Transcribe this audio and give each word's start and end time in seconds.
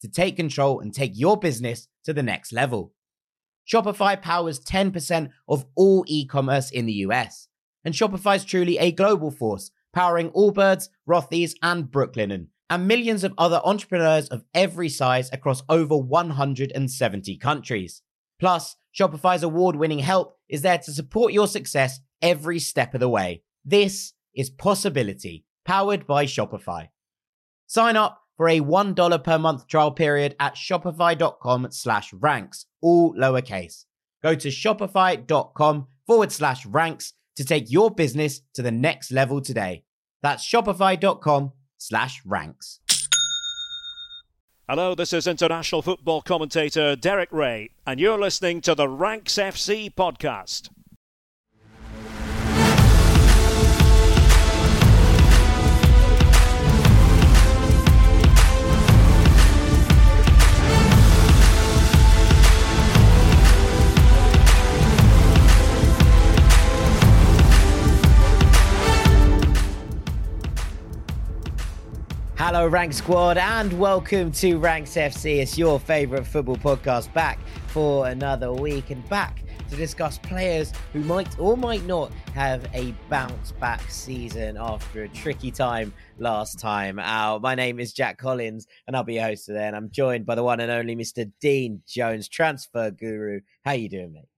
to 0.00 0.08
take 0.08 0.36
control 0.36 0.80
and 0.80 0.94
take 0.94 1.12
your 1.14 1.38
business 1.38 1.88
to 2.04 2.12
the 2.12 2.22
next 2.22 2.52
level. 2.52 2.92
Shopify 3.70 4.20
powers 4.20 4.60
10% 4.60 5.30
of 5.48 5.66
all 5.74 6.04
e 6.06 6.26
commerce 6.26 6.70
in 6.70 6.86
the 6.86 7.04
US. 7.04 7.48
And 7.84 7.94
Shopify 7.94 8.36
is 8.36 8.44
truly 8.44 8.78
a 8.78 8.92
global 8.92 9.30
force, 9.30 9.70
powering 9.92 10.30
Allbirds, 10.30 10.88
Rothy's, 11.08 11.54
and 11.62 11.84
Brooklinen, 11.84 12.48
and 12.70 12.88
millions 12.88 13.24
of 13.24 13.34
other 13.38 13.60
entrepreneurs 13.64 14.28
of 14.28 14.44
every 14.54 14.88
size 14.88 15.30
across 15.32 15.62
over 15.68 15.96
170 15.96 17.36
countries. 17.38 18.02
Plus, 18.40 18.76
Shopify's 18.98 19.42
award 19.42 19.76
winning 19.76 19.98
help 19.98 20.36
is 20.48 20.62
there 20.62 20.78
to 20.78 20.92
support 20.92 21.32
your 21.32 21.46
success 21.46 22.00
every 22.22 22.58
step 22.58 22.94
of 22.94 23.00
the 23.00 23.08
way. 23.08 23.42
This 23.64 24.12
is 24.34 24.50
Possibility, 24.50 25.44
powered 25.64 26.06
by 26.06 26.24
Shopify. 26.24 26.88
Sign 27.66 27.96
up 27.96 28.22
for 28.38 28.48
a 28.48 28.60
$1 28.60 29.24
per 29.24 29.38
month 29.38 29.66
trial 29.66 29.90
period 29.90 30.34
at 30.40 30.54
shopify.com 30.54 31.68
slash 31.70 32.14
ranks, 32.14 32.64
all 32.80 33.12
lowercase. 33.14 33.84
Go 34.22 34.34
to 34.34 34.48
shopify.com 34.48 35.86
forward 36.06 36.32
slash 36.32 36.64
ranks 36.64 37.12
to 37.36 37.44
take 37.44 37.70
your 37.70 37.90
business 37.90 38.40
to 38.54 38.62
the 38.62 38.70
next 38.70 39.12
level 39.12 39.42
today. 39.42 39.84
That's 40.22 40.48
shopify.com 40.48 41.52
slash 41.76 42.22
ranks. 42.24 42.80
Hello, 44.68 44.94
this 44.94 45.12
is 45.12 45.26
international 45.26 45.82
football 45.82 46.20
commentator 46.20 46.94
Derek 46.94 47.32
Ray, 47.32 47.70
and 47.86 47.98
you're 47.98 48.18
listening 48.18 48.60
to 48.62 48.74
the 48.74 48.88
Ranks 48.88 49.34
FC 49.34 49.92
podcast. 49.92 50.68
Hello, 72.38 72.68
Rank 72.68 72.92
Squad, 72.92 73.36
and 73.36 73.76
welcome 73.80 74.30
to 74.30 74.58
Ranks 74.58 74.92
FC. 74.92 75.38
It's 75.38 75.58
your 75.58 75.80
favorite 75.80 76.24
football 76.24 76.54
podcast 76.54 77.12
back 77.12 77.40
for 77.66 78.06
another 78.06 78.52
week 78.52 78.90
and 78.90 79.06
back 79.08 79.42
to 79.68 79.74
discuss 79.74 80.18
players 80.18 80.72
who 80.92 81.00
might 81.00 81.36
or 81.40 81.56
might 81.56 81.84
not 81.84 82.12
have 82.34 82.64
a 82.74 82.94
bounce 83.10 83.50
back 83.50 83.82
season 83.90 84.56
after 84.56 85.02
a 85.02 85.08
tricky 85.08 85.50
time 85.50 85.92
last 86.20 86.60
time 86.60 87.00
out. 87.00 87.42
My 87.42 87.56
name 87.56 87.80
is 87.80 87.92
Jack 87.92 88.18
Collins, 88.18 88.68
and 88.86 88.94
I'll 88.94 89.02
be 89.02 89.14
your 89.14 89.24
host 89.24 89.46
today. 89.46 89.66
And 89.66 89.74
I'm 89.74 89.90
joined 89.90 90.24
by 90.24 90.36
the 90.36 90.44
one 90.44 90.60
and 90.60 90.70
only 90.70 90.94
Mr. 90.94 91.28
Dean 91.40 91.82
Jones, 91.88 92.28
transfer 92.28 92.92
guru. 92.92 93.40
How 93.64 93.72
you 93.72 93.88
doing, 93.88 94.12
mate? 94.12 94.28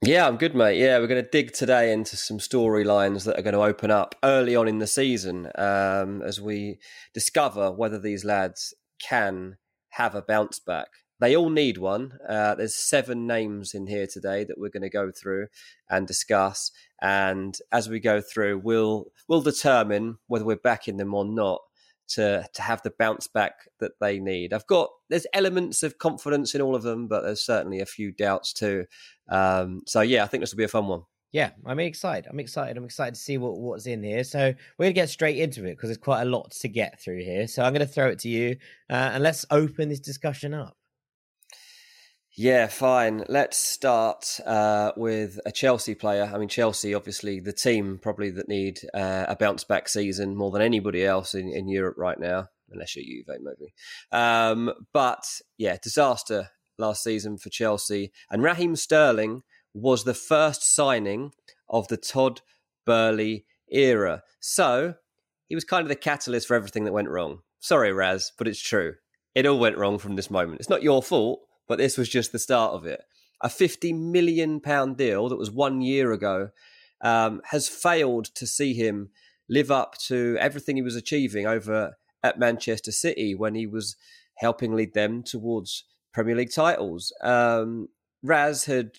Yeah, 0.00 0.28
I'm 0.28 0.36
good, 0.36 0.54
mate. 0.54 0.78
Yeah, 0.78 0.98
we're 0.98 1.08
going 1.08 1.24
to 1.24 1.28
dig 1.28 1.52
today 1.52 1.92
into 1.92 2.16
some 2.16 2.38
storylines 2.38 3.24
that 3.24 3.36
are 3.36 3.42
going 3.42 3.54
to 3.54 3.62
open 3.62 3.90
up 3.90 4.14
early 4.22 4.54
on 4.54 4.68
in 4.68 4.78
the 4.78 4.86
season 4.86 5.50
um, 5.56 6.22
as 6.22 6.40
we 6.40 6.78
discover 7.12 7.72
whether 7.72 7.98
these 7.98 8.24
lads 8.24 8.74
can 9.02 9.56
have 9.90 10.14
a 10.14 10.22
bounce 10.22 10.60
back. 10.60 10.86
They 11.18 11.34
all 11.34 11.50
need 11.50 11.78
one. 11.78 12.16
Uh, 12.28 12.54
there's 12.54 12.76
seven 12.76 13.26
names 13.26 13.74
in 13.74 13.88
here 13.88 14.06
today 14.06 14.44
that 14.44 14.56
we're 14.56 14.70
going 14.70 14.84
to 14.84 14.88
go 14.88 15.10
through 15.10 15.48
and 15.90 16.06
discuss. 16.06 16.70
And 17.02 17.58
as 17.72 17.88
we 17.88 17.98
go 17.98 18.20
through, 18.20 18.58
we'll 18.58 19.06
we'll 19.26 19.42
determine 19.42 20.18
whether 20.28 20.44
we're 20.44 20.56
backing 20.56 20.98
them 20.98 21.12
or 21.12 21.24
not 21.24 21.62
to 22.08 22.48
to 22.52 22.62
have 22.62 22.82
the 22.82 22.92
bounce 22.98 23.26
back 23.26 23.68
that 23.80 23.92
they 24.00 24.18
need. 24.18 24.52
I've 24.52 24.66
got 24.66 24.90
there's 25.10 25.26
elements 25.32 25.82
of 25.82 25.98
confidence 25.98 26.54
in 26.54 26.60
all 26.60 26.74
of 26.74 26.82
them, 26.82 27.08
but 27.08 27.22
there's 27.22 27.44
certainly 27.44 27.80
a 27.80 27.86
few 27.86 28.12
doubts 28.12 28.52
too. 28.52 28.86
Um, 29.28 29.82
so 29.86 30.00
yeah, 30.00 30.24
I 30.24 30.26
think 30.26 30.42
this 30.42 30.52
will 30.52 30.58
be 30.58 30.64
a 30.64 30.68
fun 30.68 30.86
one. 30.86 31.02
Yeah, 31.30 31.50
I'm 31.66 31.78
excited. 31.80 32.26
I'm 32.30 32.40
excited. 32.40 32.78
I'm 32.78 32.86
excited 32.86 33.14
to 33.14 33.20
see 33.20 33.36
what, 33.36 33.58
what's 33.58 33.86
in 33.86 34.02
here. 34.02 34.24
So 34.24 34.54
we're 34.78 34.86
gonna 34.86 34.94
get 34.94 35.10
straight 35.10 35.36
into 35.36 35.66
it 35.66 35.72
because 35.76 35.88
there's 35.88 35.98
quite 35.98 36.22
a 36.22 36.30
lot 36.30 36.52
to 36.52 36.68
get 36.68 37.00
through 37.00 37.22
here. 37.22 37.46
So 37.46 37.62
I'm 37.62 37.74
gonna 37.74 37.86
throw 37.86 38.08
it 38.08 38.20
to 38.20 38.28
you, 38.30 38.56
uh, 38.88 39.10
and 39.12 39.22
let's 39.22 39.44
open 39.50 39.90
this 39.90 40.00
discussion 40.00 40.54
up. 40.54 40.77
Yeah, 42.40 42.68
fine. 42.68 43.24
Let's 43.28 43.58
start 43.58 44.38
uh, 44.46 44.92
with 44.96 45.40
a 45.44 45.50
Chelsea 45.50 45.96
player. 45.96 46.30
I 46.32 46.38
mean, 46.38 46.48
Chelsea, 46.48 46.94
obviously, 46.94 47.40
the 47.40 47.52
team 47.52 47.98
probably 48.00 48.30
that 48.30 48.46
need 48.46 48.78
uh, 48.94 49.24
a 49.26 49.34
bounce 49.34 49.64
back 49.64 49.88
season 49.88 50.36
more 50.36 50.52
than 50.52 50.62
anybody 50.62 51.04
else 51.04 51.34
in, 51.34 51.48
in 51.48 51.66
Europe 51.66 51.96
right 51.98 52.16
now, 52.16 52.46
unless 52.70 52.94
you're 52.94 53.04
Juve, 53.04 53.40
maybe. 53.40 53.74
Um, 54.12 54.72
but 54.92 55.24
yeah, 55.56 55.78
disaster 55.82 56.50
last 56.78 57.02
season 57.02 57.38
for 57.38 57.50
Chelsea. 57.50 58.12
And 58.30 58.40
Raheem 58.40 58.76
Sterling 58.76 59.42
was 59.74 60.04
the 60.04 60.14
first 60.14 60.62
signing 60.62 61.32
of 61.68 61.88
the 61.88 61.96
Todd 61.96 62.42
Boehly 62.86 63.46
era. 63.68 64.22
So 64.38 64.94
he 65.48 65.56
was 65.56 65.64
kind 65.64 65.82
of 65.82 65.88
the 65.88 65.96
catalyst 65.96 66.46
for 66.46 66.54
everything 66.54 66.84
that 66.84 66.92
went 66.92 67.08
wrong. 67.08 67.40
Sorry, 67.58 67.92
Raz, 67.92 68.30
but 68.38 68.46
it's 68.46 68.62
true. 68.62 68.94
It 69.34 69.44
all 69.44 69.58
went 69.58 69.76
wrong 69.76 69.98
from 69.98 70.14
this 70.14 70.30
moment. 70.30 70.60
It's 70.60 70.70
not 70.70 70.84
your 70.84 71.02
fault 71.02 71.40
but 71.68 71.78
this 71.78 71.98
was 71.98 72.08
just 72.08 72.32
the 72.32 72.38
start 72.38 72.72
of 72.72 72.86
it. 72.86 73.02
A 73.40 73.48
fifty 73.48 73.92
million 73.92 74.60
pound 74.60 74.96
deal 74.96 75.28
that 75.28 75.38
was 75.38 75.50
one 75.50 75.80
year 75.80 76.12
ago 76.12 76.50
um, 77.02 77.40
has 77.50 77.68
failed 77.68 78.26
to 78.34 78.46
see 78.46 78.74
him 78.74 79.10
live 79.48 79.70
up 79.70 79.96
to 80.06 80.36
everything 80.40 80.76
he 80.76 80.82
was 80.82 80.96
achieving 80.96 81.46
over 81.46 81.96
at 82.22 82.38
Manchester 82.38 82.92
City 82.92 83.34
when 83.34 83.54
he 83.54 83.66
was 83.66 83.96
helping 84.36 84.74
lead 84.74 84.94
them 84.94 85.22
towards 85.22 85.84
Premier 86.12 86.34
League 86.34 86.52
titles. 86.52 87.12
Um, 87.22 87.88
Raz 88.22 88.64
had 88.64 88.92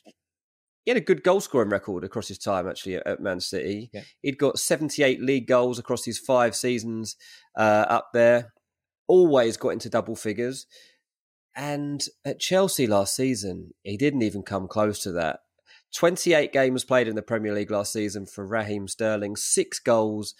he 0.85 0.91
had 0.91 0.97
a 0.97 1.01
good 1.01 1.23
goal 1.23 1.41
scoring 1.41 1.69
record 1.69 2.03
across 2.03 2.27
his 2.27 2.37
time 2.37 2.67
actually 2.67 2.95
at, 2.95 3.05
at 3.05 3.19
Man 3.19 3.39
City. 3.39 3.89
Yeah. 3.93 4.01
He'd 4.21 4.37
got 4.37 4.59
78 4.59 5.21
league 5.21 5.47
goals 5.47 5.77
across 5.77 6.05
his 6.05 6.17
five 6.17 6.55
seasons 6.55 7.15
uh, 7.55 7.85
up 7.89 8.09
there. 8.13 8.53
Always 9.07 9.57
got 9.57 9.69
into 9.69 9.89
double 9.89 10.15
figures. 10.15 10.65
And 11.55 12.03
at 12.23 12.39
Chelsea 12.39 12.87
last 12.87 13.15
season, 13.15 13.73
he 13.83 13.97
didn't 13.97 14.21
even 14.21 14.43
come 14.43 14.67
close 14.67 15.01
to 15.03 15.11
that. 15.13 15.39
28 15.93 16.53
games 16.53 16.83
played 16.83 17.07
in 17.07 17.15
the 17.15 17.21
Premier 17.21 17.53
League 17.53 17.71
last 17.71 17.91
season 17.91 18.25
for 18.25 18.45
Raheem 18.45 18.87
Sterling, 18.87 19.35
six 19.35 19.79
goals 19.79 20.35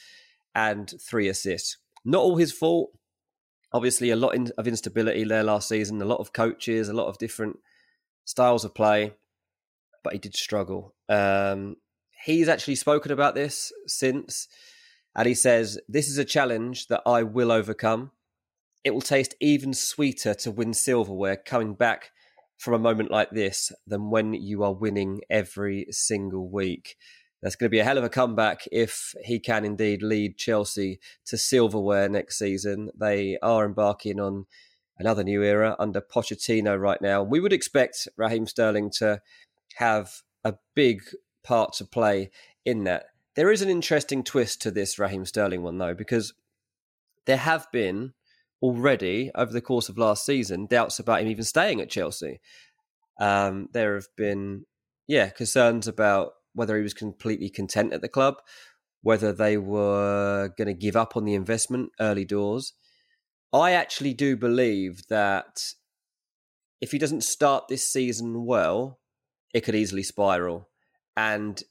and 0.54 0.94
three 1.02 1.28
assists. 1.28 1.78
Not 2.06 2.22
all 2.22 2.38
his 2.38 2.52
fault. 2.52 2.92
Obviously, 3.74 4.10
a 4.10 4.16
lot 4.16 4.36
of 4.58 4.68
instability 4.68 5.24
there 5.24 5.44
last 5.44 5.68
season, 5.68 6.02
a 6.02 6.06
lot 6.06 6.20
of 6.20 6.34
coaches, 6.34 6.90
a 6.90 6.94
lot 6.94 7.08
of 7.08 7.18
different 7.18 7.58
styles 8.26 8.66
of 8.66 8.74
play, 8.74 9.14
but 10.04 10.14
he 10.14 10.20
did 10.20 10.36
struggle. 10.36 10.96
Um, 11.08 11.76
he's 12.24 12.50
actually 12.50 12.76
spoken 12.76 13.12
about 13.12 13.36
this 13.36 13.72
since, 13.86 14.48
and 15.16 15.28
he 15.28 15.36
says, 15.36 15.80
This 15.88 16.10
is 16.10 16.18
a 16.18 16.26
challenge 16.26 16.88
that 16.88 17.02
I 17.06 17.24
will 17.24 17.52
overcome 17.52 18.12
it 18.84 18.92
will 18.92 19.02
taste 19.02 19.36
even 19.40 19.74
sweeter 19.74 20.34
to 20.34 20.52
win 20.52 20.74
silverware 20.74 21.38
coming 21.38 21.74
back 21.74 22.12
from 22.58 22.74
a 22.74 22.80
moment 22.80 23.12
like 23.12 23.32
this 23.32 23.72
than 23.88 24.10
when 24.10 24.34
you 24.34 24.64
are 24.64 24.74
winning 24.74 25.22
every 25.30 25.88
single 25.92 26.50
week. 26.50 26.98
That's 27.42 27.56
going 27.56 27.70
to 27.70 27.72
be 27.72 27.80
a 27.80 27.86
hell 27.86 27.98
of 27.98 28.04
a 28.04 28.10
comeback 28.10 28.68
if 28.72 29.14
he 29.24 29.40
can 29.40 29.64
indeed 29.64 30.04
lead 30.04 30.38
Chelsea 30.38 31.00
to 31.26 31.38
silverware 31.38 32.10
next 32.10 32.38
season. 32.38 32.90
They 33.00 33.38
are 33.42 33.66
embarking 33.66 34.20
on 34.20 34.46
another 34.98 35.24
new 35.24 35.42
era 35.42 35.76
under 35.80 36.02
Pochettino 36.02 36.78
right 36.80 37.02
now. 37.02 37.24
We 37.24 37.40
would 37.40 37.54
expect 37.54 38.10
Raheem 38.18 38.46
Sterling 38.46 38.92
to 38.98 39.22
have 39.76 40.22
a 40.44 40.56
big 40.76 41.04
part 41.44 41.74
to 41.74 41.86
play 41.86 42.32
in 42.66 42.84
that. 42.84 43.06
There 43.36 43.52
is 43.52 43.62
an 43.62 43.70
interesting 43.70 44.24
twist 44.24 44.62
to 44.64 44.72
this 44.72 45.00
Raheem 45.00 45.26
Sterling 45.26 45.64
one, 45.64 45.78
though, 45.78 45.94
because 45.94 46.34
there 47.26 47.38
have 47.38 47.72
been 47.72 48.14
already 48.62 49.32
over 49.36 49.52
the 49.52 49.62
course 49.62 49.90
of 49.90 49.98
last 49.98 50.26
season 50.26 50.66
doubts 50.66 51.00
about 51.00 51.22
him 51.22 51.28
even 51.28 51.44
staying 51.44 51.82
at 51.82 51.90
Chelsea. 51.90 52.40
Um, 53.20 53.70
there 53.74 53.96
have 53.96 54.08
been, 54.16 54.66
yeah, 55.08 55.30
concerns 55.30 55.88
about 55.88 56.32
whether 56.54 56.76
he 56.78 56.84
was 56.84 56.94
completely 56.94 57.50
content 57.50 57.94
at 57.94 58.02
the 58.02 58.08
club, 58.08 58.36
whether 59.02 59.32
they 59.32 59.58
were 59.58 60.54
going 60.58 60.68
to 60.68 60.74
give 60.74 60.96
up 60.96 61.16
on 61.16 61.26
the 61.26 61.36
investment 61.36 61.92
early 62.00 62.26
doors. 62.26 62.74
I 63.52 63.72
actually 63.72 64.14
do 64.14 64.36
believe 64.36 65.08
that 65.10 65.74
if 66.82 66.92
he 66.92 66.98
doesn't 66.98 67.24
start 67.24 67.68
this 67.68 67.90
season 67.90 68.46
well, 68.46 69.00
it 69.54 69.62
could 69.62 69.76
easily 69.76 70.04
spiral. 70.04 70.70
And 71.18 71.62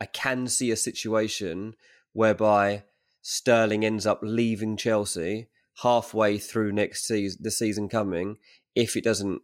I 0.00 0.06
can 0.06 0.48
see 0.48 0.70
a 0.70 0.76
situation 0.76 1.74
whereby 2.12 2.84
Sterling 3.20 3.84
ends 3.84 4.06
up 4.06 4.20
leaving 4.22 4.76
Chelsea 4.76 5.48
halfway 5.82 6.38
through 6.38 6.72
next 6.72 7.06
season, 7.06 7.40
the 7.42 7.50
season 7.50 7.88
coming, 7.88 8.36
if 8.74 8.96
it 8.96 9.04
doesn't 9.04 9.42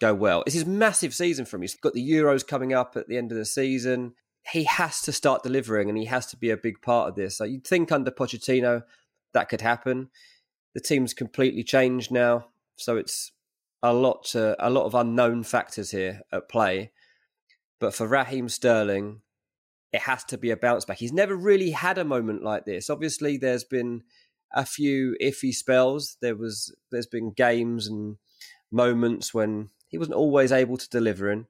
go 0.00 0.14
well. 0.14 0.42
It's 0.46 0.54
his 0.54 0.66
massive 0.66 1.14
season 1.14 1.44
for 1.44 1.56
him. 1.56 1.62
He's 1.62 1.76
got 1.76 1.94
the 1.94 2.10
Euros 2.10 2.46
coming 2.46 2.72
up 2.72 2.96
at 2.96 3.08
the 3.08 3.16
end 3.16 3.32
of 3.32 3.38
the 3.38 3.44
season. 3.44 4.14
He 4.50 4.64
has 4.64 5.00
to 5.02 5.12
start 5.12 5.42
delivering 5.42 5.88
and 5.88 5.96
he 5.96 6.06
has 6.06 6.26
to 6.26 6.36
be 6.36 6.50
a 6.50 6.56
big 6.56 6.82
part 6.82 7.08
of 7.08 7.14
this. 7.14 7.36
So 7.36 7.44
you'd 7.44 7.66
think 7.66 7.92
under 7.92 8.10
Pochettino 8.10 8.82
that 9.32 9.48
could 9.48 9.60
happen. 9.60 10.10
The 10.74 10.80
team's 10.80 11.14
completely 11.14 11.62
changed 11.62 12.10
now, 12.10 12.46
so 12.76 12.96
it's 12.96 13.32
a 13.82 13.92
lot 13.92 14.24
to, 14.24 14.56
a 14.58 14.70
lot 14.70 14.86
of 14.86 14.94
unknown 14.94 15.42
factors 15.42 15.90
here 15.90 16.22
at 16.32 16.48
play. 16.48 16.92
But 17.78 17.94
for 17.94 18.06
Raheem 18.06 18.48
Sterling, 18.48 19.20
it 19.92 20.02
has 20.02 20.24
to 20.24 20.38
be 20.38 20.50
a 20.50 20.56
bounce 20.56 20.84
back. 20.84 20.98
He's 20.98 21.12
never 21.12 21.36
really 21.36 21.70
had 21.70 21.98
a 21.98 22.04
moment 22.04 22.42
like 22.42 22.64
this. 22.64 22.88
Obviously, 22.88 23.36
there's 23.36 23.64
been 23.64 24.02
a 24.54 24.64
few 24.64 25.16
iffy 25.22 25.52
spells. 25.52 26.16
There 26.20 26.36
was 26.36 26.74
there's 26.90 27.06
been 27.06 27.32
games 27.32 27.86
and 27.86 28.16
moments 28.70 29.32
when 29.34 29.70
he 29.88 29.98
wasn't 29.98 30.16
always 30.16 30.52
able 30.52 30.76
to 30.78 30.88
deliver 30.88 31.30
in, 31.30 31.46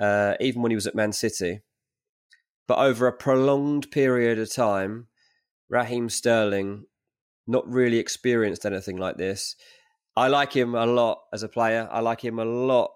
uh, 0.00 0.34
even 0.40 0.62
when 0.62 0.70
he 0.70 0.76
was 0.76 0.86
at 0.86 0.94
Man 0.94 1.12
City. 1.12 1.60
But 2.66 2.78
over 2.78 3.06
a 3.06 3.12
prolonged 3.12 3.90
period 3.90 4.38
of 4.38 4.52
time, 4.52 5.08
Raheem 5.70 6.10
Sterling 6.10 6.84
not 7.46 7.66
really 7.66 7.98
experienced 7.98 8.66
anything 8.66 8.98
like 8.98 9.16
this. 9.16 9.56
I 10.14 10.28
like 10.28 10.52
him 10.52 10.74
a 10.74 10.84
lot 10.84 11.22
as 11.32 11.42
a 11.42 11.48
player. 11.48 11.88
I 11.90 12.00
like 12.00 12.22
him 12.22 12.38
a 12.38 12.44
lot 12.44 12.90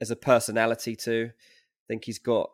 as 0.00 0.10
a 0.10 0.16
personality 0.16 0.94
too. 0.94 1.30
I 1.32 1.84
think 1.88 2.04
he's 2.04 2.18
got 2.18 2.50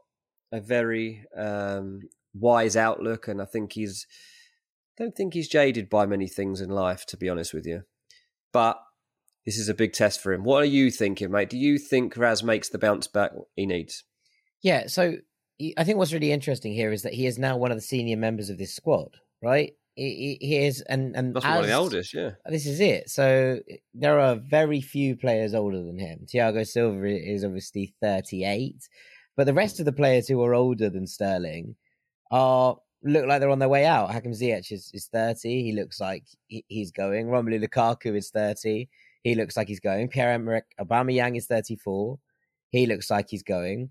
a 0.52 0.60
very 0.60 1.24
um, 1.36 2.02
wise 2.34 2.76
outlook, 2.76 3.26
and 3.26 3.42
I 3.42 3.46
think 3.46 3.72
he's 3.72 4.06
don't 4.96 5.16
think 5.16 5.34
he's 5.34 5.48
jaded 5.48 5.88
by 5.90 6.06
many 6.06 6.28
things 6.28 6.60
in 6.60 6.70
life, 6.70 7.04
to 7.06 7.16
be 7.16 7.28
honest 7.28 7.52
with 7.52 7.66
you. 7.66 7.82
But 8.52 8.78
this 9.44 9.58
is 9.58 9.68
a 9.68 9.74
big 9.74 9.92
test 9.92 10.20
for 10.20 10.32
him. 10.32 10.44
What 10.44 10.62
are 10.62 10.66
you 10.66 10.90
thinking, 10.90 11.30
mate? 11.30 11.50
Do 11.50 11.58
you 11.58 11.78
think 11.78 12.16
Raz 12.16 12.42
makes 12.42 12.68
the 12.68 12.78
bounce 12.78 13.06
back 13.06 13.32
he 13.56 13.66
needs? 13.66 14.04
Yeah, 14.62 14.86
so 14.86 15.16
I 15.76 15.84
think 15.84 15.98
what's 15.98 16.12
really 16.12 16.32
interesting 16.32 16.72
here 16.72 16.92
is 16.92 17.02
that 17.02 17.14
he 17.14 17.26
is 17.26 17.38
now 17.38 17.56
one 17.56 17.70
of 17.70 17.76
the 17.76 17.82
senior 17.82 18.16
members 18.16 18.50
of 18.50 18.58
this 18.58 18.74
squad, 18.74 19.16
right? 19.42 19.72
He, 19.96 20.38
he 20.40 20.64
is, 20.64 20.80
and 20.80 21.14
and 21.14 21.34
that's 21.34 21.44
as, 21.44 21.50
one 21.50 21.60
of 21.60 21.66
the 21.66 21.74
oldest. 21.74 22.14
Yeah, 22.14 22.30
this 22.46 22.66
is 22.66 22.80
it. 22.80 23.08
So 23.10 23.60
there 23.92 24.18
are 24.18 24.34
very 24.34 24.80
few 24.80 25.16
players 25.16 25.54
older 25.54 25.84
than 25.84 25.98
him. 25.98 26.26
Thiago 26.26 26.66
Silva 26.66 27.06
is 27.06 27.44
obviously 27.44 27.94
thirty-eight, 28.00 28.88
but 29.36 29.44
the 29.44 29.54
rest 29.54 29.78
of 29.78 29.84
the 29.84 29.92
players 29.92 30.26
who 30.26 30.42
are 30.42 30.54
older 30.54 30.90
than 30.90 31.06
Sterling 31.06 31.76
are 32.32 32.76
look 33.04 33.26
like 33.26 33.40
they're 33.40 33.50
on 33.50 33.58
their 33.58 33.68
way 33.68 33.84
out. 33.86 34.12
Hakim 34.12 34.32
Ziyech 34.32 34.72
is, 34.72 34.90
is 34.94 35.06
30. 35.06 35.62
He 35.62 35.72
looks 35.72 36.00
like 36.00 36.24
he, 36.48 36.64
he's 36.68 36.90
going. 36.90 37.26
Romelu 37.26 37.62
Lukaku 37.64 38.16
is 38.16 38.30
30. 38.30 38.88
He 39.22 39.34
looks 39.34 39.56
like 39.56 39.68
he's 39.68 39.80
going. 39.80 40.08
Pierre-Emerick 40.08 40.64
Aubameyang 40.80 41.36
is 41.36 41.46
34. 41.46 42.18
He 42.70 42.86
looks 42.86 43.10
like 43.10 43.28
he's 43.28 43.42
going. 43.42 43.90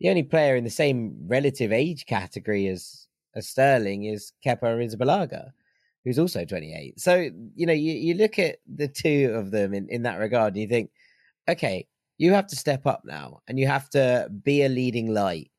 The 0.00 0.08
only 0.08 0.22
player 0.22 0.56
in 0.56 0.64
the 0.64 0.70
same 0.70 1.14
relative 1.26 1.72
age 1.72 2.06
category 2.06 2.68
as, 2.68 3.06
as 3.34 3.48
Sterling 3.48 4.04
is 4.04 4.32
Kepa 4.44 4.62
Arrizabalaga, 4.62 5.50
who's 6.04 6.18
also 6.18 6.44
28. 6.44 6.98
So, 6.98 7.30
you 7.54 7.66
know, 7.66 7.72
you, 7.72 7.92
you 7.92 8.14
look 8.14 8.38
at 8.38 8.56
the 8.72 8.88
two 8.88 9.32
of 9.34 9.50
them 9.50 9.74
in, 9.74 9.88
in 9.88 10.02
that 10.02 10.18
regard 10.18 10.54
and 10.54 10.62
you 10.62 10.68
think, 10.68 10.90
okay, 11.48 11.86
you 12.18 12.32
have 12.32 12.46
to 12.48 12.56
step 12.56 12.86
up 12.86 13.02
now 13.04 13.40
and 13.48 13.58
you 13.58 13.66
have 13.66 13.90
to 13.90 14.28
be 14.42 14.62
a 14.62 14.68
leading 14.68 15.12
light 15.12 15.50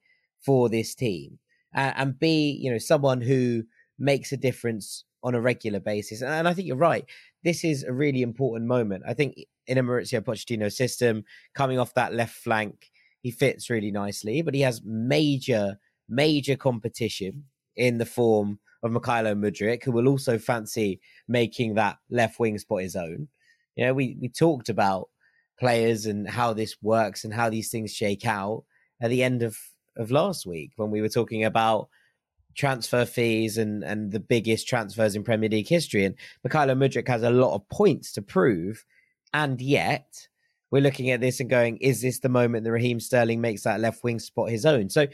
for 0.41 0.69
this 0.69 0.95
team 0.95 1.39
uh, 1.75 1.93
and 1.95 2.17
be, 2.19 2.51
you 2.51 2.71
know, 2.71 2.77
someone 2.77 3.21
who 3.21 3.63
makes 3.99 4.31
a 4.31 4.37
difference 4.37 5.05
on 5.23 5.35
a 5.35 5.41
regular 5.41 5.79
basis. 5.79 6.21
And, 6.21 6.31
and 6.31 6.47
I 6.47 6.53
think 6.53 6.67
you're 6.67 6.77
right. 6.77 7.05
This 7.43 7.63
is 7.63 7.83
a 7.83 7.93
really 7.93 8.21
important 8.21 8.67
moment. 8.67 9.03
I 9.07 9.13
think 9.13 9.35
in 9.67 9.77
a 9.77 9.83
Mauricio 9.83 10.21
Pochettino 10.21 10.71
system, 10.71 11.23
coming 11.53 11.79
off 11.79 11.93
that 11.93 12.13
left 12.13 12.35
flank, 12.35 12.91
he 13.21 13.31
fits 13.31 13.69
really 13.69 13.91
nicely, 13.91 14.41
but 14.41 14.53
he 14.53 14.61
has 14.61 14.81
major, 14.83 15.77
major 16.09 16.55
competition 16.57 17.45
in 17.75 17.97
the 17.97 18.05
form 18.05 18.59
of 18.83 18.91
Mykhailo 18.91 19.33
Mudryk, 19.33 19.83
who 19.83 19.93
will 19.93 20.09
also 20.09 20.37
fancy 20.37 20.99
making 21.27 21.75
that 21.75 21.97
left 22.09 22.39
wing 22.39 22.57
spot 22.57 22.81
his 22.81 22.97
own. 22.97 23.29
You 23.75 23.85
know, 23.85 23.93
we, 23.93 24.17
we 24.19 24.27
talked 24.27 24.67
about 24.67 25.09
players 25.57 26.05
and 26.05 26.29
how 26.29 26.53
this 26.53 26.75
works 26.81 27.23
and 27.23 27.33
how 27.33 27.49
these 27.49 27.69
things 27.69 27.93
shake 27.93 28.25
out 28.25 28.65
at 29.01 29.09
the 29.09 29.23
end 29.23 29.41
of 29.41 29.57
of 29.97 30.11
last 30.11 30.45
week 30.45 30.71
when 30.75 30.91
we 30.91 31.01
were 31.01 31.09
talking 31.09 31.43
about 31.43 31.89
transfer 32.55 33.05
fees 33.05 33.57
and 33.57 33.83
and 33.83 34.11
the 34.11 34.19
biggest 34.19 34.67
transfers 34.67 35.15
in 35.15 35.23
Premier 35.23 35.49
League 35.49 35.67
history. 35.67 36.05
And 36.05 36.15
Mykhailo 36.45 36.77
Mudryk 36.77 37.07
has 37.07 37.23
a 37.23 37.29
lot 37.29 37.55
of 37.55 37.67
points 37.69 38.11
to 38.13 38.21
prove, 38.21 38.85
and 39.33 39.59
yet 39.61 40.27
we're 40.71 40.81
looking 40.81 41.11
at 41.11 41.21
this 41.21 41.39
and 41.39 41.49
going, 41.49 41.77
is 41.77 42.01
this 42.01 42.19
the 42.19 42.29
moment 42.29 42.63
that 42.63 42.71
Raheem 42.71 42.99
Sterling 42.99 43.41
makes 43.41 43.63
that 43.63 43.79
left 43.79 44.03
wing 44.03 44.19
spot 44.19 44.49
his 44.49 44.65
own? 44.65 44.89
So 44.89 45.07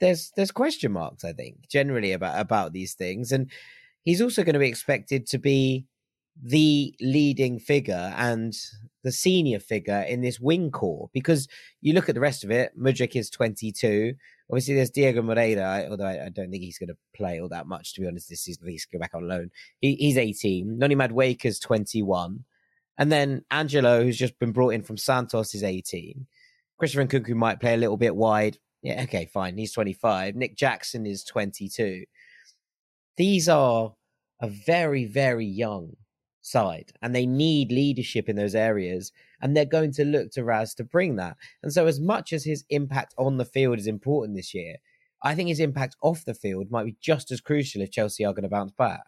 there's 0.00 0.32
there's 0.36 0.50
question 0.50 0.92
marks, 0.92 1.24
I 1.24 1.32
think, 1.32 1.68
generally 1.68 2.12
about 2.12 2.40
about 2.40 2.72
these 2.72 2.94
things, 2.94 3.32
and 3.32 3.50
he's 4.04 4.20
also 4.20 4.42
going 4.42 4.54
to 4.54 4.58
be 4.58 4.68
expected 4.68 5.26
to 5.28 5.38
be 5.38 5.86
the 6.40 6.94
leading 7.00 7.58
figure 7.58 8.12
and 8.16 8.54
the 9.02 9.12
senior 9.12 9.58
figure 9.58 10.02
in 10.02 10.20
this 10.20 10.40
wing 10.40 10.70
core 10.70 11.10
because 11.12 11.48
you 11.80 11.92
look 11.92 12.08
at 12.08 12.14
the 12.14 12.20
rest 12.20 12.44
of 12.44 12.50
it. 12.50 12.72
Mudryk 12.78 13.16
is 13.16 13.30
22. 13.30 14.14
Obviously, 14.50 14.74
there's 14.74 14.90
Diego 14.90 15.22
Moreira, 15.22 15.86
although 15.90 16.04
I, 16.04 16.26
I 16.26 16.28
don't 16.28 16.50
think 16.50 16.62
he's 16.62 16.78
going 16.78 16.88
to 16.88 16.96
play 17.14 17.40
all 17.40 17.48
that 17.48 17.66
much, 17.66 17.94
to 17.94 18.00
be 18.00 18.06
honest, 18.06 18.28
this 18.28 18.42
season. 18.42 18.68
He's 18.68 18.86
going 18.86 19.00
back 19.00 19.14
on 19.14 19.26
loan. 19.26 19.50
He, 19.80 19.94
he's 19.96 20.18
18. 20.18 20.78
Noni 20.78 20.94
Madueke's 20.94 21.58
21. 21.58 22.44
And 22.98 23.10
then 23.10 23.44
Angelo, 23.50 24.02
who's 24.02 24.18
just 24.18 24.38
been 24.38 24.52
brought 24.52 24.74
in 24.74 24.82
from 24.82 24.98
Santos, 24.98 25.54
is 25.54 25.64
18. 25.64 26.26
Christopher 26.78 27.06
Nkunku 27.06 27.34
might 27.34 27.60
play 27.60 27.74
a 27.74 27.78
little 27.78 27.96
bit 27.96 28.14
wide. 28.14 28.58
Yeah, 28.82 29.02
okay, 29.04 29.26
fine. 29.26 29.56
He's 29.56 29.72
25. 29.72 30.36
Nick 30.36 30.56
Jackson 30.56 31.06
is 31.06 31.24
22. 31.24 32.04
These 33.16 33.48
are 33.48 33.94
a 34.40 34.48
very, 34.48 35.06
very 35.06 35.46
young 35.46 35.96
side 36.42 36.92
and 37.00 37.14
they 37.14 37.24
need 37.24 37.72
leadership 37.72 38.28
in 38.28 38.36
those 38.36 38.54
areas 38.54 39.12
and 39.40 39.56
they're 39.56 39.64
going 39.64 39.92
to 39.92 40.04
look 40.04 40.30
to 40.32 40.44
Raz 40.44 40.74
to 40.74 40.84
bring 40.84 41.16
that. 41.16 41.36
And 41.62 41.72
so 41.72 41.86
as 41.86 42.00
much 42.00 42.32
as 42.32 42.44
his 42.44 42.64
impact 42.68 43.14
on 43.16 43.38
the 43.38 43.44
field 43.44 43.78
is 43.78 43.86
important 43.86 44.36
this 44.36 44.52
year, 44.52 44.76
I 45.22 45.34
think 45.34 45.48
his 45.48 45.60
impact 45.60 45.96
off 46.02 46.24
the 46.24 46.34
field 46.34 46.70
might 46.70 46.84
be 46.84 46.96
just 47.00 47.30
as 47.30 47.40
crucial 47.40 47.80
if 47.80 47.92
Chelsea 47.92 48.24
are 48.24 48.32
going 48.32 48.42
to 48.42 48.48
bounce 48.48 48.72
back. 48.72 49.04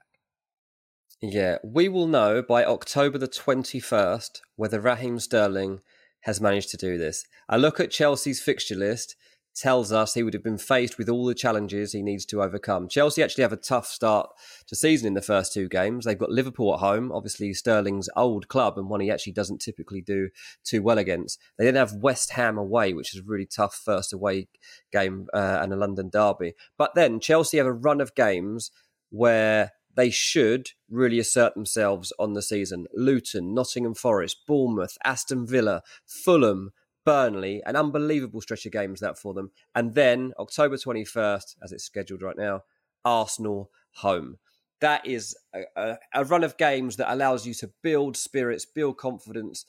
Yeah, 1.20 1.58
we 1.62 1.88
will 1.88 2.06
know 2.06 2.42
by 2.42 2.64
October 2.64 3.18
the 3.18 3.28
21st 3.28 4.40
whether 4.56 4.80
Raheem 4.80 5.18
Sterling 5.18 5.80
has 6.20 6.40
managed 6.40 6.70
to 6.70 6.76
do 6.76 6.98
this. 6.98 7.24
I 7.48 7.56
look 7.56 7.80
at 7.80 7.90
Chelsea's 7.90 8.40
fixture 8.40 8.74
list 8.74 9.16
tells 9.54 9.92
us 9.92 10.14
he 10.14 10.22
would 10.22 10.34
have 10.34 10.42
been 10.42 10.58
faced 10.58 10.98
with 10.98 11.08
all 11.08 11.24
the 11.26 11.34
challenges 11.34 11.92
he 11.92 12.02
needs 12.02 12.24
to 12.26 12.42
overcome. 12.42 12.88
Chelsea 12.88 13.22
actually 13.22 13.42
have 13.42 13.52
a 13.52 13.56
tough 13.56 13.86
start 13.86 14.30
to 14.66 14.74
season 14.74 15.06
in 15.06 15.14
the 15.14 15.22
first 15.22 15.52
two 15.52 15.68
games. 15.68 16.04
They've 16.04 16.18
got 16.18 16.30
Liverpool 16.30 16.74
at 16.74 16.80
home, 16.80 17.12
obviously 17.12 17.52
Sterling's 17.52 18.08
old 18.16 18.48
club 18.48 18.76
and 18.76 18.88
one 18.88 19.00
he 19.00 19.10
actually 19.10 19.32
doesn't 19.32 19.60
typically 19.60 20.00
do 20.00 20.30
too 20.64 20.82
well 20.82 20.98
against. 20.98 21.38
They 21.56 21.64
then 21.64 21.76
have 21.76 21.94
West 21.94 22.32
Ham 22.32 22.58
away, 22.58 22.92
which 22.92 23.14
is 23.14 23.20
a 23.20 23.24
really 23.24 23.46
tough 23.46 23.74
first 23.74 24.12
away 24.12 24.48
game 24.92 25.28
uh, 25.32 25.58
and 25.62 25.72
a 25.72 25.76
London 25.76 26.10
derby. 26.10 26.54
But 26.76 26.94
then 26.94 27.20
Chelsea 27.20 27.58
have 27.58 27.66
a 27.66 27.72
run 27.72 28.00
of 28.00 28.14
games 28.14 28.70
where 29.10 29.72
they 29.96 30.10
should 30.10 30.70
really 30.90 31.18
assert 31.18 31.54
themselves 31.54 32.12
on 32.18 32.32
the 32.32 32.42
season. 32.42 32.86
Luton, 32.92 33.54
Nottingham 33.54 33.94
Forest, 33.94 34.38
Bournemouth, 34.46 34.98
Aston 35.04 35.46
Villa, 35.46 35.82
Fulham, 36.04 36.72
Burnley, 37.04 37.62
an 37.66 37.76
unbelievable 37.76 38.40
stretch 38.40 38.66
of 38.66 38.72
games 38.72 39.00
that 39.00 39.18
for 39.18 39.34
them. 39.34 39.50
And 39.74 39.94
then 39.94 40.32
October 40.38 40.76
21st, 40.76 41.56
as 41.62 41.72
it's 41.72 41.84
scheduled 41.84 42.22
right 42.22 42.36
now, 42.36 42.62
Arsenal 43.04 43.70
home. 43.96 44.38
that 44.80 45.06
is 45.06 45.36
a, 45.54 45.62
a, 45.76 45.98
a, 46.14 46.24
run 46.24 46.44
of 46.44 46.56
games 46.56 46.96
that 46.96 47.12
allows 47.12 47.46
you 47.46 47.54
to 47.54 47.70
build 47.82 48.16
spirits, 48.16 48.66
build 48.66 48.98
confidence, 48.98 49.64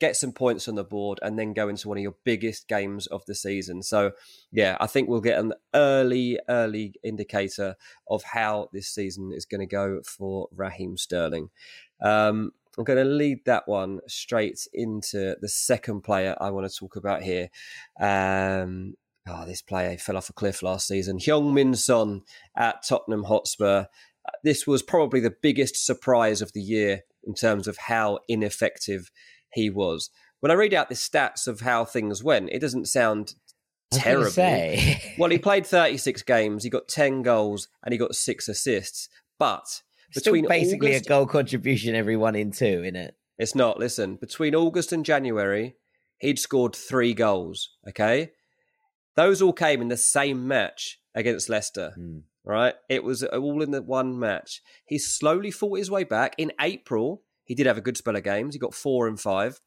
get 0.00 0.16
some 0.16 0.32
points 0.32 0.68
on 0.68 0.74
the 0.74 0.84
board, 0.84 1.18
and 1.22 1.38
then 1.38 1.52
go 1.52 1.68
into 1.68 1.88
one 1.88 1.96
of 1.96 2.02
your 2.02 2.16
biggest 2.24 2.68
games 2.68 3.06
of 3.06 3.24
the 3.26 3.34
season. 3.34 3.82
So, 3.82 4.12
yeah, 4.52 4.76
I 4.80 4.86
think 4.86 5.08
we'll 5.08 5.20
get 5.20 5.38
an 5.38 5.54
early, 5.74 6.38
early 6.48 6.94
indicator 7.02 7.76
of 8.08 8.22
how 8.24 8.68
this 8.72 8.88
season 8.88 9.32
is 9.32 9.46
going 9.46 9.60
to 9.60 9.66
go 9.66 10.00
for 10.04 10.48
Raheem 10.54 10.96
Sterling. 10.96 11.50
Um, 12.02 12.52
I'm 12.78 12.84
going 12.84 13.04
to 13.04 13.12
lead 13.12 13.44
that 13.46 13.66
one 13.66 13.98
straight 14.06 14.68
into 14.72 15.36
the 15.40 15.48
second 15.48 16.02
player 16.02 16.36
I 16.40 16.50
want 16.50 16.70
to 16.70 16.74
talk 16.74 16.94
about 16.94 17.22
here. 17.22 17.48
Um, 18.00 18.94
oh, 19.28 19.44
this 19.46 19.62
player 19.62 19.98
fell 19.98 20.16
off 20.16 20.30
a 20.30 20.32
cliff 20.32 20.62
last 20.62 20.86
season. 20.86 21.18
Heung-min 21.18 21.74
Son 21.74 22.22
at 22.56 22.84
Tottenham 22.88 23.24
Hotspur. 23.24 23.86
This 24.44 24.64
was 24.64 24.82
probably 24.82 25.18
the 25.18 25.34
biggest 25.42 25.84
surprise 25.84 26.40
of 26.40 26.52
the 26.52 26.60
year 26.62 27.02
in 27.24 27.34
terms 27.34 27.66
of 27.66 27.76
how 27.76 28.20
ineffective 28.28 29.10
he 29.52 29.70
was. 29.70 30.10
When 30.38 30.52
I 30.52 30.54
read 30.54 30.72
out 30.72 30.88
the 30.88 30.94
stats 30.94 31.48
of 31.48 31.60
how 31.60 31.84
things 31.84 32.22
went, 32.22 32.50
it 32.50 32.60
doesn't 32.60 32.86
sound 32.86 33.34
terrible. 33.90 34.30
well, 35.18 35.30
he 35.30 35.38
played 35.38 35.66
36 35.66 36.22
games, 36.22 36.62
he 36.62 36.70
got 36.70 36.86
10 36.86 37.22
goals, 37.22 37.66
and 37.82 37.92
he 37.92 37.98
got 37.98 38.14
six 38.14 38.46
assists. 38.48 39.08
But 39.36 39.82
between 40.14 40.44
Still 40.44 40.48
basically 40.48 40.90
August, 40.90 41.06
a 41.06 41.08
goal 41.08 41.26
contribution 41.26 41.94
every 41.94 42.16
one 42.16 42.34
in 42.34 42.50
two, 42.50 42.82
in 42.82 42.96
it. 42.96 43.14
It's 43.38 43.54
not. 43.54 43.78
Listen, 43.78 44.16
between 44.16 44.54
August 44.54 44.92
and 44.92 45.04
January, 45.04 45.76
he'd 46.18 46.38
scored 46.38 46.74
three 46.74 47.14
goals. 47.14 47.70
Okay, 47.88 48.32
those 49.16 49.42
all 49.42 49.52
came 49.52 49.80
in 49.80 49.88
the 49.88 49.96
same 49.96 50.48
match 50.48 50.98
against 51.14 51.48
Leicester. 51.48 51.94
Mm. 51.98 52.22
Right, 52.44 52.74
it 52.88 53.04
was 53.04 53.22
all 53.22 53.62
in 53.62 53.72
the 53.72 53.82
one 53.82 54.18
match. 54.18 54.62
He 54.86 54.96
slowly 54.98 55.50
fought 55.50 55.78
his 55.78 55.90
way 55.90 56.04
back. 56.04 56.34
In 56.38 56.52
April, 56.58 57.22
he 57.44 57.54
did 57.54 57.66
have 57.66 57.76
a 57.76 57.82
good 57.82 57.98
spell 57.98 58.16
of 58.16 58.22
games. 58.22 58.54
He 58.54 58.58
got 58.58 58.74
four 58.74 59.06
and 59.06 59.20
five. 59.20 59.60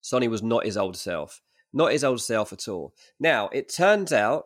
Sonny 0.00 0.28
was 0.28 0.42
not 0.42 0.64
his 0.64 0.78
old 0.78 0.96
self, 0.96 1.42
not 1.72 1.92
his 1.92 2.04
old 2.04 2.22
self 2.22 2.52
at 2.52 2.66
all. 2.66 2.94
Now 3.20 3.48
it 3.52 3.72
turns 3.72 4.10
out 4.10 4.44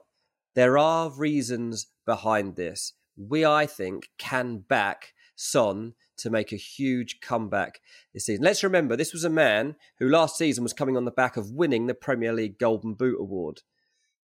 there 0.55 0.76
are 0.76 1.11
reasons 1.11 1.87
behind 2.05 2.57
this 2.57 2.95
we, 3.16 3.45
I 3.45 3.66
think, 3.66 4.09
can 4.19 4.59
back 4.59 5.12
Son 5.37 5.95
to 6.19 6.31
make 6.31 6.52
a 6.52 6.57
huge 6.57 7.21
comeback 7.21 7.81
this 8.14 8.26
season. 8.26 8.45
Let's 8.45 8.62
remember, 8.62 8.97
this 8.97 9.12
was 9.12 9.25
a 9.25 9.31
man 9.31 9.76
who 9.99 10.09
last 10.09 10.37
season 10.37 10.62
was 10.62 10.73
coming 10.73 10.97
on 10.97 11.04
the 11.04 11.11
back 11.11 11.37
of 11.37 11.50
winning 11.50 11.87
the 11.87 11.95
Premier 11.95 12.33
League 12.33 12.59
Golden 12.59 12.95
Boot 12.95 13.19
Award. 13.21 13.62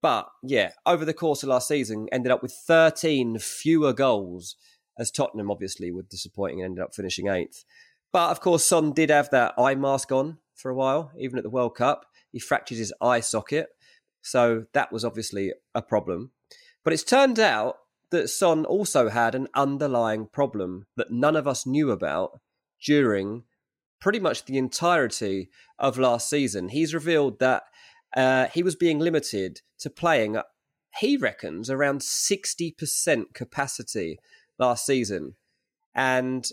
But 0.02 0.28
yeah, 0.44 0.72
over 0.86 1.06
the 1.06 1.14
course 1.14 1.44
of 1.44 1.50
last 1.50 1.68
season, 1.68 2.08
ended 2.12 2.32
up 2.32 2.44
with 2.44 2.52
13 2.52 3.40
fewer 3.40 3.94
goals, 3.94 4.56
as 5.00 5.12
Tottenham 5.12 5.52
obviously 5.52 5.92
were 5.92 6.04
disappointing 6.04 6.62
and 6.62 6.72
ended 6.72 6.84
up 6.84 6.94
finishing 6.94 7.28
eighth. 7.28 7.66
But 8.14 8.30
of 8.30 8.40
course, 8.40 8.64
Son 8.64 8.94
did 8.94 9.10
have 9.10 9.30
that 9.32 9.54
eye 9.58 9.76
mask 9.76 10.12
on 10.12 10.38
for 10.56 10.70
a 10.70 10.76
while, 10.76 11.12
even 11.18 11.38
at 11.38 11.44
the 11.44 11.50
World 11.50 11.76
Cup. 11.76 12.06
He 12.32 12.40
fractured 12.40 12.78
his 12.78 12.94
eye 13.02 13.22
socket. 13.22 13.70
So 14.22 14.66
that 14.74 14.92
was 14.92 15.04
obviously 15.04 15.54
a 15.74 15.82
problem. 15.82 16.32
But 16.84 16.94
it's 16.94 17.04
turned 17.04 17.40
out 17.40 17.78
that 18.12 18.30
Son 18.30 18.66
also 18.66 19.10
had 19.10 19.36
an 19.36 19.48
underlying 19.54 20.28
problem 20.28 20.86
that 20.96 21.12
none 21.12 21.36
of 21.36 21.48
us 21.48 21.66
knew 21.66 21.92
about 21.92 22.40
during 22.84 23.44
pretty 24.00 24.20
much 24.20 24.46
the 24.46 24.58
entirety 24.58 25.50
of 25.80 25.98
last 25.98 26.30
season. 26.30 26.70
He's 26.70 26.94
revealed 26.94 27.40
that 27.40 27.64
uh, 28.16 28.48
he 28.48 28.64
was 28.64 28.76
being 28.76 29.00
limited 29.00 29.62
to 29.80 29.90
playing, 29.90 30.38
he 31.00 31.18
reckons, 31.18 31.70
around 31.70 32.02
60% 32.02 33.34
capacity 33.34 34.20
last 34.58 34.86
season. 34.86 35.36
And 35.94 36.48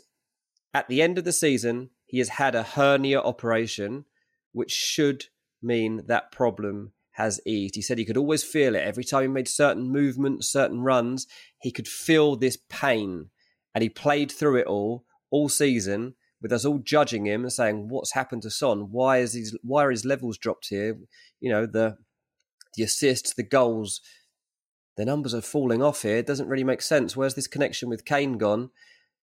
at 0.73 0.89
the 0.89 1.03
end 1.03 1.19
of 1.19 1.25
the 1.25 1.33
season, 1.33 1.91
he 2.07 2.19
has 2.19 2.31
had 2.31 2.55
a 2.55 2.63
hernia 2.63 3.21
operation, 3.21 4.07
which 4.53 4.73
should 4.73 5.27
mean 5.63 6.03
that 6.07 6.33
problem 6.33 6.93
has 7.15 7.41
eased. 7.47 7.75
He 7.75 7.83
said 7.83 7.99
he 7.99 8.05
could 8.05 8.17
always 8.17 8.45
feel 8.45 8.75
it 8.75 8.83
every 8.83 9.05
time 9.05 9.23
he 9.23 9.29
made 9.29 9.49
certain 9.49 9.91
movements, 9.91 10.49
certain 10.49 10.81
runs. 10.81 11.27
He 11.61 11.71
could 11.71 11.89
feel 11.89 12.37
this 12.37 12.59
pain, 12.69 13.31
and 13.75 13.83
he 13.83 13.89
played 13.89 14.31
through 14.31 14.57
it 14.57 14.67
all 14.67 15.05
all 15.31 15.49
season 15.49 16.15
with 16.41 16.53
us 16.53 16.65
all 16.65 16.79
judging 16.79 17.27
him 17.27 17.43
and 17.43 17.53
saying, 17.53 17.89
"What's 17.89 18.13
happened 18.13 18.43
to 18.43 18.51
Son? 18.51 18.93
Why 18.93 19.19
is 19.19 19.33
his 19.33 19.57
why 19.63 19.85
are 19.85 19.91
his 19.91 20.05
levels 20.05 20.39
dropped 20.39 20.69
here? 20.69 20.99
You 21.41 21.51
know 21.51 21.67
the 21.67 21.97
the 22.75 22.83
assists, 22.83 23.33
the 23.33 23.43
goals." 23.43 24.01
The 24.97 25.05
numbers 25.05 25.35
are 25.35 25.41
falling 25.41 25.83
off 25.83 26.03
here. 26.03 26.19
It 26.19 26.27
doesn't 26.27 26.49
really 26.49 26.63
make 26.63 26.83
sense. 26.83 27.17
Where's 27.17 27.35
this 27.35 27.49
connection 27.49 27.89
with 27.89 28.05
Kane 28.05 28.39
gone? 28.39 28.71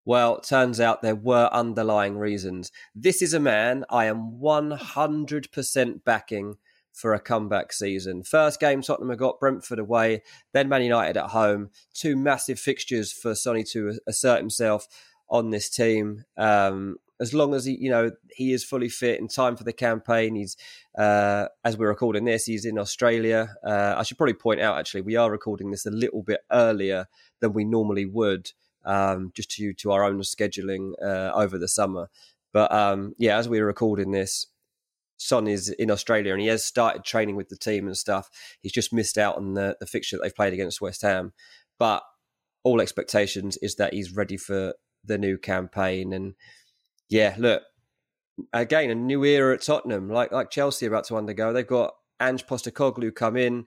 Well, 0.03 0.38
it 0.38 0.43
turns 0.43 0.79
out 0.79 1.01
there 1.01 1.15
were 1.15 1.50
underlying 1.53 2.17
reasons. 2.17 2.71
This 2.95 3.21
is 3.21 3.33
a 3.33 3.39
man 3.39 3.86
I 3.89 4.05
am 4.05 4.39
100% 4.41 6.03
backing 6.03 6.57
for 6.93 7.13
a 7.13 7.19
comeback 7.19 7.74
season. 7.74 8.24
First 8.24 8.60
game, 8.60 8.81
Tottenham 8.81 9.10
have 9.10 9.19
got 9.19 9.39
Brentford 9.39 9.79
away, 9.79 10.24
then 10.53 10.69
Man 10.69 10.83
United 10.83 11.17
at 11.17 11.31
home. 11.31 11.69
Two 11.93 12.15
massive 12.15 12.60
fixtures 12.60 13.12
for 13.12 13.36
Sonny 13.36 13.63
to 13.71 14.00
assert 14.07 14.39
himself 14.39 14.88
on 15.29 15.50
this 15.50 15.69
team. 15.69 16.25
Um, 16.38 16.98
as 17.21 17.33
long 17.33 17.53
as 17.53 17.65
he, 17.65 17.77
you 17.79 17.89
know, 17.89 18.12
he 18.31 18.51
is 18.51 18.63
fully 18.63 18.89
fit 18.89 19.19
in 19.19 19.27
time 19.27 19.55
for 19.55 19.63
the 19.63 19.71
campaign. 19.71 20.36
He's, 20.36 20.57
uh, 20.98 21.48
as 21.63 21.77
we're 21.77 21.88
recording 21.88 22.25
this, 22.25 22.45
he's 22.45 22.65
in 22.65 22.79
Australia. 22.79 23.55
Uh, 23.63 23.93
I 23.95 24.03
should 24.03 24.17
probably 24.17 24.33
point 24.33 24.60
out, 24.60 24.79
actually, 24.79 25.01
we 25.01 25.15
are 25.15 25.29
recording 25.29 25.69
this 25.69 25.86
a 25.86 25.91
little 25.91 26.24
bit 26.24 26.41
earlier 26.51 27.05
than 27.39 27.53
we 27.53 27.63
normally 27.63 28.05
would, 28.05 28.51
um, 28.86 29.31
just 29.36 29.51
due 29.51 29.74
to 29.75 29.91
our 29.91 30.03
own 30.03 30.19
scheduling 30.21 30.93
uh, 31.01 31.31
over 31.36 31.60
the 31.60 31.67
summer. 31.67 32.10
But 32.53 32.71
um, 32.74 33.13
yeah, 33.17 33.38
as 33.38 33.48
we're 33.48 33.65
recording 33.65 34.12
this, 34.12 34.48
Son 35.22 35.48
is 35.48 35.70
in 35.70 35.92
Australia 35.92 36.34
and 36.34 36.42
he 36.42 36.48
has 36.48 36.66
started 36.66 37.04
training 37.04 37.36
with 37.36 37.50
the 37.50 37.56
team 37.56 37.86
and 37.86 37.96
stuff. 37.96 38.30
He's 38.62 38.72
just 38.72 38.92
missed 38.92 39.20
out 39.20 39.38
on 39.38 39.54
the, 39.54 39.78
the 39.80 39.86
fixture 39.86 40.18
that 40.18 40.24
they've 40.24 40.36
played 40.36 40.54
against 40.54 40.82
West 40.82 41.04
Ham. 41.04 41.34
But 41.78 42.01
all 42.63 42.82
expectations 42.82 43.56
is 43.58 43.75
that 43.75 43.94
he's 43.94 44.16
ready 44.16 44.36
for 44.36 44.74
the 45.06 45.20
new 45.20 45.38
campaign. 45.38 46.12
And 46.12 46.34
yeah, 47.08 47.36
look, 47.38 47.62
again, 48.51 48.90
a 48.90 48.96
new 48.96 49.24
era 49.24 49.54
at 49.54 49.62
Tottenham, 49.62 50.10
like 50.10 50.32
like 50.32 50.50
Chelsea 50.50 50.88
about 50.88 51.06
to 51.06 51.18
undergo. 51.18 51.54
They've 51.54 51.68
got 51.68 51.94
Ange 52.20 52.48
Postecoglou 52.48 53.13
come 53.13 53.38
in, 53.38 53.66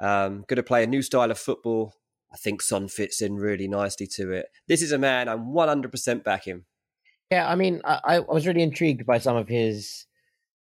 um, 0.00 0.44
going 0.48 0.56
to 0.56 0.62
play 0.62 0.82
a 0.82 0.86
new 0.86 1.02
style 1.02 1.30
of 1.30 1.38
football. 1.38 1.92
I 2.32 2.38
think 2.38 2.62
Son 2.62 2.88
fits 2.88 3.20
in 3.20 3.36
really 3.36 3.68
nicely 3.68 4.06
to 4.14 4.32
it. 4.32 4.46
This 4.66 4.80
is 4.80 4.92
a 4.92 4.98
man 4.98 5.28
I'm 5.28 5.52
100% 5.52 6.24
back 6.24 6.46
him. 6.46 6.64
Yeah, 7.30 7.48
I 7.48 7.54
mean, 7.54 7.80
I, 7.84 8.16
I 8.16 8.18
was 8.20 8.46
really 8.46 8.62
intrigued 8.62 9.04
by 9.04 9.18
some 9.18 9.36
of 9.36 9.48
his 9.48 10.06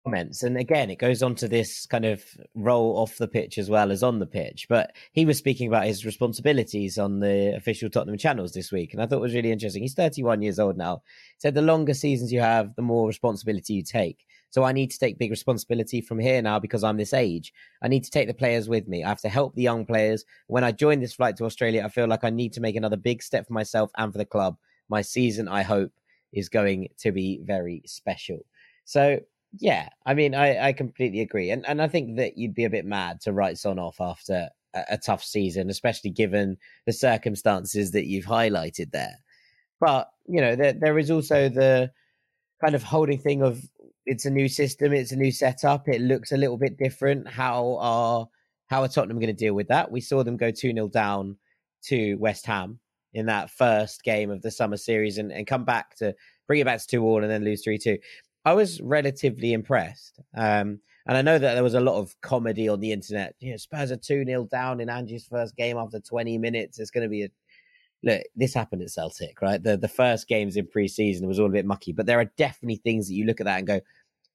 comments. 0.08 0.42
And 0.42 0.58
again, 0.58 0.90
it 0.90 1.00
goes 1.00 1.22
on 1.22 1.36
to 1.36 1.50
this 1.50 1.86
kind 1.86 2.06
of 2.06 2.24
role 2.56 2.98
off 2.98 3.18
the 3.18 3.28
pitch 3.28 3.58
as 3.58 3.70
well 3.70 3.92
as 3.92 4.04
on 4.04 4.20
the 4.20 4.26
pitch. 4.26 4.68
But 4.70 4.94
he 5.12 5.26
was 5.26 5.38
speaking 5.38 5.68
about 5.68 5.86
his 5.86 6.06
responsibilities 6.06 6.98
on 6.98 7.20
the 7.20 7.54
official 7.56 7.90
Tottenham 7.90 8.18
channels 8.18 8.54
this 8.54 8.72
week. 8.72 8.94
And 8.94 9.02
I 9.02 9.06
thought 9.06 9.18
it 9.18 9.22
was 9.22 9.34
really 9.34 9.52
interesting. 9.52 9.82
He's 9.82 9.96
31 9.96 10.42
years 10.42 10.60
old 10.60 10.78
now. 10.78 11.02
He 11.36 11.40
said 11.40 11.56
the 11.56 11.62
longer 11.62 11.94
seasons 11.94 12.32
you 12.32 12.40
have, 12.40 12.74
the 12.76 12.82
more 12.82 13.06
responsibility 13.06 13.74
you 13.74 13.84
take. 13.84 14.26
So 14.50 14.64
I 14.64 14.72
need 14.72 14.92
to 14.92 15.00
take 15.00 15.18
big 15.18 15.30
responsibility 15.30 16.00
from 16.00 16.20
here 16.20 16.42
now 16.42 16.58
because 16.58 16.86
I'm 16.86 16.96
this 16.96 17.14
age. 17.14 17.54
I 17.82 17.90
need 17.90 18.06
to 18.06 18.12
take 18.12 18.30
the 18.30 18.34
players 18.34 18.70
with 18.70 18.88
me. 18.88 19.04
I 19.04 19.10
have 19.10 19.22
to 19.22 19.30
help 19.30 19.56
the 19.56 19.62
young 19.62 19.86
players. 19.86 20.24
When 20.48 20.64
I 20.64 20.72
join 20.72 21.02
this 21.02 21.14
flight 21.14 21.36
to 21.38 21.46
Australia, 21.46 21.84
I 21.84 21.90
feel 21.90 22.08
like 22.08 22.24
I 22.24 22.30
need 22.30 22.54
to 22.54 22.62
make 22.62 22.78
another 22.78 22.96
big 22.96 23.22
step 23.22 23.46
for 23.46 23.54
myself 23.54 23.92
and 23.98 24.14
for 24.14 24.18
the 24.18 24.26
club. 24.26 24.56
My 24.88 25.02
season, 25.02 25.50
I 25.50 25.64
hope, 25.64 25.92
is 26.32 26.48
going 26.48 26.88
to 27.00 27.12
be 27.12 27.42
very 27.44 27.82
special. 27.86 28.46
So 28.86 29.20
yeah, 29.54 29.89
I 30.06 30.13
mean, 30.13 30.36
I, 30.36 30.68
I 30.68 30.74
completely 30.74 31.22
agree, 31.22 31.51
and 31.51 31.66
and 31.68 31.82
I 31.82 31.88
think 31.88 32.18
that 32.18 32.38
you'd 32.38 32.56
be 32.56 32.66
a 32.66 32.70
bit 32.70 32.86
mad 32.86 33.22
to 33.22 33.34
write 33.34 33.58
Son 33.58 33.80
off 33.80 33.98
after 34.00 34.50
a, 34.75 34.84
a 34.92 34.98
tough 34.98 35.24
season, 35.24 35.70
especially 35.70 36.12
given 36.12 36.58
the 36.86 36.94
circumstances 36.94 37.92
that 37.92 38.06
you've 38.06 38.25
highlighted 38.25 38.92
there. 38.92 39.16
But 39.80 40.10
you 40.27 40.42
know, 40.42 40.56
there 40.56 40.74
there 40.74 41.00
is 41.00 41.12
also 41.12 41.50
the 41.50 41.92
kind 42.62 42.75
of 42.75 42.84
holding 42.84 43.20
thing 43.20 43.42
of 43.42 43.62
it's 44.06 44.25
a 44.25 44.30
new 44.30 44.48
system, 44.48 44.94
it's 44.94 45.12
a 45.12 45.18
new 45.18 45.32
setup, 45.32 45.88
it 45.88 46.01
looks 46.01 46.32
a 46.32 46.38
little 46.38 46.58
bit 46.58 46.77
different. 46.77 47.27
How 47.27 47.77
are 47.80 48.27
how 48.68 48.82
are 48.82 48.88
Tottenham 48.88 49.20
going 49.20 49.27
to 49.27 49.34
deal 49.34 49.54
with 49.54 49.68
that? 49.70 49.92
We 49.92 50.01
saw 50.01 50.24
them 50.24 50.38
go 50.38 50.51
2 50.51 50.74
0 50.74 50.88
down 50.89 51.38
to 51.86 52.16
West 52.16 52.46
Ham 52.46 52.80
in 53.13 53.27
that 53.27 53.50
first 53.50 54.04
game 54.04 54.30
of 54.30 54.42
the 54.42 54.51
summer 54.51 54.77
series 54.77 55.18
and, 55.18 55.32
and 55.32 55.48
come 55.48 55.63
back 55.63 55.96
to 55.98 56.13
bring 56.48 56.60
it 56.60 56.66
back 56.66 56.80
to 56.80 56.88
2 56.88 57.04
all 57.04 57.22
and 57.22 57.32
then 57.32 57.44
lose 57.44 57.63
3 57.63 57.77
2. 57.77 57.98
I 58.48 58.54
was 58.54 58.80
relatively 58.80 59.51
impressed. 59.51 60.22
Um, 60.34 60.80
and 61.06 61.18
I 61.18 61.22
know 61.22 61.38
that 61.38 61.54
there 61.56 61.63
was 61.63 61.74
a 61.74 61.82
lot 61.82 62.00
of 62.00 62.16
comedy 62.22 62.70
on 62.70 62.80
the 62.80 62.94
internet. 62.94 63.36
You 63.42 63.51
know, 63.51 63.58
Spurs 63.58 63.92
are 63.92 63.98
2 63.98 64.24
0 64.24 64.48
down 64.50 64.80
in 64.80 64.89
Angie's 64.89 65.25
first 65.25 65.58
game 65.58 65.75
after 65.75 66.00
20 66.00 66.38
minutes. 66.38 66.80
It's 66.80 66.89
going 66.89 67.04
to 67.04 67.10
be 67.10 67.24
a. 67.25 67.30
Look, 68.04 68.22
this 68.38 68.54
happened 68.54 68.84
at 68.84 68.89
Celtic, 68.89 69.42
right? 69.42 69.62
The 69.62 69.75
the 69.75 69.89
first 69.89 70.30
games 70.30 70.56
in 70.56 70.66
pre 70.66 70.88
season 70.88 71.27
was 71.27 71.42
all 71.42 71.48
a 71.48 71.50
bit 71.50 71.66
mucky, 71.66 71.92
but 71.92 72.06
there 72.06 72.22
are 72.22 72.32
definitely 72.38 72.77
things 72.77 73.10
that 73.10 73.16
you 73.16 73.25
look 73.25 73.42
at 73.42 73.48
that 73.48 73.58
and 73.58 73.68
go, 73.68 73.82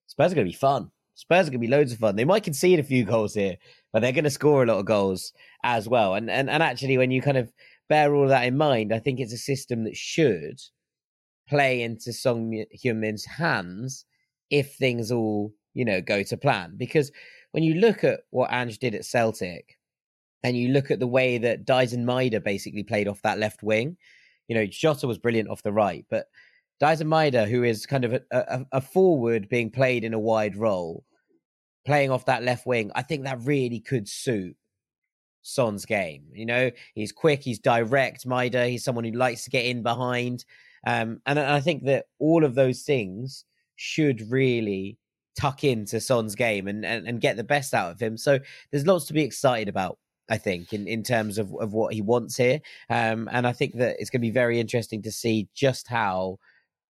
Spurs 0.09 0.33
are 0.33 0.35
going 0.35 0.47
to 0.47 0.53
be 0.53 0.59
fun. 0.59 0.91
Spurs 1.15 1.49
are 1.49 1.51
going 1.51 1.63
to 1.63 1.67
be 1.67 1.75
loads 1.75 1.93
of 1.93 1.99
fun. 1.99 2.17
They 2.17 2.27
might 2.27 2.45
concede 2.45 2.81
a 2.81 2.83
few 2.83 3.05
goals 3.05 3.33
here, 3.33 3.57
but 3.95 4.01
they're 4.01 4.13
going 4.13 4.25
to 4.25 4.31
score 4.31 4.63
a 4.63 4.67
lot 4.67 4.79
of 4.79 4.85
goals 4.85 5.33
as 5.65 5.89
well. 5.89 6.17
And 6.17 6.29
and 6.31 6.51
and 6.51 6.63
actually, 6.63 6.99
when 6.99 7.13
you 7.13 7.23
kind 7.23 7.39
of 7.39 7.51
bear 7.89 8.15
all 8.15 8.29
that 8.29 8.45
in 8.45 8.59
mind, 8.59 8.93
I 8.93 8.99
think 8.99 9.21
it's 9.21 9.33
a 9.33 9.39
system 9.39 9.85
that 9.85 9.97
should 9.97 10.61
play 11.53 11.83
into 11.83 12.15
Son 12.15 12.65
Heung-min's 12.75 13.27
hands 13.27 14.07
if 14.49 14.75
things 14.77 15.13
all, 15.13 15.53
you 15.75 15.85
know, 15.85 16.01
go 16.01 16.23
to 16.23 16.37
plan. 16.39 16.73
Because 16.79 17.13
when 17.51 17.63
you 17.63 17.75
look 17.75 18.05
at 18.05 18.21
what 18.31 18.51
Ange 18.51 18.79
did 18.79 18.95
at 18.95 19.05
Celtic 19.05 19.79
and 20.43 20.57
you 20.57 20.69
look 20.69 20.91
at 20.91 20.99
the 20.99 21.07
way 21.07 21.37
that 21.37 21.67
Daizen 21.67 22.05
Maeda 22.05 22.43
basically 22.43 22.83
played 22.83 23.07
off 23.07 23.21
that 23.21 23.39
left 23.39 23.63
wing, 23.63 23.99
you 24.49 24.55
know, 24.55 24.65
Jota 24.65 25.07
was 25.07 25.19
brilliant 25.19 25.51
off 25.51 25.63
the 25.63 25.73
right, 25.73 26.07
but 26.09 26.25
Daizen 26.83 27.09
Maeda, 27.09 27.47
who 27.47 27.65
is 27.65 27.85
kind 27.85 28.07
of 28.07 28.15
a, 28.15 28.23
a, 28.31 28.67
a 28.73 28.81
forward 28.81 29.51
being 29.51 29.71
played 29.71 30.05
in 30.05 30.15
a 30.15 30.19
wide 30.19 30.57
role, 30.57 31.05
playing 31.85 32.11
off 32.11 32.25
that 32.25 32.45
left 32.45 32.67
wing, 32.67 32.91
I 32.95 33.03
think 33.03 33.25
that 33.25 33.43
really 33.43 33.79
could 33.79 34.09
suit 34.09 34.57
Son's 35.43 35.85
game. 35.85 36.25
You 36.33 36.47
know, 36.47 36.71
he's 36.95 37.13
quick, 37.13 37.43
he's 37.43 37.59
direct. 37.59 38.27
Maeda, 38.27 38.71
he's 38.71 38.85
someone 38.85 39.05
who 39.05 39.13
likes 39.13 39.45
to 39.45 39.51
get 39.51 39.67
in 39.67 39.83
behind. 39.83 40.47
Um, 40.87 41.21
and 41.27 41.39
I 41.39 41.61
think 41.61 41.85
that 41.85 42.07
all 42.19 42.45
of 42.45 42.55
those 42.55 42.83
things 42.83 43.45
should 43.77 44.31
really 44.31 44.99
tuck 45.39 45.65
into 45.65 46.01
Son's 46.01 46.35
game 46.35 46.69
and, 46.69 46.85
and, 46.85 47.07
and 47.07 47.21
get 47.21 47.37
the 47.37 47.45
best 47.45 47.75
out 47.75 47.91
of 47.91 48.01
him. 48.01 48.17
So 48.17 48.39
there's 48.71 48.87
lots 48.87 49.07
to 49.07 49.13
be 49.13 49.23
excited 49.23 49.69
about. 49.69 49.99
I 50.31 50.39
think 50.39 50.73
in, 50.73 50.87
in 50.87 51.03
terms 51.03 51.37
of, 51.37 51.53
of 51.61 51.73
what 51.73 51.93
he 51.93 52.01
wants 52.01 52.37
here, 52.37 52.61
um, 52.89 53.29
and 53.33 53.47
I 53.47 53.53
think 53.53 53.75
that 53.75 53.97
it's 53.99 54.09
going 54.09 54.21
to 54.21 54.27
be 54.27 54.31
very 54.31 54.61
interesting 54.61 55.03
to 55.03 55.13
see 55.13 55.49
just 55.55 55.89
how 55.89 56.39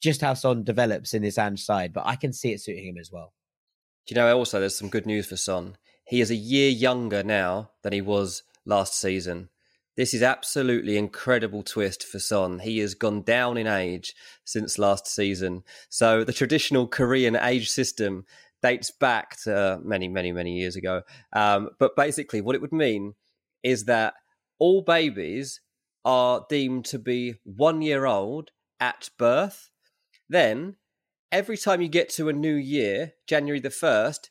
just 0.01 0.21
how 0.21 0.35
Son 0.35 0.63
develops 0.63 1.15
in 1.15 1.23
his 1.23 1.39
Ange 1.39 1.61
side. 1.61 1.93
But 1.93 2.07
I 2.07 2.17
can 2.17 2.33
see 2.33 2.53
it 2.53 2.61
suiting 2.61 2.87
him 2.87 2.99
as 2.99 3.11
well. 3.11 3.33
Do 4.07 4.15
you 4.15 4.21
know? 4.21 4.37
Also, 4.37 4.61
there's 4.61 4.79
some 4.79 4.91
good 4.91 5.07
news 5.07 5.27
for 5.27 5.37
Son. 5.37 5.79
He 6.05 6.21
is 6.21 6.31
a 6.31 6.37
year 6.37 6.69
younger 6.69 7.23
now 7.25 7.71
than 7.83 7.95
he 7.95 8.03
was 8.03 8.43
last 8.67 8.95
season. 8.95 9.49
This 9.97 10.13
is 10.13 10.23
absolutely 10.23 10.97
incredible 10.97 11.63
twist 11.63 12.03
for 12.03 12.19
Son. 12.19 12.59
He 12.59 12.79
has 12.79 12.95
gone 12.95 13.23
down 13.23 13.57
in 13.57 13.69
age 13.69 14.15
since 14.45 14.79
last 14.79 15.07
season. 15.07 15.63
So 15.89 16.25
the 16.25 16.33
traditional 16.33 16.89
Korean 16.89 17.37
age 17.37 17.71
system 17.71 18.25
dates 18.61 18.91
back 18.91 19.41
to 19.43 19.79
many, 19.85 20.09
many, 20.09 20.33
many 20.33 20.59
years 20.59 20.75
ago. 20.75 21.03
Um, 21.33 21.71
but 21.79 21.95
basically, 21.95 22.41
what 22.41 22.57
it 22.57 22.61
would 22.61 22.73
mean 22.73 23.15
is 23.63 23.85
that 23.85 24.15
all 24.59 24.83
babies 24.83 25.61
are 26.05 26.45
deemed 26.49 26.87
to 26.87 26.99
be 26.99 27.37
one 27.45 27.81
year 27.81 28.05
old 28.05 28.51
at 28.81 29.11
birth. 29.17 29.71
Then, 30.29 30.77
every 31.31 31.57
time 31.57 31.81
you 31.81 31.89
get 31.89 32.09
to 32.11 32.29
a 32.29 32.33
new 32.33 32.55
year, 32.55 33.13
January 33.29 33.61
the 33.61 33.69
1st, 33.69 34.31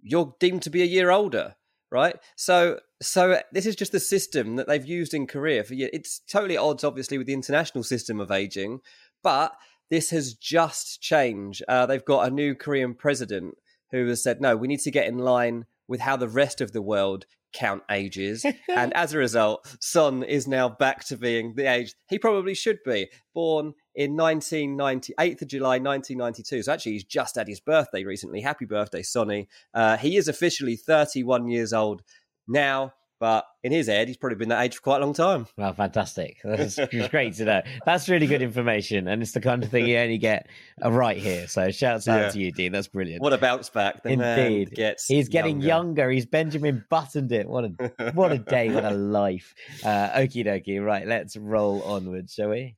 you're 0.00 0.36
deemed 0.38 0.62
to 0.62 0.70
be 0.70 0.82
a 0.82 0.86
year 0.86 1.10
older 1.10 1.56
right? 1.90 2.16
So 2.36 2.80
so 3.02 3.40
this 3.52 3.66
is 3.66 3.76
just 3.76 3.92
the 3.92 4.00
system 4.00 4.56
that 4.56 4.66
they've 4.66 4.86
used 4.86 5.14
in 5.14 5.26
Korea 5.26 5.64
for 5.64 5.74
years. 5.74 5.90
It's 5.92 6.20
totally 6.20 6.56
odds, 6.56 6.84
obviously, 6.84 7.18
with 7.18 7.26
the 7.26 7.34
international 7.34 7.84
system 7.84 8.20
of 8.20 8.30
aging, 8.30 8.80
but 9.22 9.56
this 9.90 10.10
has 10.10 10.34
just 10.34 11.00
changed. 11.00 11.62
Uh, 11.68 11.86
they've 11.86 12.04
got 12.04 12.26
a 12.26 12.34
new 12.34 12.54
Korean 12.54 12.94
president 12.94 13.56
who 13.90 14.06
has 14.08 14.22
said, 14.22 14.40
no, 14.40 14.56
we 14.56 14.68
need 14.68 14.80
to 14.80 14.90
get 14.90 15.06
in 15.06 15.18
line 15.18 15.66
with 15.88 16.00
how 16.00 16.16
the 16.16 16.28
rest 16.28 16.60
of 16.60 16.72
the 16.72 16.82
world 16.82 17.26
count 17.52 17.82
ages. 17.90 18.44
and 18.68 18.92
as 18.94 19.12
a 19.12 19.18
result, 19.18 19.76
Son 19.80 20.22
is 20.22 20.48
now 20.48 20.68
back 20.68 21.04
to 21.06 21.16
being 21.16 21.54
the 21.54 21.70
age 21.70 21.94
he 22.08 22.18
probably 22.18 22.54
should 22.54 22.78
be. 22.84 23.08
Born 23.34 23.74
in 23.94 24.16
1990, 24.16 25.14
8th 25.18 25.42
of 25.42 25.48
July 25.48 25.78
1992. 25.78 26.62
So 26.62 26.72
actually, 26.72 26.92
he's 26.92 27.04
just 27.04 27.36
had 27.36 27.48
his 27.48 27.60
birthday 27.60 28.04
recently. 28.04 28.40
Happy 28.40 28.64
birthday, 28.64 29.02
Sonny. 29.02 29.48
Uh, 29.72 29.96
he 29.96 30.16
is 30.16 30.28
officially 30.28 30.76
31 30.76 31.48
years 31.48 31.72
old 31.72 32.02
now. 32.48 32.92
But 33.18 33.46
in 33.62 33.72
his 33.72 33.86
head, 33.86 34.08
he's 34.08 34.18
probably 34.18 34.36
been 34.36 34.50
that 34.50 34.62
age 34.62 34.76
for 34.76 34.82
quite 34.82 35.00
a 35.00 35.04
long 35.04 35.14
time. 35.14 35.46
Well, 35.56 35.72
fantastic. 35.72 36.36
That's 36.44 36.78
great 37.08 37.32
to 37.36 37.46
know. 37.46 37.62
That's 37.86 38.10
really 38.10 38.26
good 38.26 38.42
information. 38.42 39.08
And 39.08 39.22
it's 39.22 39.32
the 39.32 39.40
kind 39.40 39.64
of 39.64 39.70
thing 39.70 39.86
you 39.86 39.96
only 39.96 40.18
get 40.18 40.50
right 40.84 41.16
here. 41.16 41.48
So 41.48 41.70
shouts 41.70 42.08
out 42.08 42.20
yeah. 42.20 42.28
to 42.28 42.38
you, 42.38 42.52
Dean. 42.52 42.72
That's 42.72 42.88
brilliant. 42.88 43.22
What 43.22 43.32
a 43.32 43.38
bounce 43.38 43.70
back. 43.70 44.02
The 44.02 44.10
Indeed. 44.10 44.72
gets 44.72 45.06
He's 45.06 45.30
getting 45.30 45.62
younger. 45.62 46.02
younger. 46.02 46.10
He's 46.10 46.26
Benjamin 46.26 46.84
buttoned 46.90 47.32
it. 47.32 47.48
What 47.48 47.64
a 47.64 48.12
what 48.12 48.32
a 48.32 48.38
day. 48.38 48.68
What 48.70 48.84
a 48.84 48.90
life. 48.94 49.54
Uh, 49.82 50.10
okie 50.10 50.44
dokie. 50.44 50.84
Right, 50.84 51.06
let's 51.06 51.38
roll 51.38 51.82
onwards, 51.84 52.34
shall 52.34 52.50
we? 52.50 52.76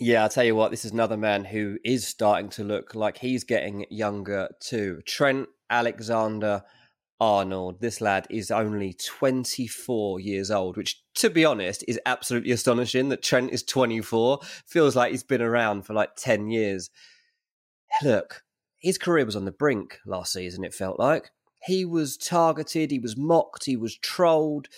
Yeah, 0.00 0.22
I'll 0.22 0.28
tell 0.28 0.44
you 0.44 0.54
what, 0.54 0.70
this 0.70 0.84
is 0.84 0.92
another 0.92 1.16
man 1.16 1.44
who 1.44 1.76
is 1.84 2.06
starting 2.06 2.50
to 2.50 2.64
look 2.64 2.94
like 2.94 3.18
he's 3.18 3.42
getting 3.44 3.84
younger 3.90 4.48
too. 4.60 5.00
Trent 5.06 5.48
Alexander 5.70 6.62
Arnold. 7.20 7.80
This 7.80 8.00
lad 8.00 8.26
is 8.30 8.50
only 8.50 8.94
24 8.94 10.20
years 10.20 10.50
old, 10.50 10.76
which, 10.76 11.02
to 11.16 11.30
be 11.30 11.44
honest, 11.44 11.84
is 11.88 12.00
absolutely 12.06 12.52
astonishing 12.52 13.08
that 13.08 13.22
Trent 13.22 13.50
is 13.50 13.62
24. 13.62 14.40
Feels 14.66 14.94
like 14.94 15.10
he's 15.10 15.24
been 15.24 15.42
around 15.42 15.82
for 15.82 15.94
like 15.94 16.14
10 16.16 16.48
years. 16.48 16.90
Look, 18.02 18.42
his 18.78 18.98
career 18.98 19.24
was 19.24 19.36
on 19.36 19.44
the 19.44 19.52
brink 19.52 19.98
last 20.06 20.32
season, 20.32 20.64
it 20.64 20.74
felt 20.74 20.98
like. 20.98 21.30
He 21.64 21.84
was 21.84 22.16
targeted, 22.16 22.90
he 22.90 23.00
was 23.00 23.16
mocked, 23.16 23.64
he 23.64 23.76
was 23.76 23.96
trolled, 23.96 24.68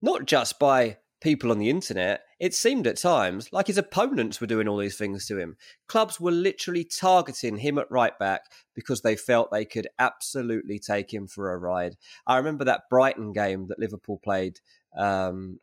not 0.00 0.24
just 0.24 0.58
by 0.58 0.96
people 1.20 1.50
on 1.50 1.58
the 1.58 1.70
internet, 1.70 2.22
it 2.38 2.54
seemed 2.54 2.86
at 2.86 2.96
times 2.96 3.52
like 3.52 3.66
his 3.66 3.78
opponents 3.78 4.40
were 4.40 4.46
doing 4.46 4.66
all 4.66 4.78
these 4.78 4.96
things 4.96 5.26
to 5.26 5.38
him. 5.38 5.56
Clubs 5.86 6.18
were 6.18 6.30
literally 6.30 6.84
targeting 6.84 7.58
him 7.58 7.78
at 7.78 7.90
right 7.90 8.18
back 8.18 8.42
because 8.74 9.02
they 9.02 9.16
felt 9.16 9.50
they 9.50 9.64
could 9.64 9.88
absolutely 9.98 10.78
take 10.78 11.12
him 11.12 11.26
for 11.26 11.52
a 11.52 11.58
ride. 11.58 11.96
I 12.26 12.38
remember 12.38 12.64
that 12.64 12.88
Brighton 12.88 13.32
game 13.32 13.66
that 13.68 13.78
Liverpool 13.78 14.18
played 14.22 14.60
um, 14.96 15.60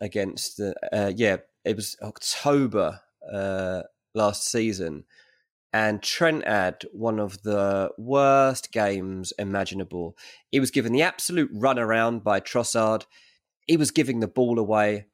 against, 0.00 0.60
uh, 0.60 1.12
yeah, 1.14 1.36
it 1.64 1.76
was 1.76 1.96
October 2.02 3.00
uh, 3.32 3.82
last 4.14 4.50
season. 4.50 5.04
And 5.72 6.02
Trent 6.02 6.46
had 6.46 6.84
one 6.92 7.18
of 7.20 7.42
the 7.42 7.90
worst 7.98 8.72
games 8.72 9.32
imaginable. 9.38 10.16
He 10.50 10.58
was 10.58 10.70
given 10.70 10.92
the 10.92 11.02
absolute 11.02 11.50
run 11.52 11.78
around 11.78 12.24
by 12.24 12.40
Trossard 12.40 13.04
he 13.66 13.76
was 13.76 13.90
giving 13.90 14.20
the 14.20 14.28
ball 14.28 14.58
away. 14.58 15.06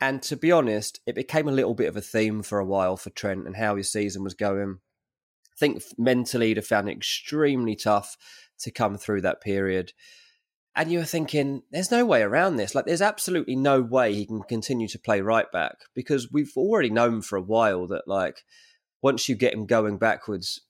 And 0.00 0.22
to 0.22 0.36
be 0.36 0.52
honest, 0.52 1.00
it 1.06 1.14
became 1.14 1.48
a 1.48 1.52
little 1.52 1.74
bit 1.74 1.88
of 1.88 1.96
a 1.96 2.00
theme 2.00 2.42
for 2.42 2.58
a 2.58 2.64
while 2.64 2.96
for 2.96 3.10
Trent 3.10 3.46
and 3.46 3.56
how 3.56 3.76
his 3.76 3.90
season 3.90 4.22
was 4.22 4.34
going. 4.34 4.78
I 5.52 5.56
think 5.58 5.82
mentally, 5.98 6.48
he'd 6.48 6.56
have 6.56 6.66
found 6.66 6.88
it 6.88 6.96
extremely 6.96 7.74
tough 7.74 8.16
to 8.60 8.70
come 8.70 8.96
through 8.96 9.22
that 9.22 9.40
period. 9.40 9.92
And 10.76 10.92
you 10.92 11.00
were 11.00 11.04
thinking, 11.04 11.62
there's 11.72 11.90
no 11.90 12.06
way 12.06 12.22
around 12.22 12.56
this. 12.56 12.76
Like, 12.76 12.84
there's 12.84 13.02
absolutely 13.02 13.56
no 13.56 13.80
way 13.80 14.14
he 14.14 14.26
can 14.26 14.42
continue 14.42 14.86
to 14.88 14.98
play 14.98 15.20
right 15.20 15.50
back 15.50 15.78
because 15.94 16.30
we've 16.30 16.52
already 16.56 16.90
known 16.90 17.20
for 17.22 17.36
a 17.36 17.42
while 17.42 17.88
that, 17.88 18.06
like, 18.06 18.44
once 19.02 19.28
you 19.28 19.34
get 19.34 19.52
him 19.52 19.66
going 19.66 19.98
backwards, 19.98 20.60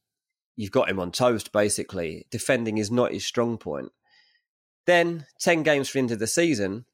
you've 0.56 0.70
got 0.70 0.88
him 0.88 0.98
on 0.98 1.12
toast, 1.12 1.52
basically. 1.52 2.26
Defending 2.30 2.78
is 2.78 2.90
not 2.90 3.12
his 3.12 3.26
strong 3.26 3.58
point. 3.58 3.92
Then, 4.86 5.26
10 5.40 5.62
games 5.62 5.94
into 5.94 6.16
the 6.16 6.26
season, 6.26 6.86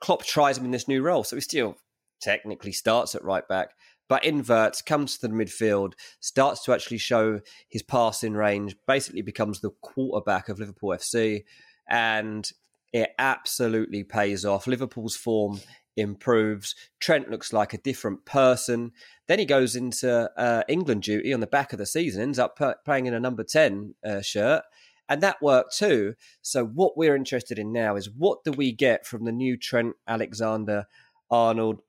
Klopp 0.00 0.24
tries 0.24 0.58
him 0.58 0.64
in 0.64 0.70
this 0.70 0.88
new 0.88 1.02
role. 1.02 1.24
So 1.24 1.36
he 1.36 1.40
still 1.40 1.76
technically 2.20 2.72
starts 2.72 3.14
at 3.14 3.24
right 3.24 3.46
back, 3.48 3.70
but 4.08 4.24
inverts, 4.24 4.82
comes 4.82 5.18
to 5.18 5.28
the 5.28 5.34
midfield, 5.34 5.92
starts 6.20 6.64
to 6.64 6.72
actually 6.72 6.98
show 6.98 7.40
his 7.68 7.82
passing 7.82 8.34
range, 8.34 8.76
basically 8.86 9.22
becomes 9.22 9.60
the 9.60 9.70
quarterback 9.82 10.48
of 10.48 10.58
Liverpool 10.58 10.90
FC. 10.90 11.44
And 11.88 12.50
it 12.92 13.10
absolutely 13.18 14.04
pays 14.04 14.44
off. 14.44 14.66
Liverpool's 14.66 15.16
form 15.16 15.60
improves. 15.96 16.74
Trent 17.00 17.30
looks 17.30 17.52
like 17.52 17.74
a 17.74 17.78
different 17.78 18.24
person. 18.24 18.92
Then 19.26 19.38
he 19.38 19.44
goes 19.44 19.76
into 19.76 20.30
uh, 20.36 20.62
England 20.68 21.02
duty 21.02 21.34
on 21.34 21.40
the 21.40 21.46
back 21.46 21.72
of 21.72 21.78
the 21.78 21.86
season, 21.86 22.22
ends 22.22 22.38
up 22.38 22.58
playing 22.84 23.06
in 23.06 23.14
a 23.14 23.20
number 23.20 23.44
10 23.44 23.94
uh, 24.04 24.22
shirt 24.22 24.62
and 25.08 25.22
that 25.22 25.42
worked 25.42 25.76
too. 25.76 26.14
So 26.42 26.64
what 26.64 26.96
we're 26.96 27.16
interested 27.16 27.58
in 27.58 27.72
now 27.72 27.96
is 27.96 28.10
what 28.10 28.44
do 28.44 28.52
we 28.52 28.72
get 28.72 29.06
from 29.06 29.24
the 29.24 29.32
new 29.32 29.56
Trent 29.56 29.94
Alexander 30.06 30.86
Arnold? 31.30 31.80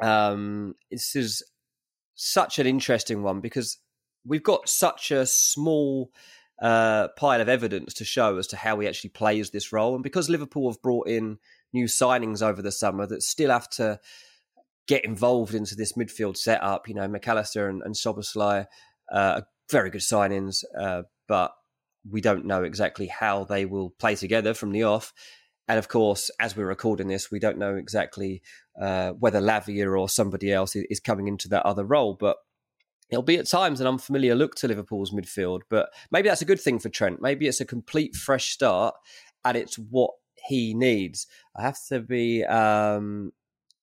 Um, 0.00 0.74
this 0.90 1.16
is 1.16 1.42
such 2.14 2.58
an 2.58 2.66
interesting 2.66 3.22
one 3.22 3.40
because 3.40 3.78
we've 4.24 4.42
got 4.42 4.68
such 4.68 5.10
a 5.10 5.26
small 5.26 6.10
uh, 6.60 7.08
pile 7.16 7.40
of 7.40 7.48
evidence 7.48 7.94
to 7.94 8.04
show 8.04 8.38
as 8.38 8.46
to 8.48 8.56
how 8.56 8.78
he 8.80 8.88
actually 8.88 9.10
plays 9.10 9.50
this 9.50 9.72
role, 9.72 9.94
and 9.94 10.02
because 10.02 10.30
Liverpool 10.30 10.70
have 10.70 10.80
brought 10.82 11.08
in 11.08 11.38
new 11.72 11.84
signings 11.84 12.42
over 12.42 12.62
the 12.62 12.72
summer 12.72 13.06
that 13.06 13.22
still 13.22 13.50
have 13.50 13.68
to 13.68 14.00
get 14.86 15.04
involved 15.04 15.52
into 15.54 15.74
this 15.74 15.92
midfield 15.94 16.36
setup. 16.36 16.88
You 16.88 16.94
know, 16.94 17.08
Mac 17.08 17.28
Allister 17.28 17.68
and, 17.68 17.82
and 17.82 17.94
Szoboszlai 17.94 18.66
uh, 19.10 19.40
very 19.70 19.90
good 19.90 20.00
signings, 20.00 20.64
uh, 20.78 21.02
but 21.26 21.52
we 22.10 22.20
don't 22.20 22.44
know 22.44 22.62
exactly 22.62 23.06
how 23.06 23.44
they 23.44 23.64
will 23.64 23.90
play 23.90 24.14
together 24.14 24.54
from 24.54 24.72
the 24.72 24.82
off. 24.84 25.12
And 25.68 25.78
of 25.78 25.88
course, 25.88 26.30
as 26.40 26.56
we're 26.56 26.66
recording 26.66 27.08
this, 27.08 27.30
we 27.30 27.40
don't 27.40 27.58
know 27.58 27.74
exactly 27.74 28.42
uh, 28.80 29.12
whether 29.12 29.40
Lavia 29.40 29.98
or 29.98 30.08
somebody 30.08 30.52
else 30.52 30.76
is 30.76 31.00
coming 31.00 31.26
into 31.26 31.48
that 31.48 31.66
other 31.66 31.84
role. 31.84 32.14
But 32.14 32.36
it'll 33.10 33.22
be 33.22 33.38
at 33.38 33.48
times 33.48 33.80
an 33.80 33.86
unfamiliar 33.86 34.34
look 34.34 34.54
to 34.56 34.68
Liverpool's 34.68 35.12
midfield. 35.12 35.62
But 35.68 35.88
maybe 36.10 36.28
that's 36.28 36.42
a 36.42 36.46
good 36.46 36.60
thing 36.60 36.78
for 36.78 36.88
Trent. 36.88 37.20
Maybe 37.20 37.48
it's 37.48 37.60
a 37.60 37.64
complete 37.64 38.14
fresh 38.14 38.50
start, 38.50 38.94
and 39.44 39.56
it's 39.56 39.76
what 39.76 40.10
he 40.46 40.74
needs. 40.74 41.26
I 41.56 41.62
have 41.62 41.78
to 41.88 42.00
be 42.00 42.44
um, 42.44 43.32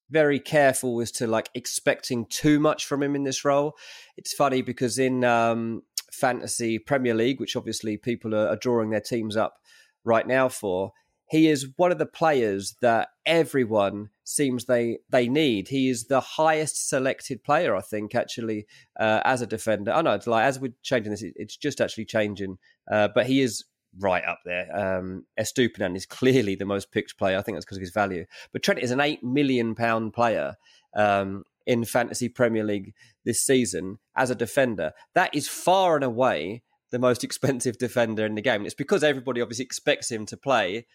very 0.09 0.39
careful 0.39 1.01
as 1.01 1.11
to 1.11 1.27
like 1.27 1.49
expecting 1.53 2.25
too 2.27 2.59
much 2.59 2.85
from 2.85 3.03
him 3.03 3.15
in 3.15 3.23
this 3.23 3.43
role. 3.43 3.75
It's 4.15 4.33
funny 4.33 4.61
because 4.61 4.99
in 4.99 5.23
um, 5.25 5.83
fantasy 6.13 6.79
Premier 6.79 7.13
League, 7.13 7.39
which 7.39 7.55
obviously 7.55 7.97
people 7.97 8.33
are, 8.35 8.47
are 8.47 8.55
drawing 8.55 8.91
their 8.91 9.01
teams 9.01 9.35
up 9.35 9.57
right 10.03 10.27
now 10.27 10.47
for, 10.47 10.93
he 11.29 11.47
is 11.47 11.69
one 11.77 11.91
of 11.91 11.97
the 11.97 12.05
players 12.05 12.75
that 12.81 13.09
everyone 13.25 14.09
seems 14.23 14.65
they 14.65 14.99
they 15.09 15.27
need. 15.27 15.69
He 15.69 15.89
is 15.89 16.05
the 16.05 16.19
highest 16.19 16.87
selected 16.87 17.43
player, 17.43 17.75
I 17.75 17.81
think, 17.81 18.13
actually, 18.13 18.67
uh, 18.99 19.21
as 19.25 19.41
a 19.41 19.47
defender. 19.47 19.91
I 19.91 20.01
know, 20.01 20.11
it's 20.11 20.27
like 20.27 20.45
as 20.45 20.59
we're 20.59 20.73
changing 20.83 21.11
this, 21.11 21.23
it's 21.23 21.57
just 21.57 21.81
actually 21.81 22.05
changing. 22.05 22.57
Uh, 22.91 23.07
but 23.15 23.25
he 23.25 23.41
is 23.41 23.63
right 23.99 24.23
up 24.25 24.39
there. 24.45 24.67
Um, 24.75 25.25
Estupinan 25.39 25.95
is 25.95 26.05
clearly 26.05 26.55
the 26.55 26.65
most 26.65 26.91
picked 26.91 27.17
player. 27.17 27.37
I 27.37 27.41
think 27.41 27.55
that's 27.55 27.65
because 27.65 27.77
of 27.77 27.81
his 27.81 27.93
value. 27.93 28.25
But 28.51 28.61
Trent 28.61 28.81
is 28.81 28.91
an 28.91 28.99
eight 28.99 29.23
million 29.23 29.75
pound 29.75 30.13
player 30.13 30.55
um, 30.95 31.45
in 31.65 31.85
fantasy 31.85 32.29
Premier 32.29 32.63
League 32.63 32.93
this 33.25 33.41
season 33.41 33.99
as 34.15 34.29
a 34.29 34.35
defender. 34.35 34.91
That 35.15 35.33
is 35.33 35.47
far 35.47 35.95
and 35.95 36.03
away 36.03 36.63
the 36.91 36.99
most 36.99 37.23
expensive 37.23 37.77
defender 37.77 38.25
in 38.25 38.35
the 38.35 38.41
game. 38.41 38.65
It's 38.65 38.75
because 38.75 39.03
everybody 39.03 39.41
obviously 39.41 39.65
expects 39.65 40.11
him 40.11 40.25
to 40.27 40.37
play 40.37 40.85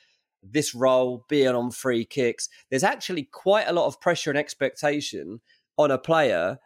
this 0.43 0.75
role, 0.75 1.25
being 1.29 1.49
on 1.49 1.71
free 1.71 2.05
kicks. 2.05 2.49
There's 2.71 2.85
actually 2.85 3.25
quite 3.25 3.67
a 3.67 3.73
lot 3.73 3.87
of 3.87 4.01
pressure 4.01 4.31
and 4.31 4.39
expectation 4.39 5.41
on 5.77 5.91
a 5.91 5.99
player 5.99 6.59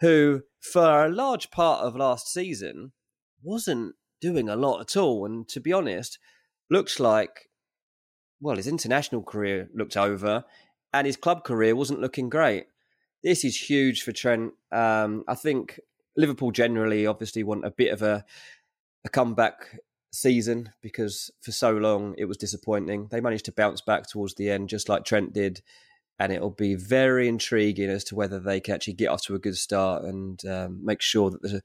who, 0.00 0.42
for 0.60 1.04
a 1.04 1.08
large 1.08 1.50
part 1.50 1.82
of 1.82 1.96
last 1.96 2.32
season, 2.32 2.92
wasn't 3.42 3.94
doing 4.20 4.48
a 4.48 4.56
lot 4.56 4.80
at 4.80 4.96
all. 4.96 5.24
And 5.24 5.48
to 5.48 5.60
be 5.60 5.72
honest, 5.72 6.18
looks 6.70 7.00
like, 7.00 7.50
well, 8.40 8.56
his 8.56 8.66
international 8.66 9.22
career 9.22 9.68
looked 9.74 9.96
over 9.96 10.44
and 10.92 11.06
his 11.06 11.16
club 11.16 11.44
career 11.44 11.74
wasn't 11.74 12.00
looking 12.00 12.28
great. 12.28 12.66
This 13.22 13.44
is 13.44 13.56
huge 13.56 14.02
for 14.02 14.12
Trent. 14.12 14.52
Um, 14.72 15.24
I 15.26 15.34
think 15.34 15.80
Liverpool 16.16 16.50
generally 16.50 17.06
obviously 17.06 17.42
want 17.42 17.64
a 17.64 17.70
bit 17.70 17.92
of 17.92 18.02
a, 18.02 18.24
a 19.04 19.08
comeback 19.08 19.80
season 20.12 20.70
because 20.80 21.30
for 21.42 21.52
so 21.52 21.72
long 21.72 22.14
it 22.18 22.24
was 22.24 22.36
disappointing. 22.36 23.08
They 23.10 23.20
managed 23.20 23.44
to 23.46 23.52
bounce 23.52 23.80
back 23.80 24.08
towards 24.08 24.34
the 24.34 24.50
end, 24.50 24.68
just 24.68 24.88
like 24.88 25.04
Trent 25.04 25.32
did. 25.32 25.62
And 26.18 26.32
it'll 26.32 26.50
be 26.50 26.74
very 26.74 27.28
intriguing 27.28 27.90
as 27.90 28.04
to 28.04 28.14
whether 28.14 28.40
they 28.40 28.60
can 28.60 28.74
actually 28.74 28.94
get 28.94 29.08
off 29.08 29.22
to 29.22 29.34
a 29.34 29.38
good 29.38 29.56
start 29.56 30.04
and 30.04 30.42
um, 30.46 30.80
make 30.82 31.02
sure 31.02 31.30
that 31.30 31.42
the, 31.42 31.62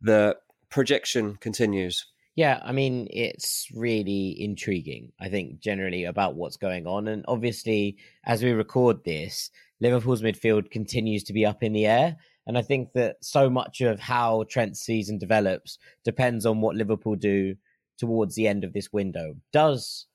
the 0.00 0.36
projection 0.68 1.36
continues. 1.36 2.06
Yeah, 2.34 2.60
I 2.64 2.72
mean, 2.72 3.06
it's 3.12 3.68
really 3.72 4.34
intriguing, 4.40 5.12
I 5.20 5.28
think, 5.28 5.60
generally 5.60 6.02
about 6.02 6.34
what's 6.34 6.56
going 6.56 6.88
on. 6.88 7.06
And 7.06 7.24
obviously, 7.28 7.96
as 8.24 8.42
we 8.42 8.50
record 8.50 9.04
this, 9.04 9.52
Liverpool's 9.80 10.22
midfield 10.22 10.70
continues 10.70 11.24
to 11.24 11.32
be 11.32 11.44
up 11.44 11.62
in 11.62 11.72
the 11.72 11.86
air. 11.86 12.16
And 12.46 12.58
I 12.58 12.62
think 12.62 12.92
that 12.92 13.16
so 13.22 13.48
much 13.48 13.80
of 13.80 13.98
how 14.00 14.44
Trent's 14.48 14.80
season 14.80 15.18
develops 15.18 15.78
depends 16.04 16.46
on 16.46 16.60
what 16.60 16.76
Liverpool 16.76 17.16
do 17.16 17.56
towards 17.98 18.34
the 18.34 18.48
end 18.48 18.64
of 18.64 18.72
this 18.72 18.92
window. 18.92 19.34
Does 19.52 20.06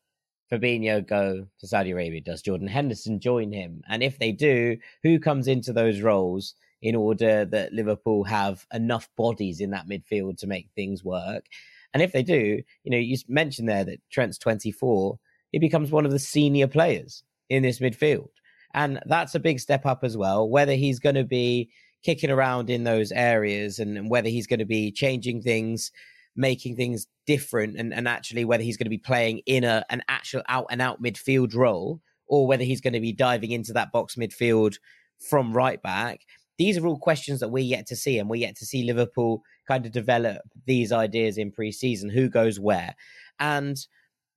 Fabinho 0.52 1.06
go 1.06 1.48
to 1.60 1.68
Saudi 1.68 1.92
Arabia? 1.92 2.22
Does 2.22 2.42
Jordan 2.42 2.68
Henderson 2.68 3.20
join 3.20 3.52
him? 3.52 3.82
And 3.88 4.04
if 4.04 4.20
they 4.20 4.32
do, 4.32 4.78
who 5.04 5.20
comes 5.20 5.48
into 5.48 5.74
those 5.74 6.02
roles 6.02 6.56
in 6.82 6.96
order 6.96 7.46
that 7.46 7.74
Liverpool 7.74 8.24
have 8.24 8.66
enough 8.74 9.10
bodies 9.18 9.60
in 9.60 9.72
that 9.72 9.88
midfield 9.88 10.38
to 10.40 10.48
make 10.48 10.70
things 10.76 11.04
work? 11.04 11.46
And 11.94 12.04
if 12.04 12.12
they 12.12 12.24
do, 12.24 12.62
you 12.84 12.92
know, 12.92 12.98
you 12.98 13.18
mentioned 13.28 13.68
there 13.68 13.84
that 13.84 14.02
Trent's 14.12 14.38
24, 14.38 15.18
he 15.52 15.60
becomes 15.60 15.92
one 15.92 16.06
of 16.06 16.12
the 16.12 16.20
senior 16.20 16.68
players 16.68 17.24
in 17.50 17.64
this 17.64 17.80
midfield. 17.80 18.30
And 18.74 19.00
that's 19.06 19.36
a 19.36 19.40
big 19.40 19.60
step 19.60 19.86
up 19.86 20.04
as 20.04 20.16
well. 20.16 20.48
Whether 20.50 20.76
he's 20.76 21.00
going 21.00 21.16
to 21.16 21.24
be 21.24 21.70
kicking 22.04 22.30
around 22.30 22.70
in 22.70 22.84
those 22.84 23.12
areas 23.12 23.80
and, 23.80 24.10
whether 24.10 24.30
he's 24.30 24.48
going 24.48 24.60
to 24.60 24.66
be 24.66 24.92
changing 24.92 25.42
things 25.42 25.92
making 26.36 26.76
things 26.76 27.06
different 27.28 27.76
and, 27.78 27.94
and 27.94 28.08
actually 28.08 28.46
whether 28.46 28.64
he's 28.64 28.78
going 28.78 28.86
to 28.86 28.90
be 28.90 28.98
playing 28.98 29.42
in 29.46 29.64
a 29.64 29.84
an 29.90 30.02
actual 30.08 30.42
out 30.48 30.66
and 30.72 30.82
out 30.82 31.02
midfield 31.02 31.54
role 31.54 32.00
or 32.28 32.48
whether 32.48 32.64
he's 32.64 32.80
going 32.80 32.94
to 32.94 33.00
be 33.00 33.12
diving 33.12 33.52
into 33.52 33.74
that 33.74 33.92
box 33.92 34.16
midfield 34.16 34.78
from 35.20 35.52
right 35.52 35.82
back. 35.82 36.22
These 36.58 36.78
are 36.78 36.86
all 36.86 36.98
questions 36.98 37.40
that 37.40 37.50
we're 37.50 37.64
yet 37.64 37.88
to 37.88 37.96
see, 37.96 38.20
and 38.20 38.30
we're 38.30 38.36
yet 38.36 38.56
to 38.58 38.66
see 38.66 38.84
Liverpool 38.84 39.42
kind 39.68 39.86
of 39.86 39.92
develop 39.92 40.42
these 40.66 40.92
ideas 40.92 41.38
in 41.38 41.52
pre-season. 41.52 42.10
Who 42.10 42.30
goes 42.30 42.60
where? 42.60 42.96
And 43.40 43.78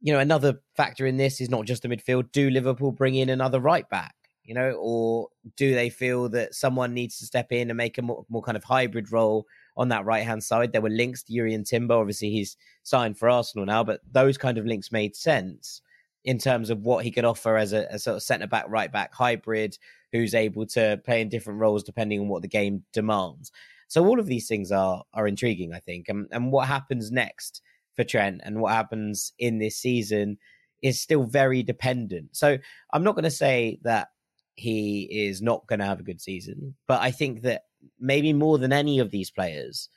you 0.00 0.12
know, 0.12 0.18
another 0.18 0.60
factor 0.76 1.06
in 1.06 1.16
this 1.16 1.40
is 1.40 1.50
not 1.50 1.64
just 1.64 1.82
the 1.82 1.88
midfield. 1.88 2.32
Do 2.32 2.50
Liverpool 2.50 2.90
bring 2.90 3.14
in 3.14 3.28
another 3.28 3.60
right 3.60 3.88
back? 3.88 4.14
You 4.44 4.54
know, 4.54 4.72
or 4.80 5.28
do 5.56 5.74
they 5.74 5.88
feel 5.88 6.28
that 6.30 6.54
someone 6.54 6.94
needs 6.94 7.18
to 7.18 7.26
step 7.26 7.52
in 7.52 7.70
and 7.70 7.76
make 7.76 7.96
a 7.98 8.02
more, 8.02 8.26
more 8.28 8.42
kind 8.42 8.56
of 8.56 8.64
hybrid 8.64 9.12
role 9.12 9.46
on 9.76 9.88
that 9.88 10.04
right 10.04 10.24
hand 10.24 10.42
side. 10.42 10.72
There 10.72 10.80
were 10.80 10.90
links 10.90 11.22
to 11.24 11.32
Jurrien 11.32 11.66
Timber. 11.66 11.94
Obviously, 11.94 12.30
he's 12.30 12.56
signed 12.82 13.18
for 13.18 13.30
Arsenal 13.30 13.66
now, 13.66 13.84
but 13.84 14.00
those 14.10 14.36
kind 14.36 14.58
of 14.58 14.66
links 14.66 14.92
made 14.92 15.16
sense 15.16 15.80
in 16.24 16.38
terms 16.38 16.70
of 16.70 16.84
what 16.84 17.04
he 17.04 17.10
could 17.10 17.24
offer 17.24 17.56
as 17.56 17.72
a, 17.72 17.86
a 17.90 17.98
sort 17.98 18.16
of 18.16 18.22
centre 18.22 18.46
back, 18.46 18.64
right 18.68 18.92
back 18.92 19.12
hybrid 19.14 19.76
who's 20.12 20.34
able 20.34 20.66
to 20.66 21.00
play 21.04 21.20
in 21.20 21.28
different 21.28 21.58
roles 21.58 21.82
depending 21.82 22.20
on 22.20 22.28
what 22.28 22.42
the 22.42 22.48
game 22.48 22.84
demands. 22.92 23.50
So 23.88 24.06
all 24.06 24.20
of 24.20 24.26
these 24.26 24.46
things 24.46 24.70
are 24.70 25.02
are 25.14 25.26
intriguing, 25.26 25.74
I 25.74 25.80
think. 25.80 26.08
And, 26.08 26.28
and 26.30 26.52
what 26.52 26.68
happens 26.68 27.10
next 27.10 27.60
for 27.94 28.04
Trent 28.04 28.40
and 28.44 28.60
what 28.60 28.72
happens 28.72 29.32
in 29.38 29.58
this 29.58 29.76
season 29.76 30.38
is 30.80 31.00
still 31.00 31.24
very 31.24 31.62
dependent. 31.62 32.36
So 32.36 32.58
I'm 32.92 33.04
not 33.04 33.14
going 33.14 33.24
to 33.24 33.30
say 33.30 33.78
that 33.82 34.08
he 34.54 35.08
is 35.10 35.42
not 35.42 35.66
going 35.66 35.78
to 35.78 35.86
have 35.86 36.00
a 36.00 36.04
good 36.04 36.20
season, 36.20 36.74
but 36.86 37.00
I 37.00 37.10
think 37.10 37.42
that 37.42 37.62
maybe 37.98 38.32
more 38.32 38.58
than 38.58 38.72
any 38.72 38.98
of 38.98 39.10
these 39.10 39.30
players, 39.30 39.88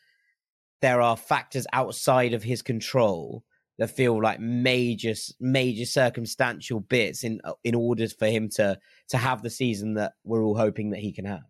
there 0.81 1.01
are 1.01 1.17
factors 1.17 1.67
outside 1.73 2.33
of 2.33 2.43
his 2.43 2.61
control 2.61 3.43
that 3.77 3.89
feel 3.89 4.21
like 4.21 4.39
major 4.39 5.13
major 5.39 5.85
circumstantial 5.85 6.79
bits 6.79 7.23
in 7.23 7.41
uh, 7.43 7.53
in 7.63 7.75
order 7.75 8.07
for 8.07 8.27
him 8.27 8.49
to 8.49 8.79
to 9.09 9.17
have 9.17 9.41
the 9.41 9.49
season 9.49 9.95
that 9.95 10.13
we're 10.23 10.43
all 10.43 10.57
hoping 10.57 10.91
that 10.91 10.99
he 10.99 11.11
can 11.11 11.25
have. 11.25 11.43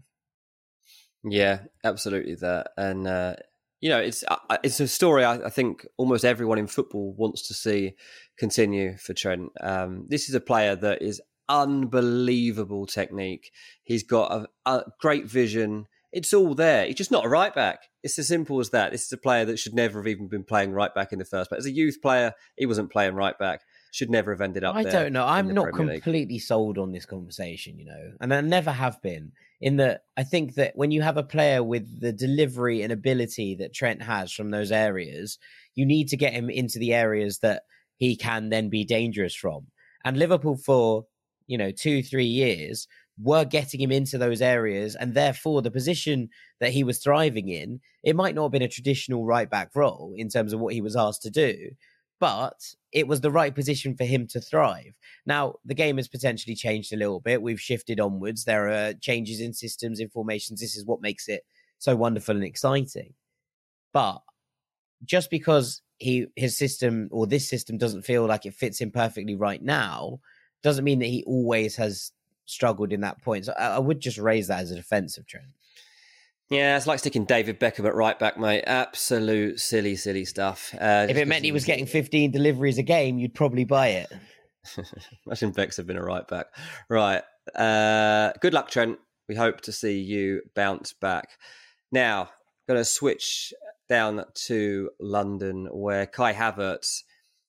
Yeah, 1.23 1.59
absolutely 1.83 2.35
that. 2.35 2.71
And 2.77 3.07
uh, 3.07 3.35
you 3.81 3.89
know, 3.89 3.99
it's 3.99 4.23
uh, 4.27 4.57
it's 4.63 4.79
a 4.79 4.87
story 4.87 5.23
I, 5.23 5.45
I, 5.45 5.49
think 5.49 5.85
almost 5.97 6.25
everyone 6.25 6.57
in 6.57 6.67
football 6.67 7.13
wants 7.13 7.47
to 7.47 7.53
see 7.53 7.93
continue 8.37 8.97
for 8.97 9.13
Trent. 9.13 9.51
Um, 9.61 10.05
this 10.07 10.29
is 10.29 10.35
a 10.35 10.39
player 10.39 10.75
that 10.75 11.01
is 11.01 11.21
unbelievable 11.49 12.85
technique. 12.85 13.51
He's 13.83 14.03
got 14.03 14.31
a, 14.31 14.47
a 14.69 14.83
great 14.99 15.25
vision. 15.25 15.87
It's 16.11 16.33
all 16.33 16.55
there. 16.55 16.85
He's 16.85 16.95
just 16.95 17.11
not 17.11 17.25
a 17.25 17.29
right 17.29 17.53
back. 17.53 17.79
It's 18.01 18.17
as 18.17 18.27
simple 18.27 18.59
as 18.59 18.69
that. 18.69 18.91
This 18.91 19.05
is 19.05 19.11
a 19.11 19.17
player 19.17 19.45
that 19.45 19.59
should 19.59 19.73
never 19.73 19.99
have 19.99 20.07
even 20.07 20.27
been 20.27 20.43
playing 20.43 20.71
right 20.71 20.93
back 20.93 21.11
in 21.11 21.19
the 21.19 21.25
first 21.25 21.49
place. 21.49 21.59
As 21.59 21.65
a 21.65 21.71
youth 21.71 21.97
player, 22.01 22.33
he 22.55 22.65
wasn't 22.65 22.91
playing 22.91 23.15
right 23.15 23.37
back. 23.37 23.61
Should 23.91 24.09
never 24.09 24.31
have 24.31 24.41
ended 24.41 24.63
up. 24.63 24.75
I 24.75 24.83
don't 24.83 25.13
know. 25.13 25.25
I'm 25.25 25.53
not 25.53 25.71
Premier 25.73 25.95
completely 25.95 26.35
League. 26.35 26.41
sold 26.41 26.77
on 26.77 26.91
this 26.91 27.05
conversation, 27.05 27.79
you 27.79 27.85
know, 27.85 28.11
and 28.21 28.33
I 28.33 28.41
never 28.41 28.71
have 28.71 29.01
been. 29.01 29.31
In 29.61 29.77
that, 29.77 30.01
I 30.17 30.23
think 30.23 30.55
that 30.55 30.73
when 30.75 30.91
you 30.91 31.01
have 31.01 31.15
a 31.15 31.23
player 31.23 31.63
with 31.63 32.01
the 32.01 32.11
delivery 32.11 32.81
and 32.81 32.91
ability 32.91 33.55
that 33.55 33.73
Trent 33.73 34.01
has 34.01 34.31
from 34.31 34.51
those 34.51 34.71
areas, 34.71 35.39
you 35.75 35.85
need 35.85 36.09
to 36.09 36.17
get 36.17 36.33
him 36.33 36.49
into 36.49 36.77
the 36.77 36.93
areas 36.93 37.39
that 37.39 37.63
he 37.95 38.15
can 38.15 38.49
then 38.49 38.69
be 38.69 38.83
dangerous 38.83 39.33
from. 39.33 39.67
And 40.03 40.17
Liverpool, 40.17 40.57
for 40.57 41.05
you 41.47 41.57
know, 41.57 41.71
two, 41.71 42.01
three 42.03 42.25
years, 42.25 42.87
were 43.17 43.45
getting 43.45 43.79
him 43.79 43.91
into 43.91 44.17
those 44.17 44.41
areas, 44.41 44.95
and 44.95 45.13
therefore 45.13 45.61
the 45.61 45.71
position 45.71 46.29
that 46.59 46.71
he 46.71 46.83
was 46.83 46.99
thriving 46.99 47.47
in, 47.49 47.79
it 48.03 48.15
might 48.15 48.35
not 48.35 48.43
have 48.43 48.51
been 48.51 48.61
a 48.61 48.67
traditional 48.67 49.25
right 49.25 49.49
back 49.49 49.69
role 49.75 50.13
in 50.15 50.29
terms 50.29 50.53
of 50.53 50.59
what 50.59 50.73
he 50.73 50.81
was 50.81 50.95
asked 50.95 51.21
to 51.21 51.29
do, 51.29 51.71
but 52.19 52.59
it 52.91 53.07
was 53.07 53.21
the 53.21 53.31
right 53.31 53.53
position 53.53 53.95
for 53.95 54.03
him 54.03 54.27
to 54.27 54.41
thrive. 54.41 54.93
Now, 55.25 55.55
the 55.65 55.73
game 55.73 55.97
has 55.97 56.07
potentially 56.07 56.55
changed 56.55 56.93
a 56.93 56.97
little 56.97 57.19
bit. 57.19 57.41
We've 57.41 57.59
shifted 57.59 57.99
onwards. 57.99 58.45
There 58.45 58.69
are 58.69 58.93
changes 58.93 59.39
in 59.39 59.53
systems, 59.53 59.99
in 59.99 60.09
formations. 60.09 60.59
This 60.59 60.75
is 60.75 60.85
what 60.85 61.01
makes 61.01 61.27
it 61.27 61.45
so 61.77 61.95
wonderful 61.95 62.35
and 62.35 62.45
exciting. 62.45 63.13
But 63.93 64.21
just 65.03 65.29
because 65.29 65.81
he 65.97 66.27
his 66.35 66.57
system 66.57 67.07
or 67.11 67.27
this 67.27 67.47
system 67.47 67.77
doesn't 67.77 68.03
feel 68.03 68.25
like 68.25 68.45
it 68.45 68.53
fits 68.53 68.79
him 68.79 68.91
perfectly 68.91 69.35
right 69.35 69.61
now, 69.61 70.19
doesn't 70.65 70.83
mean 70.83 70.99
that 70.99 71.05
he 71.05 71.23
always 71.25 71.75
has 71.75 72.11
struggled 72.45 72.91
in 72.91 73.01
that 73.01 73.21
point. 73.21 73.45
So 73.45 73.53
I, 73.57 73.75
I 73.75 73.79
would 73.79 73.99
just 73.99 74.17
raise 74.17 74.47
that 74.47 74.61
as 74.61 74.71
a 74.71 74.75
defensive 74.75 75.27
trend. 75.27 75.47
Yeah, 76.49 76.75
it's 76.75 76.87
like 76.87 76.99
sticking 76.99 77.25
David 77.25 77.59
Beckham 77.59 77.85
at 77.85 77.95
right 77.95 78.17
back, 78.17 78.37
mate. 78.37 78.63
Absolute 78.67 79.59
silly, 79.59 79.95
silly 79.95 80.25
stuff. 80.25 80.75
Uh, 80.79 81.07
if 81.09 81.17
it 81.17 81.27
meant 81.27 81.45
he 81.45 81.51
was 81.51 81.65
getting 81.65 81.85
15 81.85 82.31
deliveries 82.31 82.77
a 82.77 82.83
game, 82.83 83.17
you'd 83.17 83.33
probably 83.33 83.63
buy 83.63 83.87
it. 83.89 84.11
Imagine 85.25 85.51
Becks 85.51 85.77
have 85.77 85.87
been 85.87 85.97
a 85.97 86.03
right 86.03 86.27
back. 86.27 86.47
Right. 86.89 87.23
Uh, 87.55 88.31
good 88.41 88.53
luck, 88.53 88.69
Trent. 88.69 88.97
We 89.27 89.35
hope 89.35 89.61
to 89.61 89.71
see 89.71 89.99
you 89.99 90.41
bounce 90.55 90.93
back. 90.93 91.29
Now, 91.91 92.29
going 92.67 92.79
to 92.79 92.85
switch 92.85 93.53
down 93.87 94.23
to 94.47 94.89
London, 94.99 95.67
where 95.71 96.05
Kai 96.05 96.33
Havertz 96.33 97.03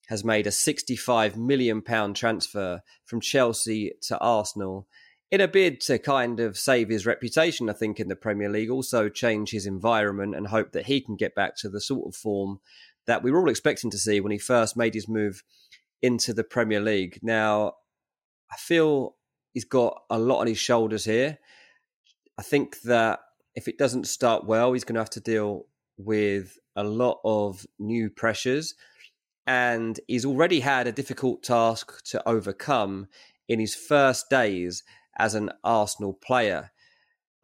has 0.06 0.24
made 0.24 0.46
a 0.46 0.52
65 0.52 1.36
million 1.36 1.82
pound 1.82 2.16
transfer 2.16 2.80
from 3.04 3.20
Chelsea 3.20 3.92
to 4.02 4.18
Arsenal 4.18 4.86
in 5.30 5.40
a 5.40 5.48
bid 5.48 5.80
to 5.80 5.98
kind 5.98 6.38
of 6.38 6.56
save 6.56 6.88
his 6.88 7.06
reputation, 7.06 7.68
I 7.68 7.72
think, 7.72 7.98
in 7.98 8.08
the 8.08 8.16
Premier 8.16 8.48
League, 8.48 8.70
also 8.70 9.08
change 9.08 9.50
his 9.50 9.66
environment 9.66 10.36
and 10.36 10.46
hope 10.46 10.72
that 10.72 10.86
he 10.86 11.00
can 11.00 11.16
get 11.16 11.34
back 11.34 11.56
to 11.56 11.68
the 11.68 11.80
sort 11.80 12.06
of 12.06 12.14
form 12.14 12.60
that 13.06 13.22
we 13.22 13.30
were 13.30 13.40
all 13.40 13.50
expecting 13.50 13.90
to 13.90 13.98
see 13.98 14.20
when 14.20 14.32
he 14.32 14.38
first 14.38 14.76
made 14.76 14.94
his 14.94 15.08
move 15.08 15.42
into 16.02 16.32
the 16.32 16.44
Premier 16.44 16.80
League. 16.80 17.18
Now, 17.22 17.74
I 18.52 18.56
feel 18.56 19.16
he's 19.52 19.64
got 19.64 20.02
a 20.10 20.18
lot 20.18 20.40
on 20.40 20.46
his 20.46 20.58
shoulders 20.58 21.04
here. 21.04 21.38
I 22.38 22.42
think 22.42 22.80
that 22.82 23.20
if 23.54 23.66
it 23.66 23.78
doesn't 23.78 24.06
start 24.06 24.46
well, 24.46 24.72
he's 24.72 24.84
going 24.84 24.94
to 24.94 25.00
have 25.00 25.10
to 25.10 25.20
deal 25.20 25.66
with 25.96 26.58
a 26.76 26.84
lot 26.84 27.18
of 27.24 27.66
new 27.78 28.10
pressures. 28.10 28.74
And 29.46 30.00
he's 30.08 30.24
already 30.24 30.60
had 30.60 30.86
a 30.86 30.92
difficult 30.92 31.42
task 31.42 32.04
to 32.06 32.28
overcome 32.28 33.06
in 33.48 33.60
his 33.60 33.74
first 33.74 34.28
days 34.28 34.82
as 35.18 35.34
an 35.34 35.50
Arsenal 35.62 36.12
player. 36.12 36.72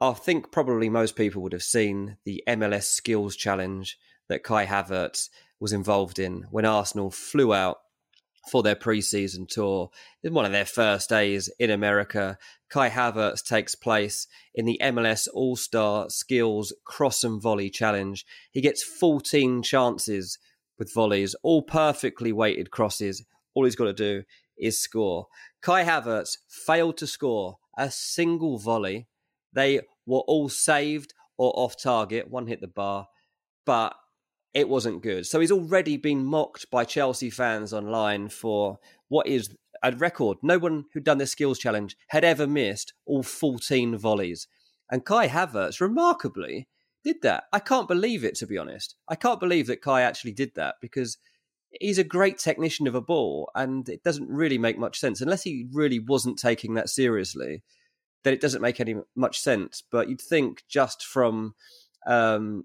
I 0.01 0.13
think 0.13 0.51
probably 0.51 0.89
most 0.89 1.15
people 1.15 1.43
would 1.43 1.53
have 1.53 1.63
seen 1.63 2.17
the 2.25 2.43
MLS 2.49 2.85
Skills 2.85 3.37
Challenge 3.37 3.97
that 4.29 4.43
Kai 4.43 4.67
Havertz 4.67 5.29
was 5.61 5.73
involved 5.73 6.19
in 6.19 6.45
when 6.51 6.65
Arsenal 6.65 7.11
flew 7.11 7.55
out 7.55 7.79
for 8.51 8.63
their 8.63 8.75
preseason 8.75 9.47
tour. 9.47 9.91
In 10.25 10.35
one 10.35 10.45
of 10.45 10.53
their 10.53 10.65
first 10.65 11.09
days 11.09 11.49
in 11.59 11.71
America, 11.71 12.37
Kai 12.69 12.91
Havertz 12.91 13.45
takes 13.45 13.75
place 13.75 14.27
in 14.55 14.65
the 14.65 14.81
MLS 14.83 15.29
All 15.33 15.55
Star 15.55 16.11
Skills 16.11 16.73
Cross 16.85 17.23
and 17.23 17.41
Volley 17.41 17.71
Challenge. 17.71 18.27
He 18.51 18.61
gets 18.61 18.83
14 18.83 19.63
chances 19.63 20.39
with 20.83 20.93
volleys, 20.93 21.37
all 21.45 21.63
perfectly 21.63 22.33
weighted 22.33 22.73
crosses. 22.73 23.25
All 23.55 23.65
he's 23.65 23.77
got 23.77 23.85
to 23.85 23.93
do 23.93 24.25
is 24.59 24.81
score. 24.81 25.29
Kai 25.61 25.85
Havertz 25.85 26.39
failed 26.49 26.97
to 26.97 27.07
score 27.07 27.59
a 27.79 27.89
single 27.89 28.59
volley. 28.59 29.07
They 29.53 29.83
were 30.07 30.25
all 30.27 30.49
saved 30.49 31.15
or 31.39 31.53
off 31.55 31.81
target. 31.81 32.29
One 32.29 32.49
hit 32.49 32.61
the 32.61 32.67
bar, 32.67 33.07
but 33.65 33.95
it 34.55 34.69
wasn't 34.69 35.05
good. 35.05 35.25
So 35.25 35.39
he's 35.39 35.53
already 35.53 35.97
been 35.97 36.25
mocked 36.25 36.69
by 36.69 36.85
Chelsea 36.85 37.31
fans 37.31 37.73
online 37.73 38.29
for 38.29 38.81
what 39.07 39.29
is 39.29 39.55
a 39.85 39.93
record. 39.93 40.39
No 40.43 40.59
one 40.59 40.87
who'd 40.93 41.05
done 41.05 41.19
this 41.19 41.31
skills 41.31 41.61
challenge 41.61 41.97
had 42.09 42.25
ever 42.25 42.49
missed 42.49 42.93
all 43.07 43.23
14 43.23 43.97
volleys. 43.99 44.49
And 44.91 45.05
Kai 45.05 45.29
Havertz, 45.29 45.81
remarkably, 45.81 46.67
did 47.05 47.23
that. 47.23 47.45
I 47.53 47.59
can't 47.59 47.89
believe 47.89 48.25
it, 48.25 48.35
to 48.37 48.47
be 48.47 48.59
honest. 48.59 48.95
I 49.09 49.15
can't 49.15 49.41
believe 49.41 49.67
that 49.67 49.83
Kai 49.83 50.03
actually 50.03 50.33
did 50.33 50.55
that 50.55 50.77
because 50.81 51.19
he's 51.81 51.99
a 51.99 52.05
great 52.05 52.39
technician 52.39 52.87
of 52.87 52.95
a 52.95 53.01
ball 53.01 53.51
and 53.55 53.89
it 53.89 54.05
doesn't 54.05 54.29
really 54.29 54.59
make 54.59 54.79
much 54.79 54.99
sense 54.99 55.21
unless 55.21 55.43
he 55.43 55.67
really 55.73 55.99
wasn't 55.99 56.39
taking 56.39 56.75
that 56.75 56.89
seriously 56.89 57.63
then 58.25 58.33
it 58.33 58.41
doesn't 58.41 58.63
make 58.63 58.81
any 58.81 58.95
much 59.17 59.41
sense 59.41 59.83
but 59.91 60.09
you'd 60.09 60.21
think 60.21 60.63
just 60.69 61.05
from 61.05 61.55
um, 62.07 62.65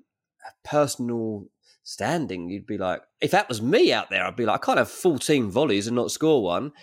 personal 0.63 1.45
standing 1.83 2.49
you'd 2.49 2.67
be 2.67 2.77
like 2.77 3.01
if 3.21 3.31
that 3.31 3.47
was 3.47 3.61
me 3.61 3.93
out 3.93 4.09
there 4.09 4.25
i'd 4.25 4.35
be 4.35 4.45
like 4.45 4.61
i 4.61 4.65
can't 4.65 4.77
have 4.77 4.89
14 4.89 5.49
volleys 5.49 5.87
and 5.87 5.95
not 5.95 6.11
score 6.11 6.43
one 6.43 6.73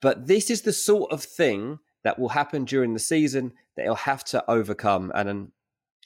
but 0.00 0.26
this 0.26 0.50
is 0.50 0.62
the 0.62 0.72
sort 0.72 1.12
of 1.12 1.22
thing 1.22 1.78
that 2.02 2.18
will 2.18 2.30
happen 2.30 2.64
during 2.64 2.94
the 2.94 2.98
season 2.98 3.52
that 3.76 3.84
he'll 3.84 3.94
have 3.94 4.24
to 4.24 4.44
overcome 4.50 5.12
and, 5.14 5.28
and 5.28 5.52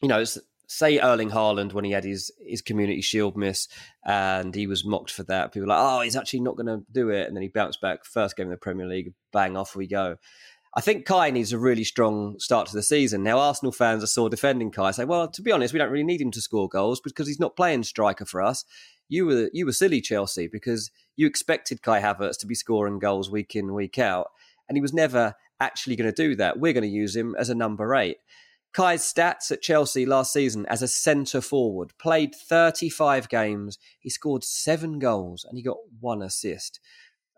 you 0.02 0.08
know 0.08 0.24
say 0.68 0.98
Erling 0.98 1.30
Haaland 1.30 1.72
when 1.72 1.84
he 1.84 1.92
had 1.92 2.04
his 2.04 2.30
his 2.44 2.60
Community 2.60 3.00
Shield 3.00 3.36
miss 3.36 3.68
and 4.04 4.54
he 4.54 4.66
was 4.66 4.84
mocked 4.84 5.10
for 5.10 5.22
that. 5.24 5.52
People 5.52 5.68
were 5.68 5.74
like, 5.74 5.80
oh, 5.80 6.00
he's 6.00 6.16
actually 6.16 6.40
not 6.40 6.56
going 6.56 6.66
to 6.66 6.84
do 6.90 7.10
it, 7.10 7.26
and 7.26 7.36
then 7.36 7.42
he 7.42 7.48
bounced 7.48 7.80
back. 7.80 8.04
First 8.04 8.36
game 8.36 8.46
in 8.46 8.50
the 8.50 8.56
Premier 8.56 8.86
League, 8.86 9.14
bang, 9.32 9.56
off 9.56 9.76
we 9.76 9.86
go. 9.86 10.16
I 10.74 10.82
think 10.82 11.06
Kai 11.06 11.30
needs 11.30 11.54
a 11.54 11.58
really 11.58 11.84
strong 11.84 12.38
start 12.38 12.68
to 12.68 12.74
the 12.76 12.82
season. 12.82 13.22
Now, 13.22 13.38
Arsenal 13.38 13.72
fans 13.72 14.04
are 14.04 14.08
sore 14.08 14.28
defending 14.28 14.70
Kai. 14.70 14.90
Say, 14.90 15.06
well, 15.06 15.26
to 15.26 15.40
be 15.40 15.50
honest, 15.50 15.72
we 15.72 15.78
don't 15.78 15.90
really 15.90 16.04
need 16.04 16.20
him 16.20 16.30
to 16.32 16.40
score 16.42 16.68
goals 16.68 17.00
because 17.00 17.26
he's 17.26 17.40
not 17.40 17.56
playing 17.56 17.84
striker 17.84 18.26
for 18.26 18.42
us. 18.42 18.64
You 19.08 19.24
were 19.24 19.50
you 19.52 19.64
were 19.64 19.72
silly, 19.72 20.00
Chelsea, 20.00 20.48
because 20.48 20.90
you 21.16 21.26
expected 21.26 21.82
Kai 21.82 22.00
Havertz 22.00 22.38
to 22.38 22.46
be 22.46 22.54
scoring 22.54 22.98
goals 22.98 23.30
week 23.30 23.54
in 23.54 23.72
week 23.72 23.98
out, 23.98 24.28
and 24.68 24.76
he 24.76 24.82
was 24.82 24.92
never 24.92 25.34
actually 25.60 25.96
going 25.96 26.12
to 26.12 26.22
do 26.22 26.34
that. 26.36 26.58
We're 26.58 26.74
going 26.74 26.82
to 26.82 26.88
use 26.88 27.16
him 27.16 27.34
as 27.38 27.48
a 27.48 27.54
number 27.54 27.94
eight. 27.94 28.18
Kai's 28.76 29.00
stats 29.00 29.50
at 29.50 29.62
Chelsea 29.62 30.04
last 30.04 30.34
season 30.34 30.66
as 30.66 30.82
a 30.82 30.88
centre 30.88 31.40
forward 31.40 31.96
played 31.96 32.34
35 32.34 33.26
games. 33.30 33.78
He 33.98 34.10
scored 34.10 34.44
seven 34.44 34.98
goals 34.98 35.46
and 35.48 35.56
he 35.56 35.64
got 35.64 35.78
one 35.98 36.20
assist. 36.20 36.78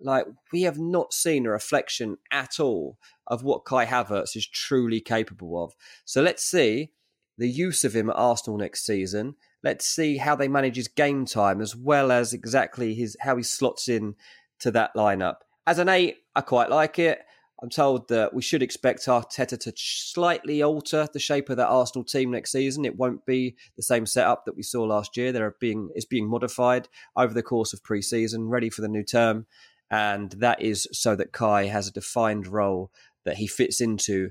Like, 0.00 0.26
we 0.52 0.62
have 0.62 0.80
not 0.80 1.12
seen 1.12 1.46
a 1.46 1.50
reflection 1.50 2.16
at 2.32 2.58
all 2.58 2.98
of 3.28 3.44
what 3.44 3.64
Kai 3.64 3.86
Havertz 3.86 4.34
is 4.34 4.48
truly 4.48 5.00
capable 5.00 5.62
of. 5.62 5.74
So 6.04 6.22
let's 6.22 6.42
see 6.42 6.90
the 7.36 7.48
use 7.48 7.84
of 7.84 7.94
him 7.94 8.10
at 8.10 8.16
Arsenal 8.16 8.58
next 8.58 8.84
season. 8.84 9.36
Let's 9.62 9.86
see 9.86 10.16
how 10.16 10.34
they 10.34 10.48
manage 10.48 10.74
his 10.74 10.88
game 10.88 11.24
time 11.24 11.60
as 11.60 11.76
well 11.76 12.10
as 12.10 12.32
exactly 12.32 12.96
his 12.96 13.16
how 13.20 13.36
he 13.36 13.44
slots 13.44 13.88
in 13.88 14.16
to 14.58 14.72
that 14.72 14.90
lineup. 14.96 15.36
As 15.68 15.78
an 15.78 15.88
eight, 15.88 16.16
I 16.34 16.40
quite 16.40 16.68
like 16.68 16.98
it. 16.98 17.20
I'm 17.60 17.70
told 17.70 18.08
that 18.08 18.32
we 18.32 18.42
should 18.42 18.62
expect 18.62 19.06
Arteta 19.06 19.58
to 19.58 19.72
slightly 19.76 20.62
alter 20.62 21.08
the 21.12 21.18
shape 21.18 21.50
of 21.50 21.56
that 21.56 21.68
Arsenal 21.68 22.04
team 22.04 22.30
next 22.30 22.52
season. 22.52 22.84
It 22.84 22.96
won't 22.96 23.26
be 23.26 23.56
the 23.76 23.82
same 23.82 24.06
setup 24.06 24.44
that 24.44 24.56
we 24.56 24.62
saw 24.62 24.84
last 24.84 25.16
year. 25.16 25.32
There 25.32 25.56
being 25.58 25.90
it's 25.94 26.04
being 26.04 26.28
modified 26.28 26.88
over 27.16 27.34
the 27.34 27.42
course 27.42 27.72
of 27.72 27.82
pre-season, 27.82 28.48
ready 28.48 28.70
for 28.70 28.82
the 28.82 28.88
new 28.88 29.02
term, 29.02 29.46
and 29.90 30.30
that 30.32 30.62
is 30.62 30.86
so 30.92 31.16
that 31.16 31.32
Kai 31.32 31.66
has 31.66 31.88
a 31.88 31.92
defined 31.92 32.46
role 32.46 32.92
that 33.24 33.36
he 33.36 33.48
fits 33.48 33.80
into 33.80 34.30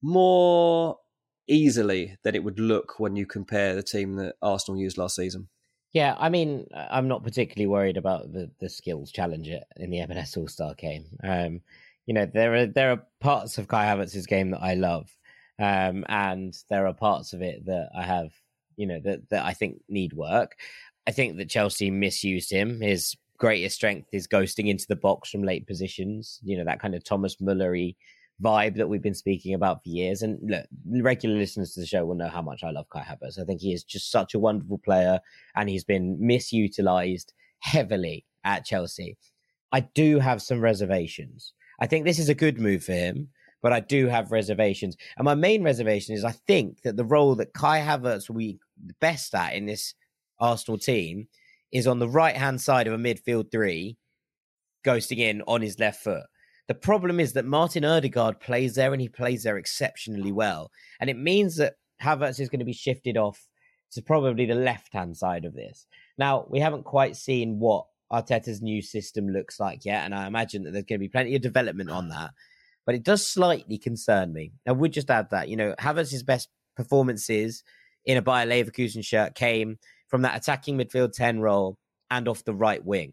more 0.00 0.98
easily 1.48 2.16
than 2.22 2.36
it 2.36 2.44
would 2.44 2.60
look 2.60 3.00
when 3.00 3.16
you 3.16 3.26
compare 3.26 3.74
the 3.74 3.82
team 3.82 4.16
that 4.16 4.36
Arsenal 4.40 4.80
used 4.80 4.98
last 4.98 5.16
season. 5.16 5.48
Yeah, 5.92 6.14
I 6.18 6.28
mean, 6.28 6.66
I'm 6.74 7.08
not 7.08 7.24
particularly 7.24 7.66
worried 7.66 7.96
about 7.96 8.32
the 8.32 8.52
the 8.60 8.68
skills 8.68 9.10
challenge 9.10 9.48
in 9.48 9.90
the 9.90 9.98
MLS 9.98 10.36
All 10.36 10.46
Star 10.46 10.74
game. 10.74 11.06
Um, 11.24 11.62
you 12.08 12.14
know, 12.14 12.24
there 12.24 12.54
are 12.54 12.66
there 12.66 12.90
are 12.90 13.02
parts 13.20 13.58
of 13.58 13.68
Kai 13.68 13.84
Havertz's 13.84 14.26
game 14.26 14.50
that 14.52 14.62
I 14.62 14.72
love, 14.72 15.10
um, 15.58 16.06
and 16.08 16.56
there 16.70 16.86
are 16.86 16.94
parts 16.94 17.34
of 17.34 17.42
it 17.42 17.66
that 17.66 17.90
I 17.94 18.02
have, 18.02 18.30
you 18.76 18.86
know, 18.86 18.98
that 19.04 19.28
that 19.28 19.44
I 19.44 19.52
think 19.52 19.82
need 19.90 20.14
work. 20.14 20.56
I 21.06 21.10
think 21.10 21.36
that 21.36 21.50
Chelsea 21.50 21.90
misused 21.90 22.50
him. 22.50 22.80
His 22.80 23.14
greatest 23.36 23.76
strength 23.76 24.08
is 24.12 24.26
ghosting 24.26 24.68
into 24.68 24.86
the 24.88 24.96
box 24.96 25.28
from 25.28 25.42
late 25.42 25.66
positions. 25.66 26.40
You 26.42 26.56
know, 26.56 26.64
that 26.64 26.80
kind 26.80 26.94
of 26.94 27.04
Thomas 27.04 27.36
Mullery 27.42 27.94
vibe 28.42 28.76
that 28.76 28.88
we've 28.88 29.02
been 29.02 29.12
speaking 29.12 29.52
about 29.52 29.82
for 29.82 29.90
years. 29.90 30.22
And 30.22 30.38
look, 30.48 30.64
regular 31.02 31.36
listeners 31.36 31.74
to 31.74 31.80
the 31.80 31.86
show 31.86 32.06
will 32.06 32.14
know 32.14 32.28
how 32.28 32.40
much 32.40 32.64
I 32.64 32.70
love 32.70 32.88
Kai 32.88 33.02
Havertz. 33.02 33.38
I 33.38 33.44
think 33.44 33.60
he 33.60 33.74
is 33.74 33.84
just 33.84 34.10
such 34.10 34.32
a 34.32 34.38
wonderful 34.38 34.78
player, 34.78 35.20
and 35.56 35.68
he's 35.68 35.84
been 35.84 36.18
misutilized 36.18 37.32
heavily 37.58 38.24
at 38.44 38.64
Chelsea. 38.64 39.18
I 39.72 39.80
do 39.80 40.20
have 40.20 40.40
some 40.40 40.62
reservations 40.62 41.52
I 41.78 41.86
think 41.86 42.04
this 42.04 42.18
is 42.18 42.28
a 42.28 42.34
good 42.34 42.58
move 42.58 42.84
for 42.84 42.92
him, 42.92 43.28
but 43.62 43.72
I 43.72 43.80
do 43.80 44.06
have 44.06 44.32
reservations. 44.32 44.96
And 45.16 45.24
my 45.24 45.34
main 45.34 45.62
reservation 45.62 46.14
is 46.14 46.24
I 46.24 46.32
think 46.32 46.82
that 46.82 46.96
the 46.96 47.04
role 47.04 47.34
that 47.36 47.54
Kai 47.54 47.80
Havertz 47.80 48.28
will 48.28 48.36
be 48.36 48.58
best 49.00 49.34
at 49.34 49.54
in 49.54 49.66
this 49.66 49.94
Arsenal 50.40 50.78
team 50.78 51.28
is 51.72 51.86
on 51.86 51.98
the 51.98 52.08
right 52.08 52.36
hand 52.36 52.60
side 52.60 52.86
of 52.86 52.94
a 52.94 52.96
midfield 52.96 53.50
three, 53.50 53.96
ghosting 54.84 55.18
in 55.18 55.42
on 55.46 55.60
his 55.60 55.78
left 55.78 56.02
foot. 56.02 56.24
The 56.68 56.74
problem 56.74 57.18
is 57.18 57.32
that 57.32 57.46
Martin 57.46 57.84
Odegaard 57.84 58.40
plays 58.40 58.74
there 58.74 58.92
and 58.92 59.00
he 59.00 59.08
plays 59.08 59.42
there 59.42 59.56
exceptionally 59.56 60.32
well. 60.32 60.70
And 61.00 61.08
it 61.08 61.16
means 61.16 61.56
that 61.56 61.74
Havertz 62.02 62.40
is 62.40 62.48
going 62.48 62.58
to 62.60 62.64
be 62.64 62.72
shifted 62.72 63.16
off 63.16 63.48
to 63.92 64.02
probably 64.02 64.44
the 64.44 64.54
left 64.54 64.92
hand 64.92 65.16
side 65.16 65.44
of 65.44 65.54
this. 65.54 65.86
Now, 66.18 66.46
we 66.48 66.60
haven't 66.60 66.84
quite 66.84 67.16
seen 67.16 67.58
what 67.58 67.86
Arteta's 68.12 68.62
new 68.62 68.82
system 68.82 69.28
looks 69.28 69.60
like 69.60 69.84
yet, 69.84 70.04
and 70.04 70.14
I 70.14 70.26
imagine 70.26 70.64
that 70.64 70.72
there's 70.72 70.84
going 70.84 70.98
to 70.98 71.04
be 71.04 71.08
plenty 71.08 71.34
of 71.34 71.42
development 71.42 71.90
on 71.90 72.08
that. 72.08 72.30
But 72.86 72.94
it 72.94 73.02
does 73.02 73.26
slightly 73.26 73.76
concern 73.76 74.32
me. 74.32 74.52
I 74.66 74.72
would 74.72 74.92
just 74.92 75.10
add 75.10 75.30
that 75.30 75.48
you 75.48 75.56
know 75.56 75.74
Havertz's 75.78 76.22
best 76.22 76.48
performances 76.76 77.62
in 78.04 78.16
a 78.16 78.22
Bayer 78.22 78.46
Leverkusen 78.46 79.04
shirt 79.04 79.34
came 79.34 79.78
from 80.08 80.22
that 80.22 80.36
attacking 80.36 80.78
midfield 80.78 81.12
ten 81.12 81.40
role 81.40 81.76
and 82.10 82.28
off 82.28 82.44
the 82.44 82.54
right 82.54 82.84
wing. 82.84 83.12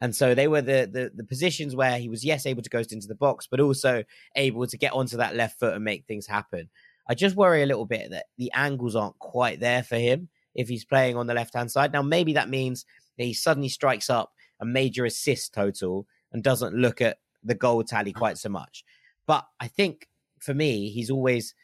And 0.00 0.16
so 0.16 0.34
they 0.34 0.48
were 0.48 0.62
the, 0.62 0.90
the, 0.92 1.12
the 1.14 1.22
positions 1.22 1.76
where 1.76 1.96
he 1.96 2.08
was 2.08 2.24
yes 2.24 2.44
able 2.44 2.62
to 2.62 2.68
ghost 2.68 2.92
into 2.92 3.06
the 3.06 3.14
box, 3.14 3.46
but 3.48 3.60
also 3.60 4.02
able 4.34 4.66
to 4.66 4.76
get 4.76 4.92
onto 4.92 5.18
that 5.18 5.36
left 5.36 5.60
foot 5.60 5.74
and 5.74 5.84
make 5.84 6.06
things 6.06 6.26
happen. 6.26 6.68
I 7.08 7.14
just 7.14 7.36
worry 7.36 7.62
a 7.62 7.66
little 7.66 7.86
bit 7.86 8.10
that 8.10 8.26
the 8.36 8.50
angles 8.52 8.96
aren't 8.96 9.18
quite 9.20 9.60
there 9.60 9.84
for 9.84 9.96
him 9.96 10.28
if 10.56 10.68
he's 10.68 10.84
playing 10.84 11.16
on 11.16 11.28
the 11.28 11.34
left 11.34 11.54
hand 11.54 11.70
side. 11.70 11.92
Now 11.92 12.02
maybe 12.02 12.32
that 12.32 12.48
means 12.48 12.84
he 13.16 13.34
suddenly 13.34 13.68
strikes 13.68 14.10
up 14.10 14.32
a 14.60 14.64
major 14.64 15.04
assist 15.04 15.54
total 15.54 16.06
and 16.32 16.42
doesn't 16.42 16.74
look 16.74 17.00
at 17.00 17.18
the 17.42 17.54
goal 17.54 17.82
tally 17.84 18.12
quite 18.12 18.38
so 18.38 18.48
much. 18.48 18.84
But 19.26 19.46
I 19.60 19.68
think 19.68 20.08
for 20.38 20.54
me, 20.54 20.88
he's 20.88 21.10
always 21.10 21.54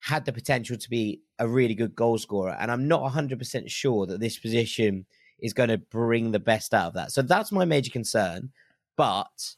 had 0.00 0.24
the 0.24 0.32
potential 0.32 0.76
to 0.76 0.90
be 0.90 1.20
a 1.38 1.48
really 1.48 1.74
good 1.74 1.94
goal 1.94 2.18
scorer. 2.18 2.56
And 2.58 2.70
I'm 2.70 2.88
not 2.88 3.10
100% 3.12 3.70
sure 3.70 4.06
that 4.06 4.20
this 4.20 4.38
position 4.38 5.06
is 5.38 5.52
going 5.52 5.68
to 5.68 5.78
bring 5.78 6.30
the 6.30 6.40
best 6.40 6.74
out 6.74 6.88
of 6.88 6.94
that. 6.94 7.12
So 7.12 7.22
that's 7.22 7.52
my 7.52 7.64
major 7.64 7.90
concern. 7.90 8.50
But 8.96 9.54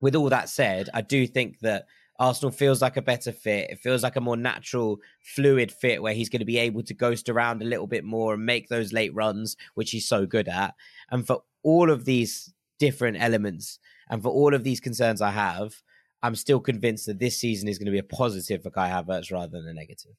with 0.00 0.14
all 0.14 0.28
that 0.30 0.48
said, 0.48 0.88
I 0.94 1.00
do 1.00 1.26
think 1.26 1.60
that 1.60 1.86
Arsenal 2.18 2.50
feels 2.50 2.82
like 2.82 2.96
a 2.96 3.02
better 3.02 3.30
fit. 3.30 3.70
It 3.70 3.78
feels 3.78 4.02
like 4.02 4.16
a 4.16 4.20
more 4.20 4.36
natural, 4.36 4.98
fluid 5.20 5.70
fit 5.70 6.02
where 6.02 6.14
he's 6.14 6.28
going 6.28 6.40
to 6.40 6.46
be 6.46 6.58
able 6.58 6.82
to 6.82 6.94
ghost 6.94 7.28
around 7.28 7.62
a 7.62 7.66
little 7.66 7.86
bit 7.86 8.04
more 8.04 8.34
and 8.34 8.44
make 8.44 8.68
those 8.68 8.92
late 8.92 9.14
runs, 9.14 9.56
which 9.74 9.92
he's 9.92 10.08
so 10.08 10.26
good 10.26 10.48
at. 10.48 10.74
And 11.10 11.26
for 11.26 11.42
all 11.62 11.90
of 11.90 12.04
these 12.04 12.52
different 12.78 13.18
elements 13.20 13.78
and 14.10 14.22
for 14.22 14.30
all 14.30 14.54
of 14.54 14.64
these 14.64 14.80
concerns 14.80 15.20
I 15.20 15.30
have, 15.30 15.74
I'm 16.22 16.34
still 16.34 16.60
convinced 16.60 17.06
that 17.06 17.20
this 17.20 17.38
season 17.38 17.68
is 17.68 17.78
going 17.78 17.86
to 17.86 17.92
be 17.92 17.98
a 17.98 18.02
positive 18.02 18.62
for 18.62 18.70
Kai 18.70 18.90
Havertz 18.90 19.30
rather 19.30 19.60
than 19.60 19.68
a 19.68 19.74
negative. 19.74 20.16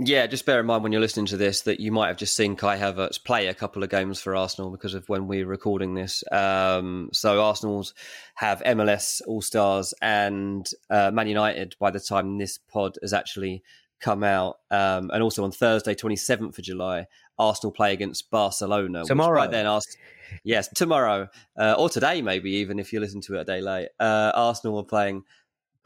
Yeah, 0.00 0.28
just 0.28 0.46
bear 0.46 0.60
in 0.60 0.66
mind 0.66 0.84
when 0.84 0.92
you're 0.92 1.00
listening 1.00 1.26
to 1.26 1.36
this 1.36 1.62
that 1.62 1.80
you 1.80 1.90
might 1.90 2.06
have 2.06 2.16
just 2.16 2.36
seen 2.36 2.54
Kai 2.54 2.78
Havertz 2.78 3.22
play 3.22 3.48
a 3.48 3.54
couple 3.54 3.82
of 3.82 3.90
games 3.90 4.20
for 4.20 4.36
Arsenal 4.36 4.70
because 4.70 4.94
of 4.94 5.08
when 5.08 5.26
we're 5.26 5.44
recording 5.44 5.94
this. 5.94 6.22
Um, 6.30 7.10
so 7.12 7.42
Arsenal's 7.42 7.94
have 8.36 8.62
MLS 8.62 9.20
All 9.26 9.42
Stars 9.42 9.94
and 10.00 10.70
uh, 10.88 11.10
Man 11.10 11.26
United 11.26 11.74
by 11.80 11.90
the 11.90 11.98
time 11.98 12.38
this 12.38 12.58
pod 12.58 12.96
has 13.02 13.12
actually 13.12 13.64
come 13.98 14.22
out. 14.22 14.58
Um, 14.70 15.10
and 15.12 15.20
also 15.20 15.42
on 15.42 15.50
Thursday, 15.50 15.96
27th 15.96 16.56
of 16.56 16.64
July, 16.64 17.08
Arsenal 17.36 17.72
play 17.72 17.92
against 17.92 18.30
Barcelona. 18.30 19.02
Tomorrow. 19.04 19.40
By 19.40 19.46
then, 19.48 19.66
Arsenal, 19.66 19.98
yes, 20.44 20.68
tomorrow 20.68 21.28
uh, 21.58 21.74
or 21.76 21.88
today, 21.88 22.22
maybe 22.22 22.52
even 22.52 22.78
if 22.78 22.92
you 22.92 23.00
listen 23.00 23.20
to 23.22 23.34
it 23.34 23.40
a 23.40 23.44
day 23.44 23.60
late. 23.60 23.88
Uh, 23.98 24.30
Arsenal 24.32 24.78
are 24.78 24.84
playing 24.84 25.24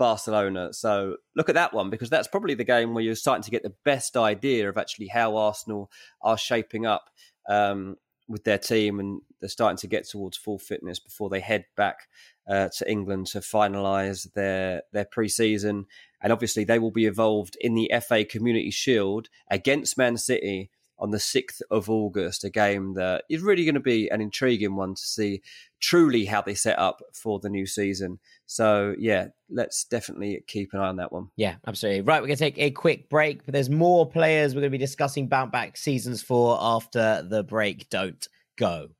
Barcelona. 0.02 0.72
So 0.72 1.18
look 1.36 1.48
at 1.48 1.54
that 1.54 1.72
one 1.72 1.88
because 1.88 2.10
that's 2.10 2.26
probably 2.26 2.54
the 2.54 2.64
game 2.64 2.92
where 2.92 3.04
you're 3.04 3.14
starting 3.14 3.44
to 3.44 3.52
get 3.52 3.62
the 3.62 3.76
best 3.84 4.16
idea 4.16 4.68
of 4.68 4.76
actually 4.76 5.06
how 5.06 5.36
Arsenal 5.36 5.92
are 6.20 6.36
shaping 6.36 6.86
up 6.86 7.08
um, 7.48 7.94
with 8.26 8.42
their 8.42 8.58
team 8.58 8.98
and 8.98 9.20
they're 9.38 9.48
starting 9.48 9.76
to 9.76 9.86
get 9.86 10.08
towards 10.08 10.36
full 10.36 10.58
fitness 10.58 10.98
before 10.98 11.30
they 11.30 11.38
head 11.38 11.66
back 11.76 12.08
uh, 12.48 12.68
to 12.78 12.90
England 12.90 13.28
to 13.28 13.38
finalise 13.38 14.26
their 14.32 14.82
their 14.92 15.04
pre-season. 15.04 15.86
And 16.20 16.32
obviously 16.32 16.64
they 16.64 16.80
will 16.80 16.90
be 16.90 17.06
involved 17.06 17.56
in 17.60 17.76
the 17.76 17.88
FA 18.04 18.24
Community 18.24 18.72
Shield 18.72 19.28
against 19.52 19.96
Man 19.96 20.16
City 20.16 20.72
on 21.02 21.10
the 21.10 21.18
6th 21.18 21.60
of 21.68 21.90
August, 21.90 22.44
a 22.44 22.50
game 22.50 22.94
that 22.94 23.24
is 23.28 23.42
really 23.42 23.64
going 23.64 23.74
to 23.74 23.80
be 23.80 24.08
an 24.08 24.20
intriguing 24.20 24.76
one 24.76 24.94
to 24.94 25.02
see 25.02 25.42
truly 25.80 26.24
how 26.24 26.40
they 26.40 26.54
set 26.54 26.78
up 26.78 27.02
for 27.12 27.40
the 27.40 27.50
new 27.50 27.66
season. 27.66 28.20
So, 28.46 28.94
yeah, 28.96 29.28
let's 29.50 29.82
definitely 29.82 30.44
keep 30.46 30.72
an 30.72 30.78
eye 30.78 30.86
on 30.86 30.96
that 30.96 31.12
one. 31.12 31.28
Yeah, 31.36 31.56
absolutely. 31.66 32.02
Right, 32.02 32.22
we're 32.22 32.28
going 32.28 32.36
to 32.36 32.44
take 32.44 32.58
a 32.58 32.70
quick 32.70 33.10
break, 33.10 33.44
but 33.44 33.52
there's 33.52 33.68
more 33.68 34.08
players 34.08 34.54
we're 34.54 34.60
going 34.60 34.70
to 34.70 34.78
be 34.78 34.84
discussing 34.84 35.26
bounce 35.26 35.50
back 35.50 35.76
seasons 35.76 36.22
for 36.22 36.56
after 36.60 37.26
the 37.28 37.42
break. 37.42 37.90
Don't 37.90 38.24
go 38.56 38.90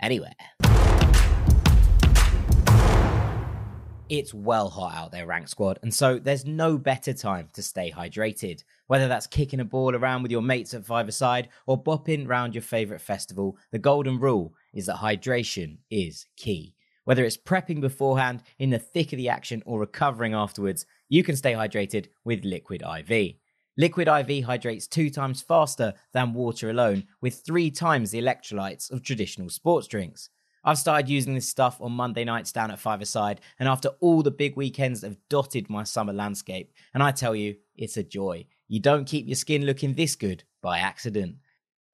anywhere. 0.00 0.30
It's 4.08 4.32
well 4.32 4.68
hot 4.70 4.94
out 4.94 5.12
there, 5.12 5.26
rank 5.26 5.48
squad, 5.48 5.80
and 5.82 5.92
so 5.92 6.18
there's 6.18 6.44
no 6.44 6.78
better 6.78 7.12
time 7.12 7.48
to 7.54 7.62
stay 7.62 7.90
hydrated. 7.90 8.62
Whether 8.90 9.06
that's 9.06 9.28
kicking 9.28 9.60
a 9.60 9.64
ball 9.64 9.94
around 9.94 10.24
with 10.24 10.32
your 10.32 10.42
mates 10.42 10.74
at 10.74 10.84
five 10.84 11.08
or 11.68 11.80
bopping 11.80 12.26
round 12.26 12.56
your 12.56 12.62
favourite 12.62 13.00
festival, 13.00 13.56
the 13.70 13.78
golden 13.78 14.18
rule 14.18 14.52
is 14.74 14.86
that 14.86 14.96
hydration 14.96 15.78
is 15.92 16.26
key. 16.36 16.74
Whether 17.04 17.24
it's 17.24 17.36
prepping 17.36 17.80
beforehand, 17.80 18.42
in 18.58 18.70
the 18.70 18.80
thick 18.80 19.12
of 19.12 19.18
the 19.18 19.28
action, 19.28 19.62
or 19.64 19.78
recovering 19.78 20.34
afterwards, 20.34 20.86
you 21.08 21.22
can 21.22 21.36
stay 21.36 21.52
hydrated 21.52 22.08
with 22.24 22.44
Liquid 22.44 22.82
IV. 22.82 23.34
Liquid 23.76 24.08
IV 24.08 24.44
hydrates 24.44 24.88
two 24.88 25.08
times 25.08 25.40
faster 25.40 25.94
than 26.12 26.34
water 26.34 26.68
alone, 26.68 27.04
with 27.20 27.46
three 27.46 27.70
times 27.70 28.10
the 28.10 28.20
electrolytes 28.20 28.90
of 28.90 29.04
traditional 29.04 29.50
sports 29.50 29.86
drinks. 29.86 30.30
I've 30.64 30.78
started 30.78 31.08
using 31.08 31.36
this 31.36 31.48
stuff 31.48 31.80
on 31.80 31.92
Monday 31.92 32.24
nights 32.24 32.50
down 32.50 32.72
at 32.72 32.80
Five 32.80 33.02
Aside, 33.02 33.40
and 33.60 33.68
after 33.68 33.90
all 34.00 34.24
the 34.24 34.32
big 34.32 34.56
weekends 34.56 35.02
have 35.02 35.16
dotted 35.28 35.70
my 35.70 35.84
summer 35.84 36.12
landscape, 36.12 36.72
and 36.92 37.04
I 37.04 37.12
tell 37.12 37.36
you, 37.36 37.54
it's 37.76 37.96
a 37.96 38.02
joy. 38.02 38.46
You 38.70 38.78
don't 38.78 39.04
keep 39.04 39.26
your 39.26 39.34
skin 39.34 39.66
looking 39.66 39.94
this 39.94 40.14
good 40.14 40.44
by 40.62 40.78
accident. 40.78 41.38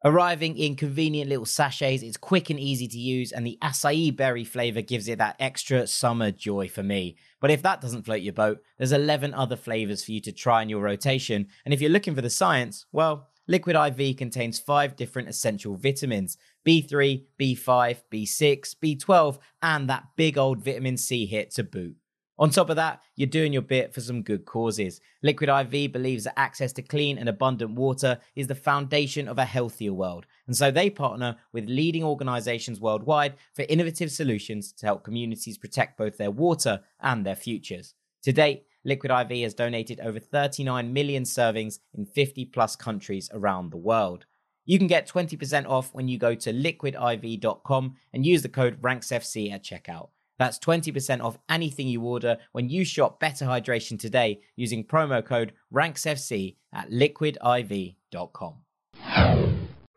Arriving 0.05 0.59
in 0.59 0.77
convenient 0.77 1.31
little 1.31 1.47
sachets, 1.47 2.03
it's 2.03 2.19
quick 2.19 2.51
and 2.51 2.61
easy 2.61 2.87
to 2.87 2.99
use, 2.99 3.33
and 3.33 3.47
the 3.47 3.57
acai 3.63 4.15
berry 4.15 4.45
flavor 4.45 4.83
gives 4.83 5.09
it 5.09 5.17
that 5.17 5.37
extra 5.41 5.87
summer 5.87 6.31
joy 6.31 6.69
for 6.69 6.83
me. 6.83 7.17
But 7.41 7.51
if 7.51 7.63
that 7.63 7.81
doesn't 7.81 8.03
float 8.03 8.21
your 8.21 8.35
boat, 8.35 8.59
there's 8.77 8.93
11 8.93 9.33
other 9.33 9.57
flavors 9.57 10.05
for 10.05 10.13
you 10.13 10.21
to 10.21 10.33
try 10.33 10.61
in 10.61 10.69
your 10.69 10.83
rotation, 10.83 11.49
and 11.65 11.73
if 11.73 11.81
you're 11.81 11.89
looking 11.89 12.15
for 12.15 12.21
the 12.21 12.29
science, 12.29 12.85
well, 12.93 13.27
Liquid 13.49 13.75
IV 13.75 14.19
contains 14.19 14.59
five 14.59 14.97
different 14.97 15.31
essential 15.31 15.77
vitamins 15.77 16.37
B3, 16.67 17.25
B5, 17.41 18.03
B6, 18.13 18.77
B12, 18.85 19.39
and 19.63 19.89
that 19.89 20.09
big 20.15 20.37
old 20.37 20.63
vitamin 20.63 20.99
C 20.99 21.25
hit 21.25 21.53
to 21.53 21.65
boot. 21.65 21.97
On 22.39 22.51
top 22.51 22.69
of 22.69 22.77
that, 22.77 23.01
you're 23.15 23.27
doing 23.27 23.53
your 23.53 23.63
bit 23.63 23.95
for 23.95 24.03
some 24.03 24.23
good 24.23 24.45
causes. 24.45 25.01
Liquid 25.23 25.49
IV 25.49 25.93
believes 25.93 26.25
that 26.25 26.39
access 26.39 26.73
to 26.75 26.83
clean 26.83 27.17
and 27.17 27.31
abundant 27.31 27.73
water 27.73 28.19
is 28.35 28.47
the 28.47 28.55
foundation 28.55 29.27
of 29.27 29.39
a 29.39 29.45
healthier 29.45 29.95
world. 29.95 30.27
And 30.47 30.55
so 30.55 30.71
they 30.71 30.91
partner 30.91 31.37
with 31.53 31.65
leading 31.67 32.05
organizations 32.05 32.79
worldwide 32.79 33.35
for 33.55 33.65
innovative 33.71 34.13
solutions 34.13 34.73
to 34.73 34.87
help 34.87 35.03
communities 35.03 35.57
protect 35.57 35.97
both 35.97 36.19
their 36.19 36.31
water 36.31 36.81
and 37.01 37.25
their 37.25 37.37
futures. 37.37 37.95
To 38.25 38.33
date, 38.33 38.67
Liquid 38.85 39.11
IV 39.11 39.43
has 39.43 39.55
donated 39.55 40.01
over 40.01 40.21
39 40.21 40.93
million 40.93 41.25
servings 41.25 41.79
in 41.95 42.05
50 42.05 42.45
plus 42.47 42.77
countries 42.77 43.31
around 43.33 43.71
the 43.71 43.77
world. 43.79 44.27
You 44.67 44.79
can 44.79 44.89
get 44.89 45.09
20% 45.09 45.67
off 45.67 45.95
when 45.95 46.09
you 46.09 46.19
go 46.19 46.35
to 46.35 46.53
liquidiv.com 46.53 47.97
and 48.13 48.27
use 48.27 48.43
the 48.43 48.49
code 48.49 48.83
RANKSFC 48.83 49.53
at 49.53 49.65
checkout. 49.65 50.09
That's 50.39 50.59
20% 50.59 51.23
off 51.23 51.39
anything 51.49 51.89
you 51.89 52.03
order 52.03 52.37
when 52.53 52.69
you 52.69 52.85
shop 52.85 53.21
Better 53.21 53.47
Hydration 53.47 53.99
today 53.99 54.41
using 54.57 54.85
promo 54.85 55.25
code 55.25 55.53
RANKSFC 55.73 56.57
at 56.73 56.91
liquidiv.com. 56.91 58.55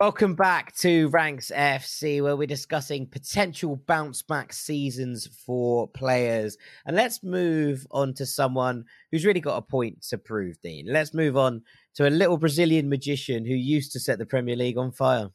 Welcome 0.02 0.36
back 0.36 0.74
to 0.78 1.10
Ranks 1.10 1.52
FC, 1.54 2.24
where 2.24 2.38
we're 2.38 2.48
discussing 2.48 3.06
potential 3.06 3.76
bounce 3.86 4.22
back 4.22 4.54
seasons 4.54 5.28
for 5.46 5.90
players. 5.90 6.58
And 6.86 6.96
let's 6.96 7.22
move 7.22 7.86
on 7.92 8.14
to 8.14 8.26
someone 8.26 8.86
who's 9.12 9.26
really 9.26 9.42
got 9.42 9.58
a 9.58 9.62
point 9.62 10.04
to 10.04 10.18
prove, 10.18 10.62
Dean. 10.62 10.86
Let's 10.88 11.14
move 11.14 11.36
on 11.36 11.64
to 11.96 12.08
a 12.08 12.10
little 12.10 12.38
Brazilian 12.38 12.88
magician 12.88 13.46
who 13.46 13.54
used 13.54 13.92
to 13.92 14.00
set 14.00 14.20
the 14.20 14.26
Premier 14.26 14.56
League 14.56 14.78
on 14.78 14.94
fire. 14.94 15.32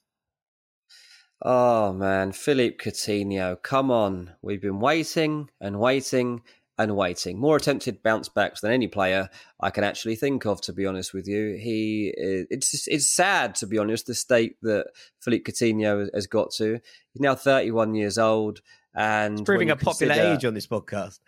Oh 1.42 1.92
man, 1.92 2.33
Philippe 2.33 2.77
Coutinho, 2.79 3.62
come 3.62 3.90
on. 3.90 4.33
We've 4.40 4.62
been 4.62 4.81
waiting 4.81 5.51
and 5.61 5.79
waiting 5.79 6.42
and 6.79 6.97
waiting. 6.97 7.38
More 7.38 7.57
attempted 7.57 8.03
bounce 8.03 8.29
backs 8.29 8.61
than 8.61 8.73
any 8.73 8.88
player 8.88 9.29
I 9.61 9.70
can 9.70 9.85
actually 9.85 10.16
think 10.16 10.44
of, 10.47 10.61
to 10.62 10.73
be 10.73 10.87
honest 10.87 11.12
with 11.12 11.27
you. 11.29 11.57
He 11.61 12.12
it's 12.16 12.88
it's 12.88 13.14
sad 13.14 13.55
to 13.57 13.66
be 13.66 13.79
honest 13.79 14.07
the 14.07 14.14
state 14.14 14.57
that 14.62 14.87
Philippe 15.20 15.51
Coutinho 15.51 16.09
has 16.14 16.27
got 16.27 16.51
to. 16.53 16.81
He's 17.12 17.20
now 17.20 17.35
31 17.35 17.94
years 17.94 18.18
old 18.18 18.61
and 18.94 19.40
it's 19.40 19.47
proving 19.47 19.70
a 19.70 19.77
popular 19.77 20.14
consider... 20.14 20.35
age 20.35 20.44
on 20.44 20.55
this 20.55 20.66
podcast. 20.66 21.20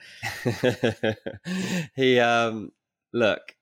he 1.95 2.19
um 2.21 2.73
look, 3.13 3.55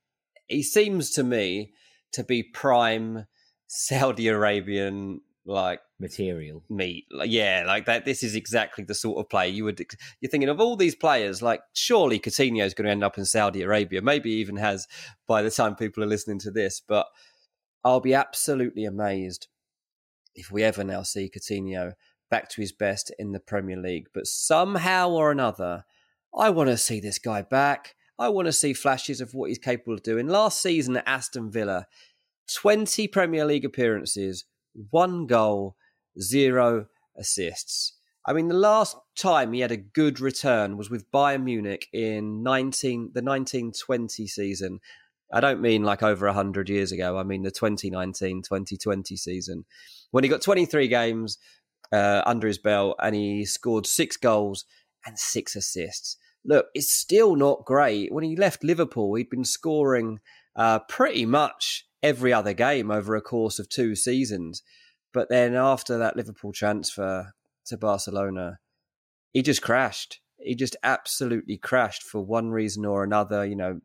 he 0.46 0.62
seems 0.62 1.10
to 1.12 1.22
me 1.22 1.72
to 2.12 2.24
be 2.24 2.42
prime 2.42 3.26
Saudi 3.66 4.28
Arabian 4.28 5.20
like 5.44 5.80
material. 5.98 6.62
Meat 6.68 7.06
yeah 7.24 7.64
like 7.66 7.86
that 7.86 8.04
this 8.04 8.22
is 8.22 8.34
exactly 8.34 8.84
the 8.84 8.94
sort 8.94 9.18
of 9.18 9.28
play 9.28 9.48
you 9.48 9.64
would 9.64 9.78
you're 10.20 10.30
thinking 10.30 10.48
of 10.48 10.60
all 10.60 10.76
these 10.76 10.94
players 10.94 11.40
like 11.40 11.60
surely 11.72 12.18
Coutinho 12.18 12.64
is 12.64 12.74
going 12.74 12.86
to 12.86 12.90
end 12.90 13.04
up 13.04 13.16
in 13.16 13.24
Saudi 13.24 13.62
Arabia 13.62 14.02
maybe 14.02 14.30
even 14.30 14.56
has 14.56 14.88
by 15.28 15.40
the 15.40 15.50
time 15.50 15.76
people 15.76 16.02
are 16.02 16.08
listening 16.08 16.38
to 16.40 16.50
this 16.50 16.80
but 16.86 17.06
I'll 17.84 18.00
be 18.00 18.14
absolutely 18.14 18.84
amazed 18.84 19.46
if 20.34 20.50
we 20.50 20.64
ever 20.64 20.82
now 20.82 21.02
see 21.02 21.30
Coutinho 21.30 21.92
back 22.30 22.48
to 22.50 22.60
his 22.60 22.72
best 22.72 23.12
in 23.18 23.32
the 23.32 23.40
Premier 23.40 23.76
League 23.76 24.08
but 24.12 24.26
somehow 24.26 25.10
or 25.10 25.30
another 25.30 25.84
I 26.36 26.50
want 26.50 26.68
to 26.70 26.76
see 26.76 27.00
this 27.00 27.18
guy 27.18 27.42
back. 27.42 27.94
I 28.18 28.28
want 28.28 28.46
to 28.46 28.52
see 28.52 28.72
flashes 28.72 29.20
of 29.20 29.34
what 29.34 29.48
he's 29.48 29.58
capable 29.58 29.94
of 29.94 30.02
doing. 30.02 30.26
Last 30.26 30.60
season 30.60 30.96
at 30.96 31.06
Aston 31.06 31.50
Villa 31.50 31.86
20 32.52 33.08
Premier 33.08 33.44
League 33.44 33.64
appearances 33.64 34.44
one 34.90 35.26
goal, 35.26 35.76
zero 36.20 36.86
assists. 37.16 37.94
I 38.26 38.32
mean, 38.32 38.48
the 38.48 38.54
last 38.54 38.96
time 39.18 39.52
he 39.52 39.60
had 39.60 39.72
a 39.72 39.76
good 39.76 40.18
return 40.18 40.76
was 40.76 40.90
with 40.90 41.10
Bayern 41.10 41.44
Munich 41.44 41.88
in 41.92 42.42
19, 42.42 43.10
the 43.12 43.22
1920 43.22 44.26
season. 44.26 44.80
I 45.32 45.40
don't 45.40 45.60
mean 45.60 45.82
like 45.82 46.02
over 46.02 46.26
100 46.26 46.68
years 46.68 46.92
ago. 46.92 47.18
I 47.18 47.22
mean 47.22 47.42
the 47.42 47.50
2019 47.50 48.42
2020 48.42 49.16
season 49.16 49.64
when 50.10 50.22
he 50.22 50.30
got 50.30 50.42
23 50.42 50.86
games 50.86 51.38
uh, 51.92 52.22
under 52.24 52.46
his 52.46 52.58
belt 52.58 52.96
and 53.02 53.14
he 53.14 53.44
scored 53.44 53.86
six 53.86 54.16
goals 54.16 54.64
and 55.04 55.18
six 55.18 55.56
assists. 55.56 56.16
Look, 56.44 56.66
it's 56.74 56.92
still 56.92 57.36
not 57.36 57.64
great. 57.64 58.12
When 58.12 58.24
he 58.24 58.36
left 58.36 58.62
Liverpool, 58.62 59.14
he'd 59.14 59.30
been 59.30 59.44
scoring 59.44 60.20
uh, 60.54 60.80
pretty 60.80 61.26
much 61.26 61.86
every 62.02 62.32
other 62.32 62.52
game 62.52 62.90
over 62.90 63.16
a 63.16 63.22
course 63.22 63.58
of 63.58 63.68
two 63.68 63.96
seasons. 63.96 64.62
But 65.14 65.30
then 65.30 65.54
after 65.54 65.96
that 65.96 66.16
Liverpool 66.16 66.52
transfer 66.52 67.32
to 67.66 67.78
Barcelona, 67.78 68.58
he 69.32 69.40
just 69.40 69.62
crashed. 69.62 70.20
he 70.38 70.54
just 70.54 70.76
absolutely 70.82 71.56
crashed 71.56 72.02
for 72.02 72.20
one 72.20 72.50
reason 72.50 72.84
or 72.84 73.02
another. 73.02 73.46
You 73.46 73.56
know, 73.56 73.80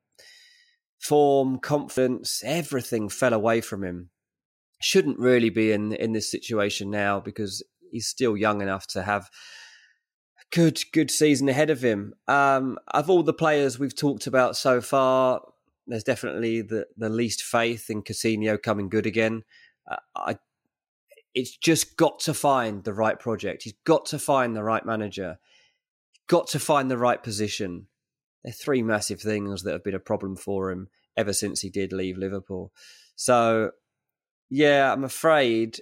form, 0.99 1.59
confidence, 1.59 2.41
everything 2.43 3.07
fell 3.07 3.33
away 3.33 3.61
from 3.61 3.83
him. 3.83 4.09
Shouldn't 4.81 5.19
really 5.19 5.49
be 5.49 5.71
in 5.71 5.93
in 5.93 6.13
this 6.13 6.29
situation 6.29 6.89
now 6.89 7.19
because 7.19 7.63
he's 7.91 8.07
still 8.07 8.35
young 8.35 8.61
enough 8.61 8.87
to 8.87 9.03
have 9.03 9.29
a 10.41 10.55
good 10.55 10.79
good 10.91 11.11
season 11.11 11.47
ahead 11.47 11.69
of 11.69 11.81
him. 11.81 12.13
Um, 12.27 12.79
of 12.87 13.09
all 13.09 13.23
the 13.23 13.33
players 13.33 13.77
we've 13.77 13.95
talked 13.95 14.25
about 14.25 14.57
so 14.57 14.81
far, 14.81 15.41
there's 15.85 16.03
definitely 16.03 16.61
the 16.63 16.87
the 16.97 17.09
least 17.09 17.43
faith 17.43 17.89
in 17.89 18.01
Coutinho 18.01 18.61
coming 18.61 18.89
good 18.89 19.05
again. 19.05 19.43
Uh, 19.89 19.97
I, 20.15 20.37
it's 21.33 21.55
just 21.55 21.95
got 21.97 22.19
to 22.21 22.33
find 22.33 22.83
the 22.83 22.93
right 22.93 23.19
project. 23.19 23.63
He's 23.63 23.75
got 23.85 24.05
to 24.07 24.19
find 24.19 24.55
the 24.55 24.63
right 24.63 24.85
manager. 24.85 25.39
Got 26.27 26.47
to 26.49 26.59
find 26.59 26.89
the 26.89 26.97
right 26.97 27.21
position. 27.21 27.87
They're 28.43 28.53
three 28.53 28.81
massive 28.81 29.21
things 29.21 29.63
that 29.63 29.73
have 29.73 29.83
been 29.83 29.95
a 29.95 29.99
problem 29.99 30.35
for 30.35 30.71
him 30.71 30.89
ever 31.17 31.33
since 31.33 31.61
he 31.61 31.69
did 31.69 31.91
leave 31.91 32.17
Liverpool. 32.17 32.71
So, 33.15 33.71
yeah, 34.49 34.91
I'm 34.91 35.03
afraid 35.03 35.81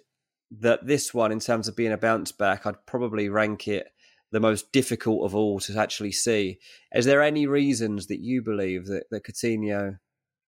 that 0.60 0.88
this 0.88 1.14
one, 1.14 1.32
in 1.32 1.40
terms 1.40 1.68
of 1.68 1.76
being 1.76 1.92
a 1.92 1.98
bounce 1.98 2.32
back, 2.32 2.66
I'd 2.66 2.86
probably 2.86 3.30
rank 3.30 3.68
it 3.68 3.88
the 4.32 4.40
most 4.40 4.72
difficult 4.72 5.24
of 5.24 5.36
all 5.36 5.60
to 5.62 5.78
actually 5.78 6.12
see. 6.12 6.60
Is 6.94 7.06
there 7.06 7.22
any 7.22 7.48
reasons 7.48 8.08
that 8.08 8.20
you 8.20 8.42
believe 8.42 8.88
that, 8.88 9.06
that 9.12 9.26
Coutinho 9.26 10.00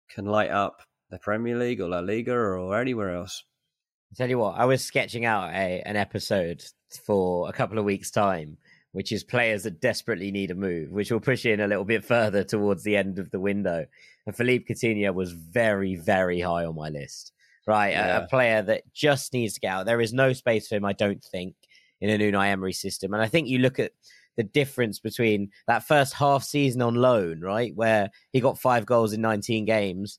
can 0.09 0.25
light 0.25 0.51
up 0.51 0.83
the 1.11 1.19
Premier 1.19 1.57
League 1.57 1.81
or 1.81 1.89
La 1.89 2.01
Liga 2.01 2.35
or 2.35 2.77
anywhere 2.79 3.15
else? 3.15 3.45
I 4.11 4.15
tell 4.17 4.29
you 4.29 4.39
what, 4.39 4.57
I 4.57 4.65
was 4.65 4.85
sketching 4.85 5.25
out 5.25 5.51
a 5.51 5.83
an 5.85 5.97
episode 5.97 6.65
for 7.05 7.49
a 7.49 7.53
couple 7.53 7.79
of 7.79 7.85
weeks' 7.85 8.11
time, 8.11 8.57
which 8.93 9.13
is 9.13 9.23
players 9.23 9.65
that 9.65 9.81
desperately 9.81 10.31
need 10.31 10.51
a 10.51 10.55
move, 10.55 10.91
which 10.91 11.11
will 11.11 11.21
push 11.21 11.45
in 11.45 11.61
a 11.61 11.67
little 11.67 11.85
bit 11.85 12.05
further 12.05 12.43
towards 12.43 12.83
the 12.83 12.97
end 12.97 13.19
of 13.19 13.31
the 13.31 13.41
window. 13.41 13.87
And 14.27 14.37
Philippe 14.37 14.73
Coutinho 14.73 15.13
was 15.13 15.33
very, 15.33 15.97
very 15.97 16.41
high 16.41 16.65
on 16.65 16.75
my 16.75 16.89
list. 16.89 17.33
Right, 17.67 17.91
yeah. 17.91 18.21
a, 18.21 18.25
a, 18.25 18.29
player 18.29 18.63
that 18.63 18.83
just 18.95 19.35
needs 19.35 19.55
to 19.55 19.61
get 19.61 19.73
out. 19.73 19.85
There 19.85 20.01
is 20.01 20.15
no 20.15 20.33
space 20.33 20.69
for 20.69 20.77
him, 20.77 20.87
I 20.87 20.95
don't 20.95 21.23
think, 21.23 21.55
in 22.01 22.09
an 22.09 22.21
Unai 22.23 22.49
Emery 22.49 22.73
system. 22.73 23.13
And 23.13 23.23
I 23.23 23.29
think 23.29 23.47
you 23.47 23.59
look 23.59 23.79
at 23.79 23.93
the 24.39 24.43
difference 24.45 25.01
between 25.01 25.51
that 25.67 25.83
first 25.83 26.15
half 26.15 26.45
season 26.45 26.81
on 26.81 26.95
loan, 26.95 27.41
right, 27.41 27.73
where 27.75 28.09
he 28.33 28.41
got 28.41 28.59
five 28.59 28.87
goals 28.87 29.13
in 29.13 29.21
19 29.21 29.67
games, 29.67 30.19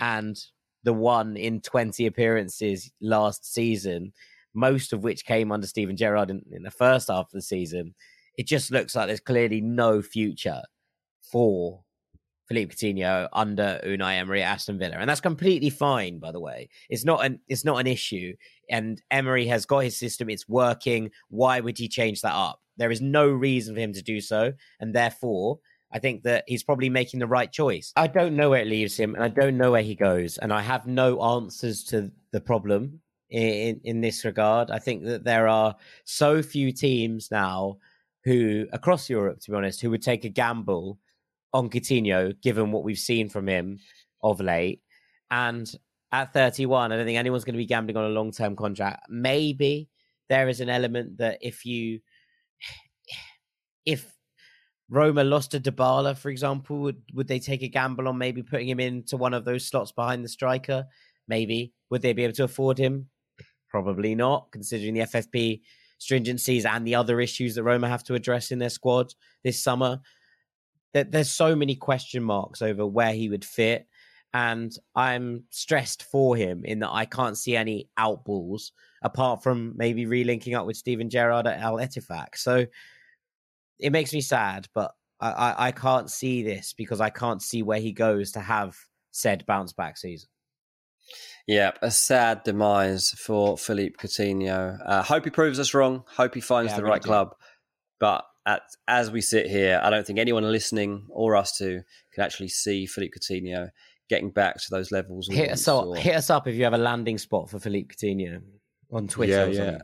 and 0.00 0.36
the 0.84 0.92
one 0.92 1.36
in 1.36 1.60
20 1.60 2.06
appearances 2.06 2.90
last 3.00 3.52
season, 3.52 4.12
most 4.54 4.92
of 4.92 5.02
which 5.02 5.24
came 5.24 5.52
under 5.52 5.66
Steven 5.66 5.96
Gerrard 5.96 6.30
in, 6.30 6.42
in 6.52 6.62
the 6.62 6.70
first 6.70 7.08
half 7.08 7.26
of 7.26 7.32
the 7.32 7.42
season. 7.42 7.94
It 8.36 8.46
just 8.46 8.70
looks 8.70 8.94
like 8.94 9.06
there's 9.06 9.20
clearly 9.20 9.60
no 9.60 10.00
future 10.00 10.62
for 11.20 11.82
Philippe 12.48 12.74
Coutinho 12.74 13.28
under 13.32 13.80
Unai 13.84 14.14
Emery 14.14 14.42
at 14.42 14.54
Aston 14.54 14.78
Villa, 14.78 14.96
and 14.98 15.08
that's 15.08 15.20
completely 15.20 15.70
fine. 15.70 16.18
By 16.18 16.32
the 16.32 16.40
way, 16.40 16.70
it's 16.88 17.04
not 17.04 17.24
an 17.24 17.40
it's 17.46 17.64
not 17.64 17.78
an 17.78 17.86
issue, 17.86 18.34
and 18.70 19.02
Emery 19.10 19.46
has 19.46 19.66
got 19.66 19.80
his 19.80 19.98
system; 19.98 20.30
it's 20.30 20.48
working. 20.48 21.10
Why 21.28 21.60
would 21.60 21.76
he 21.76 21.88
change 21.88 22.22
that 22.22 22.34
up? 22.34 22.60
There 22.78 22.90
is 22.90 23.02
no 23.02 23.28
reason 23.28 23.74
for 23.74 23.80
him 23.80 23.92
to 23.92 24.02
do 24.02 24.20
so, 24.20 24.54
and 24.80 24.94
therefore, 24.94 25.58
I 25.90 25.98
think 25.98 26.22
that 26.24 26.44
he's 26.46 26.62
probably 26.62 26.90
making 26.90 27.20
the 27.20 27.26
right 27.26 27.50
choice. 27.50 27.92
I 27.96 28.06
don't 28.06 28.36
know 28.36 28.50
where 28.50 28.62
it 28.62 28.68
leaves 28.68 28.96
him, 28.96 29.14
and 29.14 29.24
I 29.24 29.28
don't 29.28 29.56
know 29.56 29.72
where 29.72 29.82
he 29.82 29.94
goes, 29.94 30.38
and 30.38 30.52
I 30.52 30.60
have 30.60 30.86
no 30.86 31.20
answers 31.22 31.84
to 31.84 32.10
the 32.30 32.40
problem 32.40 33.00
in 33.30 33.80
in 33.84 34.00
this 34.00 34.24
regard. 34.24 34.70
I 34.70 34.78
think 34.78 35.04
that 35.04 35.24
there 35.24 35.48
are 35.48 35.76
so 36.04 36.42
few 36.42 36.72
teams 36.72 37.30
now 37.30 37.78
who 38.24 38.66
across 38.72 39.08
Europe, 39.08 39.40
to 39.40 39.50
be 39.50 39.56
honest, 39.56 39.80
who 39.80 39.90
would 39.90 40.02
take 40.02 40.24
a 40.24 40.28
gamble 40.28 40.98
on 41.52 41.70
Coutinho, 41.70 42.38
given 42.42 42.72
what 42.72 42.84
we've 42.84 42.98
seen 42.98 43.28
from 43.28 43.48
him 43.48 43.78
of 44.22 44.40
late. 44.40 44.82
And 45.30 45.70
at 46.12 46.32
31, 46.32 46.92
I 46.92 46.96
don't 46.96 47.06
think 47.06 47.18
anyone's 47.18 47.44
going 47.44 47.54
to 47.54 47.58
be 47.58 47.66
gambling 47.66 47.96
on 47.96 48.04
a 48.04 48.08
long 48.14 48.32
term 48.32 48.56
contract. 48.56 49.06
Maybe 49.08 49.88
there 50.28 50.48
is 50.48 50.60
an 50.60 50.68
element 50.68 51.18
that 51.18 51.38
if 51.40 51.64
you, 51.64 52.00
if 53.86 54.12
Roma 54.90 55.22
lost 55.22 55.50
to 55.50 55.60
Dybala, 55.60 56.16
for 56.16 56.30
example, 56.30 56.78
would, 56.78 57.02
would 57.12 57.28
they 57.28 57.38
take 57.38 57.62
a 57.62 57.68
gamble 57.68 58.08
on 58.08 58.16
maybe 58.16 58.42
putting 58.42 58.68
him 58.68 58.80
into 58.80 59.16
one 59.16 59.34
of 59.34 59.44
those 59.44 59.66
slots 59.66 59.92
behind 59.92 60.24
the 60.24 60.28
striker? 60.28 60.86
Maybe. 61.26 61.74
Would 61.90 62.02
they 62.02 62.14
be 62.14 62.24
able 62.24 62.34
to 62.34 62.44
afford 62.44 62.78
him? 62.78 63.08
Probably 63.68 64.14
not, 64.14 64.50
considering 64.50 64.94
the 64.94 65.00
FFP 65.00 65.60
stringencies 66.00 66.64
and 66.64 66.86
the 66.86 66.94
other 66.94 67.20
issues 67.20 67.54
that 67.54 67.64
Roma 67.64 67.88
have 67.88 68.04
to 68.04 68.14
address 68.14 68.50
in 68.50 68.58
their 68.58 68.70
squad 68.70 69.12
this 69.44 69.62
summer 69.62 70.00
that 70.94 71.12
there's 71.12 71.30
so 71.30 71.54
many 71.54 71.74
question 71.74 72.22
marks 72.22 72.62
over 72.62 72.86
where 72.86 73.12
he 73.12 73.28
would 73.28 73.44
fit. 73.44 73.86
And 74.32 74.74
I'm 74.94 75.44
stressed 75.50 76.04
for 76.04 76.36
him 76.36 76.64
in 76.64 76.80
that 76.80 76.92
I 76.92 77.04
can't 77.04 77.36
see 77.36 77.56
any 77.56 77.88
outballs 77.98 78.70
apart 79.02 79.42
from 79.42 79.74
maybe 79.76 80.06
relinking 80.06 80.56
up 80.56 80.66
with 80.66 80.76
Steven 80.76 81.10
Gerrard 81.10 81.46
at 81.46 81.60
Al 81.60 81.76
Ettifaq. 81.76 82.36
So 82.36 82.66
it 83.78 83.90
makes 83.90 84.12
me 84.12 84.20
sad, 84.20 84.66
but 84.74 84.92
I, 85.20 85.30
I, 85.30 85.66
I 85.68 85.72
can't 85.72 86.10
see 86.10 86.42
this 86.42 86.72
because 86.72 87.00
I 87.00 87.10
can't 87.10 87.42
see 87.42 87.62
where 87.62 87.80
he 87.80 87.92
goes 87.92 88.32
to 88.32 88.40
have 88.40 88.76
said 89.10 89.44
bounce 89.46 89.72
back 89.72 89.96
season. 89.96 90.28
Yeah, 91.46 91.72
a 91.80 91.90
sad 91.90 92.42
demise 92.44 93.10
for 93.12 93.56
Philippe 93.56 93.96
Coutinho. 93.98 94.78
Uh, 94.84 95.02
hope 95.02 95.24
he 95.24 95.30
proves 95.30 95.58
us 95.58 95.72
wrong. 95.72 96.04
Hope 96.06 96.34
he 96.34 96.42
finds 96.42 96.72
yeah, 96.72 96.76
the 96.76 96.84
right 96.84 97.00
do. 97.00 97.06
club. 97.06 97.34
But 97.98 98.24
at, 98.44 98.62
as 98.86 99.10
we 99.10 99.22
sit 99.22 99.46
here, 99.46 99.80
I 99.82 99.88
don't 99.88 100.06
think 100.06 100.18
anyone 100.18 100.44
listening 100.44 101.06
or 101.10 101.36
us 101.36 101.56
two 101.56 101.82
can 102.12 102.22
actually 102.22 102.48
see 102.48 102.86
Philippe 102.86 103.14
Coutinho 103.18 103.70
getting 104.10 104.30
back 104.30 104.56
to 104.56 104.66
those 104.70 104.92
levels. 104.92 105.28
Hit 105.30 105.50
us 105.50 105.66
up. 105.66 105.86
Or... 105.86 105.96
Hit 105.96 106.16
us 106.16 106.28
up 106.28 106.46
if 106.46 106.54
you 106.54 106.64
have 106.64 106.74
a 106.74 106.78
landing 106.78 107.18
spot 107.18 107.48
for 107.48 107.58
Philippe 107.58 107.94
Coutinho 107.94 108.42
on 108.92 109.08
Twitter. 109.08 109.50
Yeah, 109.50 109.70
yeah, 109.70 109.78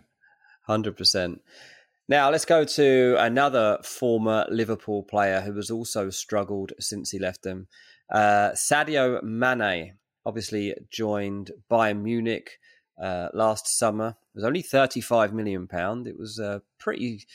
hundred 0.66 0.97
percent. 0.97 1.40
Now 2.07 2.31
let's 2.31 2.45
go 2.45 2.65
to 2.65 3.17
another 3.19 3.79
former 3.83 4.47
Liverpool 4.51 5.03
player 5.05 5.41
who 5.41 5.55
has 5.57 5.71
also 5.71 6.11
struggled 6.11 6.73
since 6.79 7.11
he 7.11 7.19
left 7.19 7.43
them. 7.43 7.67
Uh, 8.13 8.51
Sadio 8.51 9.23
Mane 9.23 9.95
obviously 10.27 10.75
joined 10.91 11.53
Bayern 11.71 12.03
Munich 12.03 12.59
uh, 13.03 13.29
last 13.33 13.67
summer. 13.79 14.09
It 14.09 14.37
was 14.37 14.45
only 14.45 14.61
thirty-five 14.61 15.33
million 15.33 15.67
pound. 15.67 16.07
It 16.07 16.19
was 16.19 16.39
a 16.39 16.61
pretty 16.79 17.27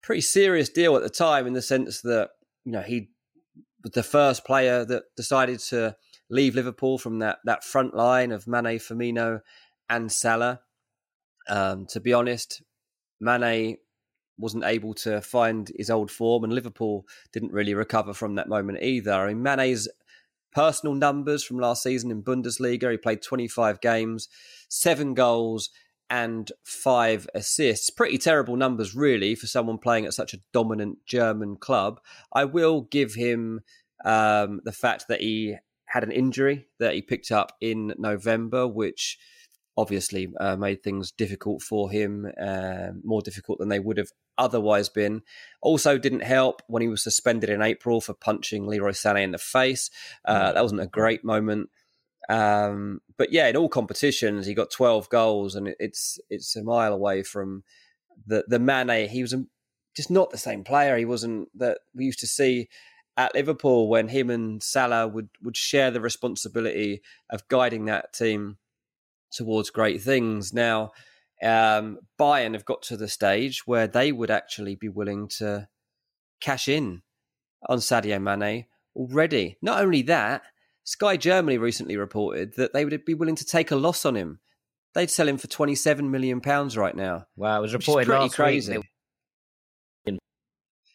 pretty 0.00 0.20
serious 0.20 0.68
deal 0.68 0.94
at 0.94 1.02
the 1.02 1.10
time 1.10 1.48
in 1.48 1.52
the 1.52 1.62
sense 1.62 2.00
that 2.02 2.30
you 2.64 2.70
know 2.70 2.82
he 2.82 3.10
was 3.82 3.92
the 3.92 4.04
first 4.04 4.44
player 4.44 4.84
that 4.84 5.04
decided 5.16 5.58
to 5.58 5.96
leave 6.30 6.54
Liverpool 6.54 6.98
from 6.98 7.18
that 7.18 7.38
that 7.44 7.64
front 7.64 7.96
line 7.96 8.30
of 8.30 8.46
Mane, 8.46 8.78
Firmino, 8.78 9.40
and 9.90 10.12
Salah. 10.12 10.60
Um, 11.48 11.86
to 11.86 11.98
be 11.98 12.12
honest, 12.12 12.62
Mane 13.20 13.78
wasn't 14.38 14.64
able 14.64 14.94
to 14.94 15.20
find 15.20 15.70
his 15.76 15.90
old 15.90 16.10
form, 16.10 16.44
and 16.44 16.52
Liverpool 16.52 17.06
didn't 17.32 17.52
really 17.52 17.74
recover 17.74 18.14
from 18.14 18.36
that 18.36 18.48
moment 18.48 18.82
either. 18.82 19.12
I 19.12 19.32
mean, 19.32 19.42
Mane's 19.42 19.88
personal 20.52 20.94
numbers 20.94 21.44
from 21.44 21.58
last 21.58 21.82
season 21.82 22.10
in 22.10 22.22
Bundesliga, 22.22 22.90
he 22.90 22.96
played 22.96 23.22
25 23.22 23.80
games, 23.80 24.28
seven 24.68 25.14
goals, 25.14 25.70
and 26.10 26.50
five 26.64 27.28
assists. 27.34 27.90
Pretty 27.90 28.18
terrible 28.18 28.56
numbers, 28.56 28.94
really, 28.94 29.34
for 29.34 29.46
someone 29.46 29.78
playing 29.78 30.06
at 30.06 30.14
such 30.14 30.34
a 30.34 30.40
dominant 30.52 30.98
German 31.06 31.56
club. 31.56 32.00
I 32.32 32.44
will 32.44 32.82
give 32.82 33.14
him 33.14 33.60
um, 34.04 34.60
the 34.64 34.72
fact 34.72 35.06
that 35.08 35.20
he 35.20 35.56
had 35.86 36.04
an 36.04 36.12
injury 36.12 36.66
that 36.78 36.94
he 36.94 37.02
picked 37.02 37.30
up 37.30 37.52
in 37.60 37.94
November, 37.98 38.66
which 38.66 39.18
obviously 39.78 40.28
uh, 40.40 40.56
made 40.56 40.82
things 40.82 41.12
difficult 41.12 41.62
for 41.62 41.88
him, 41.88 42.26
uh, 42.42 42.88
more 43.04 43.22
difficult 43.22 43.60
than 43.60 43.68
they 43.68 43.78
would 43.78 43.96
have 43.96 44.10
otherwise 44.36 44.88
been. 44.88 45.22
Also, 45.62 45.96
didn't 45.96 46.24
help 46.24 46.60
when 46.66 46.82
he 46.82 46.88
was 46.88 47.02
suspended 47.02 47.48
in 47.48 47.62
April 47.62 48.00
for 48.00 48.12
punching 48.12 48.66
Leroy 48.66 48.90
Sané 48.90 49.22
in 49.22 49.30
the 49.30 49.38
face. 49.38 49.88
Uh, 50.24 50.50
mm. 50.50 50.54
that 50.54 50.62
wasn't 50.62 50.80
a 50.80 50.88
great 50.88 51.24
moment. 51.24 51.70
Um, 52.28 53.00
but 53.16 53.32
yeah, 53.32 53.46
in 53.46 53.56
all 53.56 53.68
competitions, 53.68 54.46
he 54.46 54.52
got 54.52 54.72
12 54.72 55.08
goals, 55.10 55.54
and 55.54 55.72
it's 55.78 56.18
it's 56.28 56.56
a 56.56 56.64
mile 56.64 56.92
away 56.92 57.22
from 57.22 57.62
the 58.26 58.44
the 58.48 58.58
Mane. 58.58 59.08
He 59.08 59.22
was 59.22 59.34
just 59.94 60.10
not 60.10 60.30
the 60.30 60.38
same 60.38 60.64
player. 60.64 60.96
He 60.96 61.04
wasn't 61.04 61.48
that 61.56 61.78
we 61.94 62.04
used 62.04 62.18
to 62.18 62.26
see 62.26 62.68
at 63.16 63.34
Liverpool 63.34 63.88
when 63.88 64.08
him 64.08 64.28
and 64.28 64.60
Salah 64.60 65.06
would 65.06 65.28
would 65.40 65.56
share 65.56 65.92
the 65.92 66.00
responsibility 66.00 67.00
of 67.30 67.46
guiding 67.46 67.84
that 67.84 68.12
team 68.12 68.58
towards 69.32 69.70
great 69.70 70.02
things. 70.02 70.52
Now, 70.52 70.90
um, 71.42 71.98
Bayern 72.18 72.54
have 72.54 72.64
got 72.64 72.82
to 72.82 72.96
the 72.96 73.08
stage 73.08 73.66
where 73.66 73.86
they 73.86 74.12
would 74.12 74.30
actually 74.30 74.74
be 74.74 74.88
willing 74.88 75.28
to 75.38 75.68
cash 76.40 76.68
in 76.68 77.02
on 77.68 77.78
Sadio 77.78 78.20
Mane 78.20 78.66
already. 78.96 79.56
Not 79.62 79.80
only 79.80 80.02
that 80.02 80.42
Sky 80.84 81.16
Germany 81.16 81.58
recently 81.58 81.96
reported 81.96 82.54
that 82.56 82.72
they 82.72 82.84
would 82.84 83.04
be 83.04 83.14
willing 83.14 83.36
to 83.36 83.44
take 83.44 83.70
a 83.70 83.76
loss 83.76 84.04
on 84.04 84.14
him. 84.14 84.40
They'd 84.94 85.10
sell 85.10 85.28
him 85.28 85.36
for 85.36 85.46
twenty 85.46 85.74
seven 85.74 86.10
million 86.10 86.40
pounds 86.40 86.76
right 86.76 86.96
now. 86.96 87.26
Wow, 87.36 87.58
it 87.58 87.62
was 87.62 87.74
reported 87.74 88.08
last 88.08 88.34
crazy. 88.34 88.78
week. 88.78 90.18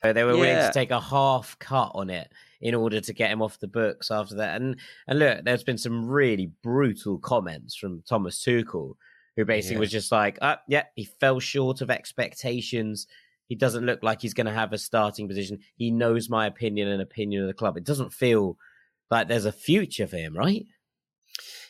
They 0.02 0.24
were 0.24 0.34
willing 0.34 0.56
to 0.56 0.72
take 0.74 0.92
a 0.92 1.00
half 1.00 1.58
cut 1.60 1.92
on 1.94 2.10
it 2.10 2.30
in 2.64 2.74
order 2.74 3.02
to 3.02 3.14
get 3.14 3.30
him 3.30 3.42
off 3.42 3.60
the 3.60 3.68
books 3.68 4.10
after 4.10 4.36
that. 4.36 4.60
And 4.60 4.80
and 5.08 5.20
look, 5.20 5.44
there's 5.44 5.64
been 5.64 5.78
some 5.78 6.08
really 6.08 6.50
brutal 6.64 7.20
comments 7.20 7.76
from 7.76 8.02
Thomas 8.08 8.44
Tuchel, 8.44 8.96
who 9.36 9.46
basically 9.46 9.76
yeah. 9.76 9.82
was 9.82 9.92
just 9.92 10.12
like, 10.12 10.40
oh, 10.42 10.56
yeah, 10.68 10.86
he 10.96 11.04
fell 11.04 11.40
short 11.40 11.82
of 11.82 11.92
expectations. 11.92 13.06
He 13.50 13.56
doesn't 13.56 13.86
look 13.86 14.02
like 14.02 14.22
he's 14.22 14.34
going 14.34 14.48
to 14.48 14.54
have 14.54 14.72
a 14.72 14.78
starting 14.78 15.28
position. 15.28 15.60
He 15.76 15.92
knows 15.92 16.30
my 16.30 16.48
opinion 16.48 16.88
and 16.88 17.02
opinion 17.02 17.42
of 17.42 17.48
the 17.48 17.54
club. 17.54 17.76
It 17.76 17.84
doesn't 17.84 18.14
feel 18.14 18.58
like 19.12 19.28
there's 19.28 19.46
a 19.46 19.52
future 19.52 20.08
for 20.08 20.18
him, 20.18 20.36
right? 20.36 20.66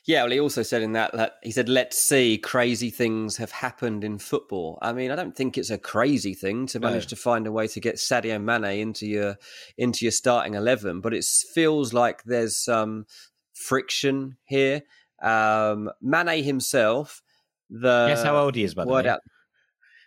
Yeah, 0.05 0.23
well, 0.23 0.31
he 0.31 0.39
also 0.39 0.63
said 0.63 0.81
in 0.81 0.93
that, 0.93 1.13
that 1.13 1.35
he 1.43 1.51
said, 1.51 1.69
"Let's 1.69 1.97
see, 1.97 2.37
crazy 2.37 2.89
things 2.89 3.37
have 3.37 3.51
happened 3.51 4.03
in 4.03 4.19
football." 4.19 4.77
I 4.81 4.91
mean, 4.91 5.11
I 5.11 5.15
don't 5.15 5.35
think 5.35 5.57
it's 5.57 5.69
a 5.69 5.77
crazy 5.77 6.33
thing 6.33 6.65
to 6.67 6.79
manage 6.81 7.05
no. 7.05 7.09
to 7.09 7.15
find 7.15 7.47
a 7.47 7.51
way 7.53 7.67
to 7.67 7.79
get 7.79 7.95
Sadio 7.95 8.41
Mane 8.41 8.79
into 8.79 9.07
your 9.07 9.37
into 9.77 10.03
your 10.03 10.11
starting 10.11 10.55
eleven, 10.55 10.99
but 10.99 11.13
it 11.13 11.23
feels 11.23 11.93
like 11.93 12.23
there's 12.23 12.57
some 12.57 13.05
friction 13.53 14.35
here. 14.43 14.81
Um, 15.21 15.89
Mane 16.01 16.43
himself, 16.43 17.21
the 17.69 18.07
guess 18.09 18.23
how 18.23 18.35
old 18.35 18.55
he 18.55 18.65
is, 18.65 18.73
by 18.73 18.83
the 18.83 18.91
way. 18.91 19.07
Out, 19.07 19.21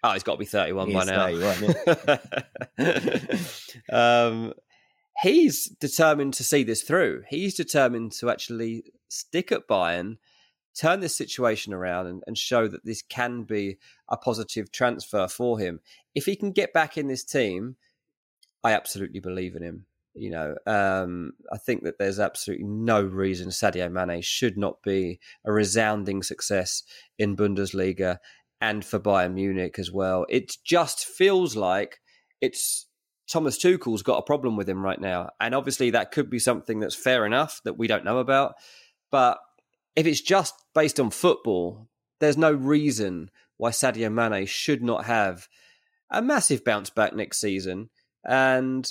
oh, 0.05 0.13
he's 0.13 0.23
got 0.23 0.33
to 0.33 0.39
be 0.39 0.45
thirty-one 0.45 0.93
by 0.93 1.05
now. 1.05 1.27
31, 1.27 2.19
yeah. 2.79 3.29
um, 4.27 4.53
he's 5.23 5.69
determined 5.81 6.35
to 6.35 6.45
see 6.45 6.65
this 6.65 6.83
through. 6.83 7.23
He's 7.31 7.55
determined 7.55 8.13
to 8.13 8.29
actually 8.29 8.93
stick 9.09 9.53
at 9.53 9.69
Bayern, 9.69 10.17
turn 10.79 11.01
this 11.01 11.17
situation 11.17 11.73
around, 11.73 12.07
and, 12.07 12.23
and, 12.27 12.37
show 12.37 12.69
that 12.69 12.85
this 12.85 13.03
can 13.03 13.43
be 13.45 13.79
a 14.09 14.17
positive 14.17 14.71
transfer 14.71 15.27
for 15.29 15.59
him. 15.59 15.81
If 16.15 16.27
he 16.27 16.37
can 16.37 16.53
get 16.53 16.73
back 16.73 16.99
in 16.99 17.09
this 17.09 17.25
team, 17.25 17.77
I 18.63 18.73
absolutely 18.73 19.21
believe 19.21 19.55
in 19.55 19.63
him. 19.63 19.87
You 20.15 20.31
know, 20.31 20.57
um, 20.67 21.33
I 21.53 21.59
think 21.59 21.85
that 21.85 21.99
there's 21.99 22.19
absolutely 22.19 22.67
no 22.67 23.03
reason 23.03 23.49
Sadio 23.49 23.91
Mane 23.91 24.23
should 24.23 24.57
not 24.57 24.83
be 24.83 25.21
a 25.45 25.53
resounding 25.53 26.23
success 26.23 26.83
in 27.19 27.37
Bundesliga 27.37 28.19
and 28.61 28.83
for 28.83 28.99
Bayern 28.99 29.35
Munich 29.35 29.79
as 29.79 29.93
well. 29.93 30.25
It 30.31 30.57
just 30.65 31.05
feels 31.05 31.55
like 31.55 32.01
it's 32.41 32.87
Thomas 33.29 33.59
Tuchel's 33.59 34.03
got 34.03 34.19
a 34.19 34.23
problem 34.23 34.57
with 34.57 34.69
him 34.69 34.83
right 34.83 35.01
now. 35.01 35.31
And 35.41 35.55
obviously, 35.55 35.91
that 35.91 36.13
could 36.13 36.31
be 36.31 36.39
something 36.39 36.81
that's 36.81 36.95
fair 36.95 37.27
enough 37.27 37.61
that 37.65 37.77
we 37.77 37.87
don't 37.87 38.05
know 38.05 38.19
about. 38.19 38.55
But 39.17 39.39
if 39.97 40.07
it's 40.07 40.21
just 40.21 40.55
based 40.75 41.01
on 41.01 41.09
football, 41.09 41.89
there's 42.21 42.37
no 42.37 42.53
reason 42.53 43.31
why 43.57 43.71
Sadio 43.71 44.13
Mane 44.13 44.45
should 44.45 44.83
not 44.83 45.07
have 45.07 45.49
a 46.11 46.21
massive 46.21 46.63
bounce 46.63 46.91
back 46.91 47.17
next 47.17 47.41
season 47.41 47.89
and 48.29 48.87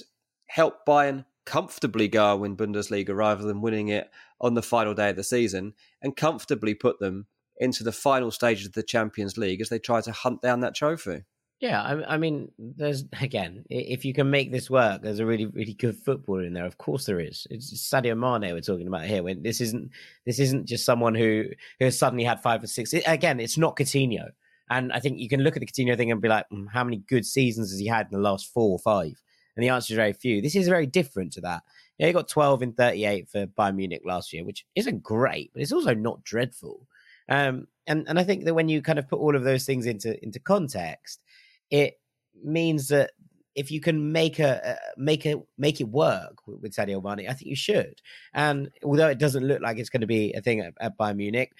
help 0.47 0.83
Bayern 0.83 1.25
comfortably 1.45 2.07
go 2.07 2.31
and 2.31 2.41
win 2.41 2.57
Bundesliga 2.57 3.15
rather 3.15 3.43
than 3.43 3.61
winning 3.61 3.89
it 3.89 4.09
on 4.41 4.55
the 4.55 4.63
final 4.63 4.95
day 4.95 5.11
of 5.11 5.15
the 5.15 5.23
season 5.23 5.75
and 6.01 6.17
comfortably 6.17 6.73
put 6.73 6.99
them 6.99 7.27
into 7.57 7.83
the 7.83 7.91
final 7.91 8.31
stages 8.31 8.65
of 8.65 8.73
the 8.73 8.81
Champions 8.81 9.37
League 9.37 9.61
as 9.61 9.69
they 9.69 9.77
try 9.77 10.01
to 10.01 10.11
hunt 10.11 10.41
down 10.41 10.61
that 10.61 10.73
trophy. 10.73 11.25
Yeah, 11.61 11.81
I, 11.81 12.15
I, 12.15 12.17
mean, 12.17 12.51
there's 12.59 13.05
again, 13.21 13.65
if 13.69 14.03
you 14.03 14.13
can 14.13 14.29
make 14.29 14.51
this 14.51 14.69
work, 14.69 15.01
there's 15.01 15.19
a 15.19 15.25
really, 15.25 15.45
really 15.45 15.73
good 15.73 15.95
footballer 15.95 16.43
in 16.43 16.53
there. 16.53 16.65
Of 16.65 16.77
course, 16.77 17.05
there 17.05 17.19
is. 17.19 17.47
It's 17.49 17.73
Sadio 17.89 18.17
Mane 18.17 18.53
we're 18.53 18.61
talking 18.61 18.87
about 18.87 19.05
here. 19.05 19.23
When 19.23 19.41
this 19.41 19.61
isn't, 19.61 19.89
this 20.25 20.39
isn't 20.39 20.67
just 20.67 20.85
someone 20.85 21.15
who 21.15 21.45
who 21.79 21.85
has 21.85 21.97
suddenly 21.97 22.23
had 22.23 22.41
five 22.41 22.63
or 22.63 22.67
six. 22.67 22.93
It, 22.93 23.03
again, 23.07 23.39
it's 23.39 23.57
not 23.57 23.77
Coutinho, 23.77 24.29
and 24.69 24.91
I 24.91 24.99
think 24.99 25.19
you 25.19 25.29
can 25.29 25.41
look 25.41 25.55
at 25.55 25.61
the 25.61 25.67
Coutinho 25.67 25.95
thing 25.95 26.11
and 26.11 26.21
be 26.21 26.27
like, 26.29 26.45
mm, 26.51 26.65
how 26.71 26.83
many 26.83 26.97
good 27.07 27.25
seasons 27.25 27.71
has 27.71 27.79
he 27.79 27.87
had 27.87 28.07
in 28.11 28.17
the 28.17 28.23
last 28.23 28.51
four 28.53 28.71
or 28.71 28.79
five? 28.79 29.21
And 29.55 29.63
the 29.63 29.69
answer 29.69 29.93
is 29.93 29.95
very 29.95 30.11
few. 30.11 30.41
This 30.41 30.55
is 30.55 30.67
very 30.67 30.85
different 30.85 31.31
to 31.33 31.41
that. 31.41 31.63
Yeah, 31.97 32.07
he 32.07 32.13
got 32.13 32.27
12 32.27 32.61
in 32.61 32.73
38 32.73 33.29
for 33.29 33.47
Bayern 33.47 33.75
Munich 33.75 34.01
last 34.03 34.33
year, 34.33 34.43
which 34.43 34.65
isn't 34.75 35.01
great, 35.01 35.51
but 35.53 35.61
it's 35.61 35.71
also 35.71 35.93
not 35.93 36.25
dreadful. 36.25 36.85
Um, 37.29 37.67
and 37.87 38.07
and 38.07 38.19
I 38.19 38.23
think 38.23 38.45
that 38.45 38.53
when 38.53 38.69
you 38.69 38.81
kind 38.81 38.99
of 38.99 39.07
put 39.07 39.19
all 39.19 39.35
of 39.35 39.43
those 39.43 39.65
things 39.65 39.85
into 39.85 40.21
into 40.23 40.39
context 40.39 41.21
it 41.69 41.99
means 42.43 42.89
that 42.89 43.11
if 43.55 43.71
you 43.71 43.79
can 43.79 44.11
make 44.11 44.39
a 44.39 44.77
make 44.97 45.25
a 45.25 45.41
make 45.57 45.79
it 45.79 45.87
work 45.87 46.39
with 46.45 46.75
Sadio 46.75 47.01
Mane, 47.01 47.29
I 47.29 47.33
think 47.33 47.49
you 47.49 47.55
should. 47.55 48.01
And 48.33 48.69
although 48.83 49.07
it 49.07 49.17
doesn't 49.17 49.47
look 49.47 49.61
like 49.61 49.77
it's 49.77 49.89
going 49.89 50.01
to 50.01 50.07
be 50.07 50.33
a 50.33 50.41
thing 50.41 50.59
at, 50.59 50.73
at 50.81 50.97
Bayern 50.97 51.15
Munich, 51.15 51.53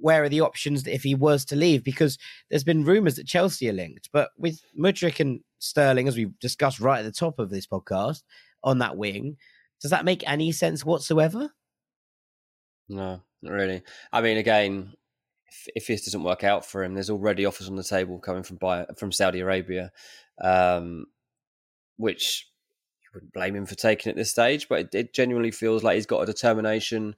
where 0.00 0.22
are 0.22 0.28
the 0.28 0.42
options 0.42 0.86
if 0.86 1.02
he 1.02 1.14
was 1.14 1.44
to 1.46 1.56
leave? 1.56 1.82
Because 1.84 2.18
there's 2.50 2.64
been 2.64 2.84
rumours 2.84 3.16
that 3.16 3.26
Chelsea 3.26 3.68
are 3.68 3.74
linked, 3.74 4.10
but 4.12 4.30
with 4.36 4.60
Mudryk 4.78 5.20
and 5.20 5.40
Sterling, 5.58 6.06
as 6.06 6.16
we've 6.16 6.38
discussed 6.38 6.80
right 6.80 7.00
at 7.00 7.04
the 7.04 7.12
top 7.12 7.38
of 7.38 7.50
this 7.50 7.66
podcast, 7.66 8.22
on 8.62 8.78
that 8.78 8.96
wing, 8.96 9.36
does 9.80 9.90
that 9.90 10.04
make 10.04 10.22
any 10.26 10.52
sense 10.52 10.84
whatsoever? 10.84 11.50
No, 12.88 13.22
not 13.42 13.52
really. 13.52 13.82
I 14.12 14.20
mean, 14.20 14.36
again, 14.36 14.92
if, 15.74 15.86
this 15.86 16.04
doesn't 16.04 16.22
work 16.22 16.44
out 16.44 16.64
for 16.64 16.82
him, 16.82 16.94
there's 16.94 17.10
already 17.10 17.44
offers 17.44 17.68
on 17.68 17.76
the 17.76 17.82
table 17.82 18.18
coming 18.18 18.42
from 18.42 18.58
from 18.96 19.12
Saudi 19.12 19.40
Arabia, 19.40 19.92
um, 20.42 21.06
which 21.96 22.48
you 23.02 23.10
wouldn't 23.14 23.32
blame 23.32 23.54
him 23.54 23.66
for 23.66 23.74
taking 23.74 24.10
at 24.10 24.16
this 24.16 24.30
stage. 24.30 24.68
But 24.68 24.80
it, 24.80 24.94
it 24.94 25.14
genuinely 25.14 25.50
feels 25.50 25.82
like 25.82 25.96
he's 25.96 26.06
got 26.06 26.22
a 26.22 26.26
determination 26.26 27.14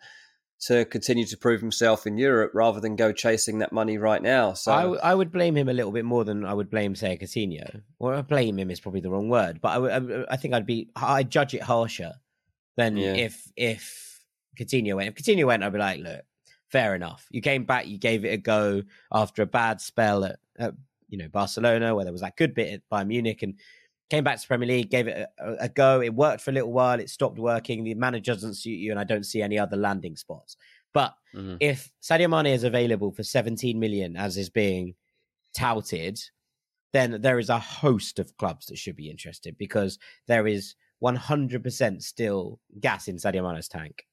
to 0.60 0.84
continue 0.84 1.26
to 1.26 1.36
prove 1.36 1.60
himself 1.60 2.06
in 2.06 2.16
Europe 2.16 2.52
rather 2.54 2.80
than 2.80 2.96
go 2.96 3.12
chasing 3.12 3.58
that 3.58 3.72
money 3.72 3.98
right 3.98 4.22
now. 4.22 4.54
So 4.54 4.72
I, 4.72 4.82
w- 4.82 5.00
I 5.02 5.14
would 5.14 5.30
blame 5.30 5.56
him 5.56 5.68
a 5.68 5.72
little 5.74 5.92
bit 5.92 6.04
more 6.04 6.24
than 6.24 6.44
I 6.44 6.54
would 6.54 6.70
blame, 6.70 6.94
say, 6.94 7.18
Coutinho. 7.20 7.82
Or 7.98 8.22
blame 8.22 8.58
him 8.58 8.70
is 8.70 8.80
probably 8.80 9.00
the 9.00 9.10
wrong 9.10 9.28
word, 9.28 9.60
but 9.60 9.68
I, 9.68 9.98
w- 9.98 10.26
I 10.30 10.36
think 10.36 10.54
I'd 10.54 10.66
be 10.66 10.90
I'd 10.96 11.30
judge 11.30 11.54
it 11.54 11.62
harsher 11.62 12.14
than 12.76 12.96
yeah. 12.96 13.14
if 13.14 13.52
if 13.56 14.20
Coutinho 14.58 14.96
went. 14.96 15.08
If 15.08 15.16
Coutinho 15.16 15.46
went, 15.46 15.62
I'd 15.62 15.72
be 15.72 15.78
like, 15.78 16.00
look, 16.00 16.22
fair 16.74 16.96
enough. 16.96 17.28
You 17.30 17.40
came 17.40 17.64
back, 17.64 17.86
you 17.86 17.98
gave 17.98 18.24
it 18.24 18.30
a 18.30 18.36
go 18.36 18.82
after 19.12 19.42
a 19.42 19.46
bad 19.46 19.80
spell 19.80 20.24
at, 20.24 20.40
at 20.58 20.74
you 21.08 21.16
know 21.16 21.28
Barcelona, 21.28 21.94
where 21.94 22.04
there 22.04 22.12
was 22.12 22.22
that 22.22 22.36
good 22.36 22.52
bit 22.52 22.72
at 22.72 22.82
Bayern 22.90 23.06
Munich, 23.06 23.42
and 23.44 23.54
came 24.10 24.24
back 24.24 24.40
to 24.40 24.46
Premier 24.48 24.66
League, 24.66 24.90
gave 24.90 25.06
it 25.06 25.28
a, 25.38 25.52
a, 25.60 25.68
go. 25.68 26.02
It 26.02 26.12
worked 26.12 26.40
for 26.42 26.50
a 26.50 26.54
little 26.54 26.72
while. 26.72 26.98
It 26.98 27.10
stopped 27.10 27.38
working. 27.38 27.84
The 27.84 27.94
manager 27.94 28.34
doesn't 28.34 28.54
suit 28.54 28.70
you, 28.70 28.90
and 28.90 28.98
I 28.98 29.04
don't 29.04 29.24
see 29.24 29.40
any 29.40 29.56
other 29.56 29.76
landing 29.76 30.16
spots. 30.16 30.56
But 30.92 31.14
mm-hmm. 31.32 31.56
if 31.60 31.92
Sadio 32.02 32.28
Mane 32.28 32.52
is 32.52 32.64
available 32.64 33.12
for 33.12 33.22
17 33.22 33.78
million, 33.78 34.16
as 34.16 34.36
is 34.36 34.50
being 34.50 34.96
touted, 35.56 36.18
then 36.92 37.20
there 37.20 37.38
is 37.38 37.50
a 37.50 37.58
host 37.60 38.18
of 38.18 38.36
clubs 38.36 38.66
that 38.66 38.78
should 38.78 38.96
be 38.96 39.10
interested 39.10 39.56
because 39.58 40.00
there 40.26 40.48
is 40.48 40.74
100% 41.04 42.02
still 42.02 42.58
gas 42.80 43.06
in 43.06 43.16
Sadio 43.16 43.48
Mane's 43.48 43.68
tank. 43.68 44.06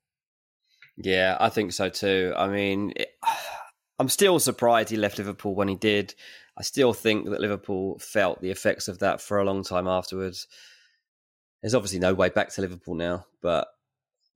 Yeah, 1.04 1.38
I 1.40 1.50
think 1.50 1.74
so 1.74 1.90
too. 1.90 2.34
I 2.36 2.48
mean, 2.48 2.94
it, 2.96 3.10
I'm 4.00 4.10
still 4.10 4.40
surprised 4.40 4.90
he 4.90 4.98
left 4.98 5.20
Liverpool 5.20 5.54
when 5.54 5.68
he 5.68 5.76
did. 5.76 6.16
I 6.58 6.64
still 6.64 6.92
think 6.92 7.30
that 7.30 7.40
Liverpool 7.40 8.00
felt 8.00 8.42
the 8.42 8.50
effects 8.50 8.88
of 8.88 9.00
that 9.00 9.22
for 9.22 9.38
a 9.38 9.46
long 9.46 9.64
time 9.64 9.88
afterwards. 9.88 10.48
There's 11.62 11.76
obviously 11.76 12.00
no 12.00 12.14
way 12.14 12.30
back 12.30 12.50
to 12.50 12.62
Liverpool 12.62 12.96
now, 12.96 13.26
but 13.42 13.68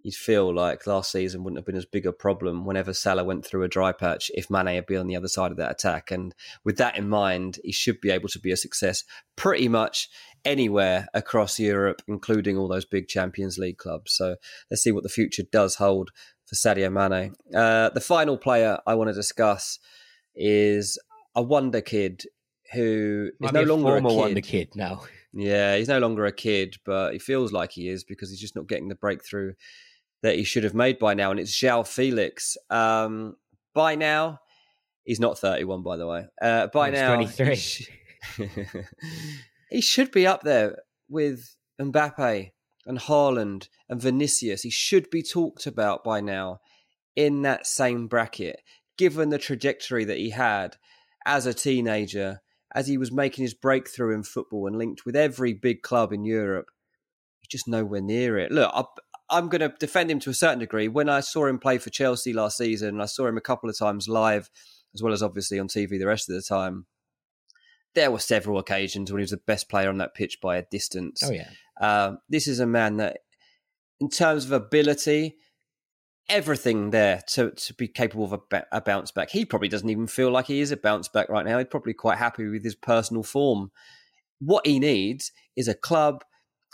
you'd 0.03 0.13
feel 0.13 0.53
like 0.53 0.85
last 0.85 1.11
season 1.11 1.43
wouldn't 1.43 1.57
have 1.57 1.65
been 1.65 1.75
as 1.75 1.85
big 1.85 2.05
a 2.05 2.13
problem 2.13 2.63
whenever 2.63 2.93
Salah 2.93 3.23
went 3.23 3.43
through 3.43 3.63
a 3.63 3.67
dry 3.67 3.91
patch 3.91 4.29
if 4.35 4.51
Mane 4.51 4.67
had 4.67 4.85
been 4.85 4.99
on 4.99 5.07
the 5.07 5.15
other 5.15 5.27
side 5.27 5.49
of 5.49 5.57
that 5.57 5.71
attack. 5.71 6.11
And 6.11 6.35
with 6.63 6.77
that 6.77 6.95
in 6.95 7.09
mind, 7.09 7.59
he 7.63 7.71
should 7.71 7.99
be 7.99 8.11
able 8.11 8.29
to 8.29 8.39
be 8.39 8.51
a 8.51 8.57
success 8.57 9.03
pretty 9.35 9.67
much 9.67 10.07
anywhere 10.45 11.07
across 11.15 11.59
Europe, 11.59 12.03
including 12.07 12.55
all 12.55 12.67
those 12.67 12.85
big 12.85 13.07
Champions 13.07 13.57
League 13.57 13.79
clubs. 13.79 14.13
So 14.13 14.35
let's 14.69 14.83
see 14.83 14.91
what 14.91 15.01
the 15.01 15.09
future 15.09 15.43
does 15.51 15.75
hold 15.75 16.11
for 16.45 16.55
Sadio 16.55 16.91
Mane. 16.91 17.33
Uh, 17.53 17.89
the 17.89 18.01
final 18.01 18.37
player 18.37 18.79
I 18.85 18.95
want 18.95 19.09
to 19.09 19.13
discuss 19.13 19.79
is 20.35 20.97
a 21.35 21.41
wonder 21.41 21.81
kid 21.81 22.23
who 22.73 23.31
is 23.41 23.51
no 23.51 23.63
longer 23.63 23.97
a 23.97 24.01
kid. 24.01 24.17
wonder 24.17 24.41
kid 24.41 24.69
now. 24.75 25.03
Yeah, 25.33 25.75
he's 25.75 25.89
no 25.89 25.99
longer 25.99 26.25
a 26.25 26.31
kid, 26.31 26.77
but 26.85 27.13
he 27.13 27.19
feels 27.19 27.51
like 27.51 27.71
he 27.71 27.89
is 27.89 28.03
because 28.03 28.29
he's 28.29 28.39
just 28.39 28.55
not 28.55 28.67
getting 28.67 28.87
the 28.87 28.95
breakthrough 28.95 29.53
that 30.23 30.35
he 30.35 30.43
should 30.43 30.63
have 30.63 30.73
made 30.73 30.97
by 30.97 31.13
now. 31.13 31.31
And 31.31 31.39
it's 31.39 31.51
João 31.51 31.85
Felix. 31.85 32.57
Um, 32.69 33.35
by 33.73 33.95
now, 33.95 34.39
he's 35.03 35.19
not 35.19 35.37
31, 35.37 35.83
by 35.83 35.97
the 35.97 36.07
way. 36.07 36.25
Uh, 36.41 36.67
by 36.67 36.89
he's 36.89 36.99
now, 36.99 37.15
23. 37.15 37.49
He, 37.49 37.55
sh- 37.55 37.89
he 39.69 39.81
should 39.81 40.11
be 40.11 40.25
up 40.25 40.41
there 40.41 40.77
with 41.09 41.55
Mbappe 41.81 42.51
and 42.85 42.99
Haaland 42.99 43.69
and 43.89 44.01
Vinicius, 44.01 44.61
he 44.61 44.69
should 44.69 45.09
be 45.09 45.23
talked 45.23 45.65
about 45.65 46.03
by 46.03 46.21
now 46.21 46.59
in 47.15 47.41
that 47.43 47.65
same 47.65 48.07
bracket, 48.07 48.61
given 48.97 49.29
the 49.29 49.37
trajectory 49.37 50.05
that 50.05 50.17
he 50.17 50.31
had 50.31 50.75
as 51.25 51.45
a 51.45 51.53
teenager, 51.53 52.41
as 52.73 52.87
he 52.87 52.97
was 52.97 53.11
making 53.11 53.43
his 53.43 53.53
breakthrough 53.53 54.13
in 54.13 54.23
football 54.23 54.67
and 54.67 54.77
linked 54.77 55.05
with 55.05 55.15
every 55.15 55.53
big 55.53 55.81
club 55.81 56.11
in 56.13 56.25
Europe. 56.25 56.67
He's 57.39 57.47
just 57.47 57.67
nowhere 57.67 58.01
near 58.01 58.37
it. 58.37 58.51
Look, 58.51 58.71
I, 59.29 59.37
am 59.37 59.49
going 59.49 59.61
to 59.61 59.73
defend 59.79 60.11
him 60.11 60.19
to 60.21 60.29
a 60.29 60.35
certain 60.35 60.59
degree. 60.59 60.87
When 60.87 61.09
I 61.09 61.21
saw 61.21 61.45
him 61.45 61.59
play 61.59 61.77
for 61.77 61.89
Chelsea 61.89 62.33
last 62.33 62.57
season, 62.57 63.01
I 63.01 63.05
saw 63.05 63.27
him 63.27 63.37
a 63.37 63.41
couple 63.41 63.69
of 63.69 63.77
times 63.77 64.07
live, 64.07 64.49
as 64.93 65.01
well 65.01 65.13
as 65.13 65.23
obviously 65.23 65.59
on 65.59 65.67
TV 65.67 65.97
the 65.97 66.07
rest 66.07 66.29
of 66.29 66.35
the 66.35 66.41
time 66.41 66.85
there 67.95 68.11
were 68.11 68.19
several 68.19 68.59
occasions 68.59 69.11
when 69.11 69.19
he 69.19 69.23
was 69.23 69.31
the 69.31 69.37
best 69.37 69.69
player 69.69 69.89
on 69.89 69.97
that 69.97 70.13
pitch 70.13 70.39
by 70.41 70.57
a 70.57 70.65
distance. 70.69 71.23
Oh 71.23 71.31
yeah. 71.31 71.49
Um, 71.79 72.19
this 72.29 72.47
is 72.47 72.59
a 72.59 72.65
man 72.65 72.97
that, 72.97 73.19
in 73.99 74.09
terms 74.09 74.45
of 74.45 74.51
ability, 74.51 75.37
everything 76.29 76.89
there 76.89 77.21
to, 77.27 77.51
to 77.51 77.73
be 77.73 77.87
capable 77.87 78.25
of 78.25 78.33
a, 78.33 78.63
a, 78.71 78.81
bounce 78.81 79.11
back. 79.11 79.29
He 79.29 79.45
probably 79.45 79.67
doesn't 79.67 79.89
even 79.89 80.07
feel 80.07 80.31
like 80.31 80.47
he 80.47 80.59
is 80.59 80.71
a 80.71 80.77
bounce 80.77 81.07
back 81.07 81.29
right 81.29 81.45
now. 81.45 81.57
He's 81.57 81.67
probably 81.69 81.93
quite 81.93 82.17
happy 82.17 82.47
with 82.47 82.63
his 82.63 82.75
personal 82.75 83.23
form. 83.23 83.71
What 84.39 84.65
he 84.65 84.79
needs 84.79 85.31
is 85.55 85.67
a 85.67 85.75
club, 85.75 86.23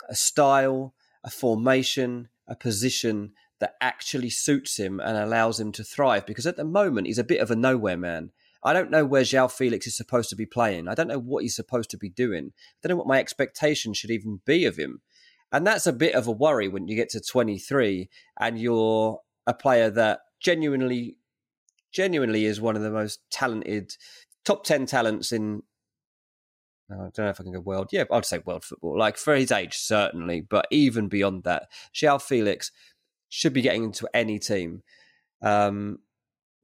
a 0.08 0.14
style, 0.14 0.94
a 1.22 1.30
formation, 1.30 2.28
a 2.48 2.56
position 2.56 3.32
that 3.60 3.74
actually 3.80 4.30
suits 4.30 4.76
him 4.78 4.98
and 5.00 5.16
allows 5.16 5.60
him 5.60 5.70
to 5.72 5.84
thrive. 5.84 6.26
Because 6.26 6.46
at 6.46 6.56
the 6.56 6.64
moment, 6.64 7.06
he's 7.06 7.18
a 7.18 7.24
bit 7.24 7.40
of 7.40 7.50
a 7.50 7.56
nowhere 7.56 7.96
man. 7.96 8.30
I 8.64 8.72
don't 8.72 8.90
know 8.90 9.04
where 9.04 9.24
Joao 9.24 9.48
Felix 9.48 9.86
is 9.86 9.96
supposed 9.96 10.30
to 10.30 10.36
be 10.36 10.46
playing. 10.46 10.88
I 10.88 10.94
don't 10.94 11.08
know 11.08 11.18
what 11.18 11.42
he's 11.42 11.56
supposed 11.56 11.90
to 11.90 11.98
be 11.98 12.08
doing. 12.08 12.52
I 12.54 12.88
don't 12.88 12.90
know 12.90 12.96
what 12.96 13.08
my 13.08 13.18
expectation 13.18 13.92
should 13.92 14.10
even 14.10 14.40
be 14.44 14.64
of 14.64 14.76
him. 14.76 15.00
And 15.50 15.66
that's 15.66 15.86
a 15.86 15.92
bit 15.92 16.14
of 16.14 16.26
a 16.26 16.32
worry 16.32 16.68
when 16.68 16.88
you 16.88 16.96
get 16.96 17.10
to 17.10 17.20
23 17.20 18.08
and 18.40 18.58
you're 18.58 19.20
a 19.46 19.52
player 19.52 19.90
that 19.90 20.20
genuinely, 20.40 21.16
genuinely 21.92 22.46
is 22.46 22.60
one 22.60 22.76
of 22.76 22.82
the 22.82 22.90
most 22.90 23.20
talented, 23.30 23.96
top 24.44 24.64
10 24.64 24.86
talents 24.86 25.32
in. 25.32 25.62
I 26.90 26.94
don't 26.94 27.18
know 27.18 27.28
if 27.30 27.40
I 27.40 27.44
can 27.44 27.52
go 27.52 27.60
world. 27.60 27.88
Yeah, 27.90 28.04
I'd 28.10 28.24
say 28.24 28.38
world 28.44 28.64
football. 28.64 28.98
Like 28.98 29.16
for 29.16 29.34
his 29.34 29.50
age, 29.50 29.76
certainly. 29.76 30.40
But 30.40 30.66
even 30.70 31.08
beyond 31.08 31.44
that, 31.44 31.68
Joao 31.92 32.18
Felix 32.18 32.70
should 33.28 33.52
be 33.52 33.62
getting 33.62 33.84
into 33.84 34.08
any 34.14 34.38
team. 34.38 34.82
Um, 35.40 35.98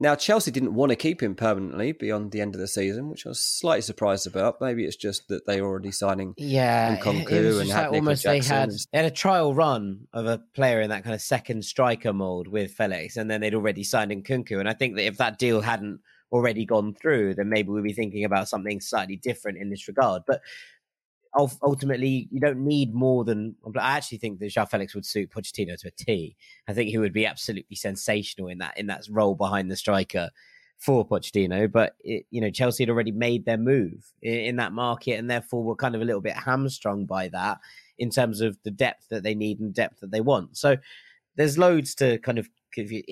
now, 0.00 0.14
Chelsea 0.14 0.52
didn't 0.52 0.74
want 0.74 0.90
to 0.90 0.96
keep 0.96 1.20
him 1.20 1.34
permanently 1.34 1.90
beyond 1.90 2.30
the 2.30 2.40
end 2.40 2.54
of 2.54 2.60
the 2.60 2.68
season, 2.68 3.08
which 3.08 3.26
I 3.26 3.30
was 3.30 3.40
slightly 3.40 3.82
surprised 3.82 4.28
about. 4.28 4.60
Maybe 4.60 4.84
it's 4.84 4.96
just 4.96 5.26
that 5.28 5.44
they 5.44 5.60
were 5.60 5.66
already 5.66 5.90
signing 5.90 6.34
yeah, 6.36 6.96
Nkunku 6.96 7.60
and 7.60 7.68
like 7.68 7.92
almost 7.92 8.22
they 8.22 8.40
had 8.40 8.70
they 8.92 8.98
had 8.98 9.06
a 9.06 9.10
trial 9.10 9.54
run 9.54 10.06
of 10.12 10.26
a 10.26 10.38
player 10.54 10.80
in 10.80 10.90
that 10.90 11.02
kind 11.02 11.14
of 11.14 11.20
second 11.20 11.64
striker 11.64 12.12
mold 12.12 12.46
with 12.46 12.72
Felix, 12.72 13.16
and 13.16 13.28
then 13.28 13.40
they'd 13.40 13.54
already 13.54 13.82
signed 13.82 14.12
Nkunku. 14.12 14.60
And 14.60 14.68
I 14.68 14.72
think 14.72 14.94
that 14.96 15.06
if 15.06 15.16
that 15.16 15.38
deal 15.38 15.60
hadn't 15.60 16.00
already 16.30 16.64
gone 16.64 16.94
through, 16.94 17.34
then 17.34 17.48
maybe 17.48 17.70
we'd 17.70 17.82
be 17.82 17.92
thinking 17.92 18.24
about 18.24 18.48
something 18.48 18.80
slightly 18.80 19.16
different 19.16 19.58
in 19.58 19.70
this 19.70 19.88
regard. 19.88 20.22
But 20.26 20.42
ultimately 21.36 22.28
you 22.30 22.40
don't 22.40 22.64
need 22.64 22.94
more 22.94 23.24
than. 23.24 23.54
I 23.76 23.96
actually 23.96 24.18
think 24.18 24.38
that 24.40 24.50
Joao 24.50 24.66
Felix 24.66 24.94
would 24.94 25.06
suit 25.06 25.30
Pochettino 25.30 25.78
to 25.80 25.88
a 25.88 25.90
T. 25.90 26.36
I 26.68 26.72
think 26.72 26.90
he 26.90 26.98
would 26.98 27.12
be 27.12 27.26
absolutely 27.26 27.76
sensational 27.76 28.48
in 28.48 28.58
that 28.58 28.78
in 28.78 28.86
that 28.86 29.06
role 29.10 29.34
behind 29.34 29.70
the 29.70 29.76
striker 29.76 30.30
for 30.78 31.06
Pochettino. 31.06 31.70
But 31.70 31.96
it, 32.00 32.26
you 32.30 32.40
know, 32.40 32.50
Chelsea 32.50 32.82
had 32.82 32.90
already 32.90 33.12
made 33.12 33.44
their 33.44 33.58
move 33.58 34.06
in, 34.22 34.34
in, 34.34 34.56
that 34.56 34.72
market, 34.72 35.14
and 35.14 35.30
therefore 35.30 35.64
were 35.64 35.76
kind 35.76 35.94
of 35.94 36.02
a 36.02 36.04
little 36.04 36.20
bit 36.20 36.36
hamstrung 36.36 37.06
by 37.06 37.28
that 37.28 37.58
in 37.98 38.10
terms 38.10 38.40
of 38.40 38.58
the 38.64 38.70
depth 38.70 39.08
that 39.10 39.22
they 39.22 39.34
need 39.34 39.60
and 39.60 39.74
depth 39.74 40.00
that 40.00 40.10
they 40.10 40.20
want. 40.20 40.56
So 40.56 40.76
there's 41.36 41.58
loads 41.58 41.94
to 41.96 42.18
kind 42.18 42.38
of. 42.38 42.48
give 42.74 42.92
you 42.92 43.02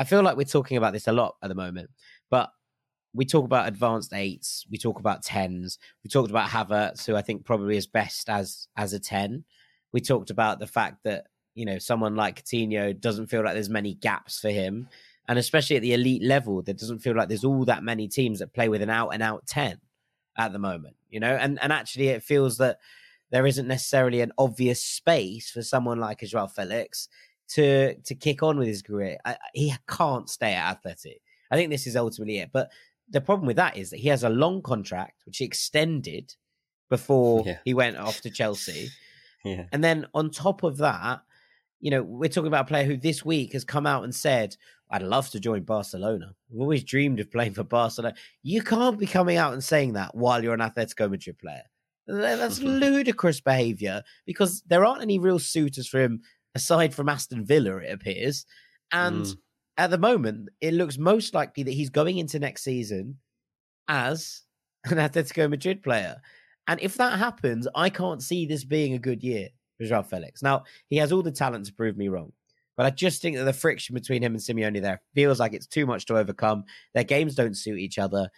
I 0.00 0.04
feel 0.04 0.22
like 0.22 0.38
we're 0.38 0.44
talking 0.44 0.78
about 0.78 0.94
this 0.94 1.08
a 1.08 1.12
lot 1.12 1.36
at 1.42 1.48
the 1.48 1.54
moment, 1.54 1.90
but 2.30 2.50
we 3.12 3.24
talk 3.24 3.44
about 3.44 3.68
advanced 3.68 4.12
eights, 4.12 4.64
we 4.70 4.78
talk 4.78 4.98
about 4.98 5.22
tens, 5.22 5.78
we 6.04 6.08
talked 6.08 6.30
about 6.30 6.50
Havertz, 6.50 7.06
who 7.06 7.16
I 7.16 7.22
think 7.22 7.44
probably 7.44 7.76
is 7.76 7.86
best 7.86 8.28
as 8.28 8.68
as 8.76 8.92
a 8.92 9.00
ten. 9.00 9.44
We 9.92 10.00
talked 10.00 10.30
about 10.30 10.60
the 10.60 10.66
fact 10.66 11.02
that 11.04 11.24
you 11.54 11.64
know 11.64 11.78
someone 11.78 12.14
like 12.14 12.44
Coutinho 12.44 12.98
doesn't 12.98 13.26
feel 13.26 13.44
like 13.44 13.54
there's 13.54 13.68
many 13.68 13.94
gaps 13.94 14.38
for 14.38 14.50
him, 14.50 14.88
and 15.28 15.38
especially 15.38 15.76
at 15.76 15.82
the 15.82 15.94
elite 15.94 16.22
level, 16.22 16.62
there 16.62 16.74
doesn't 16.74 17.00
feel 17.00 17.16
like 17.16 17.28
there's 17.28 17.44
all 17.44 17.64
that 17.64 17.82
many 17.82 18.08
teams 18.08 18.38
that 18.38 18.54
play 18.54 18.68
with 18.68 18.82
an 18.82 18.90
out 18.90 19.10
and 19.10 19.22
out 19.22 19.46
ten 19.46 19.80
at 20.38 20.52
the 20.52 20.58
moment. 20.58 20.96
You 21.08 21.20
know, 21.20 21.34
and 21.34 21.58
and 21.60 21.72
actually 21.72 22.08
it 22.08 22.22
feels 22.22 22.58
that 22.58 22.78
there 23.30 23.46
isn't 23.46 23.68
necessarily 23.68 24.20
an 24.20 24.32
obvious 24.38 24.82
space 24.82 25.50
for 25.50 25.62
someone 25.62 25.98
like 25.98 26.20
Joao 26.20 26.46
Felix 26.46 27.08
to 27.48 27.94
to 27.94 28.14
kick 28.14 28.42
on 28.42 28.58
with 28.58 28.68
his 28.68 28.82
career. 28.82 29.18
I, 29.24 29.36
he 29.52 29.74
can't 29.88 30.30
stay 30.30 30.54
at 30.54 30.82
Atleti. 30.82 31.16
I 31.50 31.56
think 31.56 31.70
this 31.70 31.86
is 31.86 31.96
ultimately 31.96 32.38
it. 32.38 32.50
But 32.52 32.70
the 33.10 33.20
problem 33.20 33.46
with 33.46 33.56
that 33.56 33.76
is 33.76 33.90
that 33.90 33.98
he 33.98 34.08
has 34.08 34.24
a 34.24 34.28
long 34.28 34.62
contract, 34.62 35.22
which 35.26 35.38
he 35.38 35.44
extended 35.44 36.34
before 36.88 37.42
yeah. 37.46 37.58
he 37.64 37.74
went 37.74 37.96
off 37.96 38.20
to 38.22 38.30
Chelsea. 38.30 38.88
Yeah. 39.42 39.64
And 39.72 39.82
then 39.82 40.06
on 40.12 40.30
top 40.30 40.64
of 40.64 40.76
that, 40.76 41.22
you 41.80 41.90
know, 41.90 42.02
we're 42.02 42.28
talking 42.28 42.48
about 42.48 42.66
a 42.66 42.68
player 42.68 42.84
who 42.84 42.98
this 42.98 43.24
week 43.24 43.54
has 43.54 43.64
come 43.64 43.86
out 43.86 44.04
and 44.04 44.14
said, 44.14 44.54
I'd 44.90 45.00
love 45.00 45.30
to 45.30 45.40
join 45.40 45.62
Barcelona. 45.62 46.34
I've 46.52 46.60
always 46.60 46.84
dreamed 46.84 47.20
of 47.20 47.30
playing 47.30 47.54
for 47.54 47.64
Barcelona. 47.64 48.16
You 48.42 48.60
can't 48.60 48.98
be 48.98 49.06
coming 49.06 49.38
out 49.38 49.54
and 49.54 49.64
saying 49.64 49.94
that 49.94 50.14
while 50.14 50.44
you're 50.44 50.52
an 50.52 50.60
Atletico 50.60 51.10
Madrid 51.10 51.38
player. 51.38 51.62
That's 52.06 52.58
ludicrous 52.60 53.40
behavior 53.40 54.02
because 54.26 54.62
there 54.66 54.84
aren't 54.84 55.00
any 55.00 55.18
real 55.18 55.38
suitors 55.38 55.88
for 55.88 56.00
him 56.00 56.20
aside 56.54 56.92
from 56.92 57.08
Aston 57.08 57.46
Villa, 57.46 57.78
it 57.78 57.94
appears. 57.94 58.44
And 58.92 59.24
mm 59.24 59.36
at 59.76 59.90
the 59.90 59.98
moment, 59.98 60.50
it 60.60 60.74
looks 60.74 60.98
most 60.98 61.34
likely 61.34 61.62
that 61.62 61.72
he's 61.72 61.90
going 61.90 62.18
into 62.18 62.38
next 62.38 62.62
season 62.62 63.18
as 63.88 64.42
an 64.84 64.98
Atletico 64.98 65.48
Madrid 65.48 65.82
player. 65.82 66.16
And 66.66 66.80
if 66.80 66.94
that 66.96 67.18
happens, 67.18 67.66
I 67.74 67.90
can't 67.90 68.22
see 68.22 68.46
this 68.46 68.64
being 68.64 68.94
a 68.94 68.98
good 68.98 69.22
year 69.22 69.48
for 69.78 69.86
Joao 69.86 70.02
Felix. 70.02 70.42
Now, 70.42 70.64
he 70.88 70.98
has 70.98 71.12
all 71.12 71.22
the 71.22 71.32
talent 71.32 71.66
to 71.66 71.72
prove 71.72 71.96
me 71.96 72.08
wrong. 72.08 72.32
But 72.76 72.86
I 72.86 72.90
just 72.90 73.20
think 73.20 73.36
that 73.36 73.44
the 73.44 73.52
friction 73.52 73.94
between 73.94 74.22
him 74.22 74.32
and 74.32 74.40
Simeone 74.40 74.80
there 74.80 75.02
feels 75.14 75.40
like 75.40 75.52
it's 75.52 75.66
too 75.66 75.84
much 75.84 76.06
to 76.06 76.16
overcome. 76.16 76.64
Their 76.94 77.04
games 77.04 77.34
don't 77.34 77.56
suit 77.56 77.78
each 77.78 77.98
other. 77.98 78.30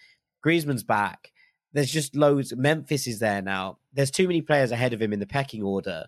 Griezmann's 0.44 0.82
back. 0.82 1.30
There's 1.72 1.90
just 1.90 2.16
loads. 2.16 2.54
Memphis 2.56 3.06
is 3.06 3.18
there 3.18 3.42
now. 3.42 3.78
There's 3.92 4.10
too 4.10 4.26
many 4.26 4.42
players 4.42 4.72
ahead 4.72 4.92
of 4.92 5.00
him 5.00 5.12
in 5.12 5.20
the 5.20 5.26
pecking 5.26 5.62
order 5.62 6.06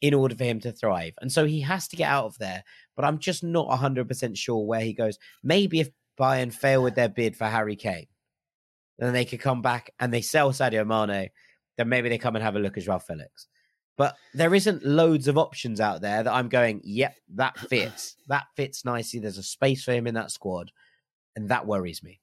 in 0.00 0.14
order 0.14 0.34
for 0.34 0.44
him 0.44 0.60
to 0.60 0.72
thrive. 0.72 1.14
And 1.20 1.32
so 1.32 1.46
he 1.46 1.60
has 1.62 1.88
to 1.88 1.96
get 1.96 2.10
out 2.10 2.26
of 2.26 2.38
there. 2.38 2.64
But 2.94 3.04
I'm 3.04 3.18
just 3.18 3.42
not 3.42 3.68
100% 3.68 4.36
sure 4.36 4.64
where 4.64 4.80
he 4.80 4.92
goes. 4.92 5.18
Maybe 5.42 5.80
if 5.80 5.90
Bayern 6.18 6.52
fail 6.52 6.82
with 6.82 6.94
their 6.94 7.08
bid 7.08 7.36
for 7.36 7.46
Harry 7.46 7.76
Kane, 7.76 8.06
then 8.98 9.12
they 9.12 9.24
could 9.24 9.40
come 9.40 9.62
back 9.62 9.90
and 10.00 10.12
they 10.12 10.22
sell 10.22 10.52
Sadio 10.52 10.86
Mane, 10.86 11.28
then 11.76 11.88
maybe 11.88 12.08
they 12.08 12.18
come 12.18 12.36
and 12.36 12.42
have 12.42 12.56
a 12.56 12.60
look 12.60 12.78
at 12.78 12.84
Joao 12.84 12.98
Felix. 12.98 13.48
But 13.98 14.16
there 14.34 14.54
isn't 14.54 14.84
loads 14.84 15.26
of 15.26 15.38
options 15.38 15.80
out 15.80 16.02
there 16.02 16.22
that 16.22 16.32
I'm 16.32 16.48
going, 16.48 16.82
yep, 16.84 17.16
that 17.34 17.58
fits. 17.58 18.16
that 18.28 18.44
fits 18.54 18.84
nicely. 18.84 19.20
There's 19.20 19.38
a 19.38 19.42
space 19.42 19.84
for 19.84 19.92
him 19.92 20.06
in 20.06 20.14
that 20.14 20.30
squad. 20.30 20.70
And 21.34 21.48
that 21.48 21.66
worries 21.66 22.02
me. 22.02 22.20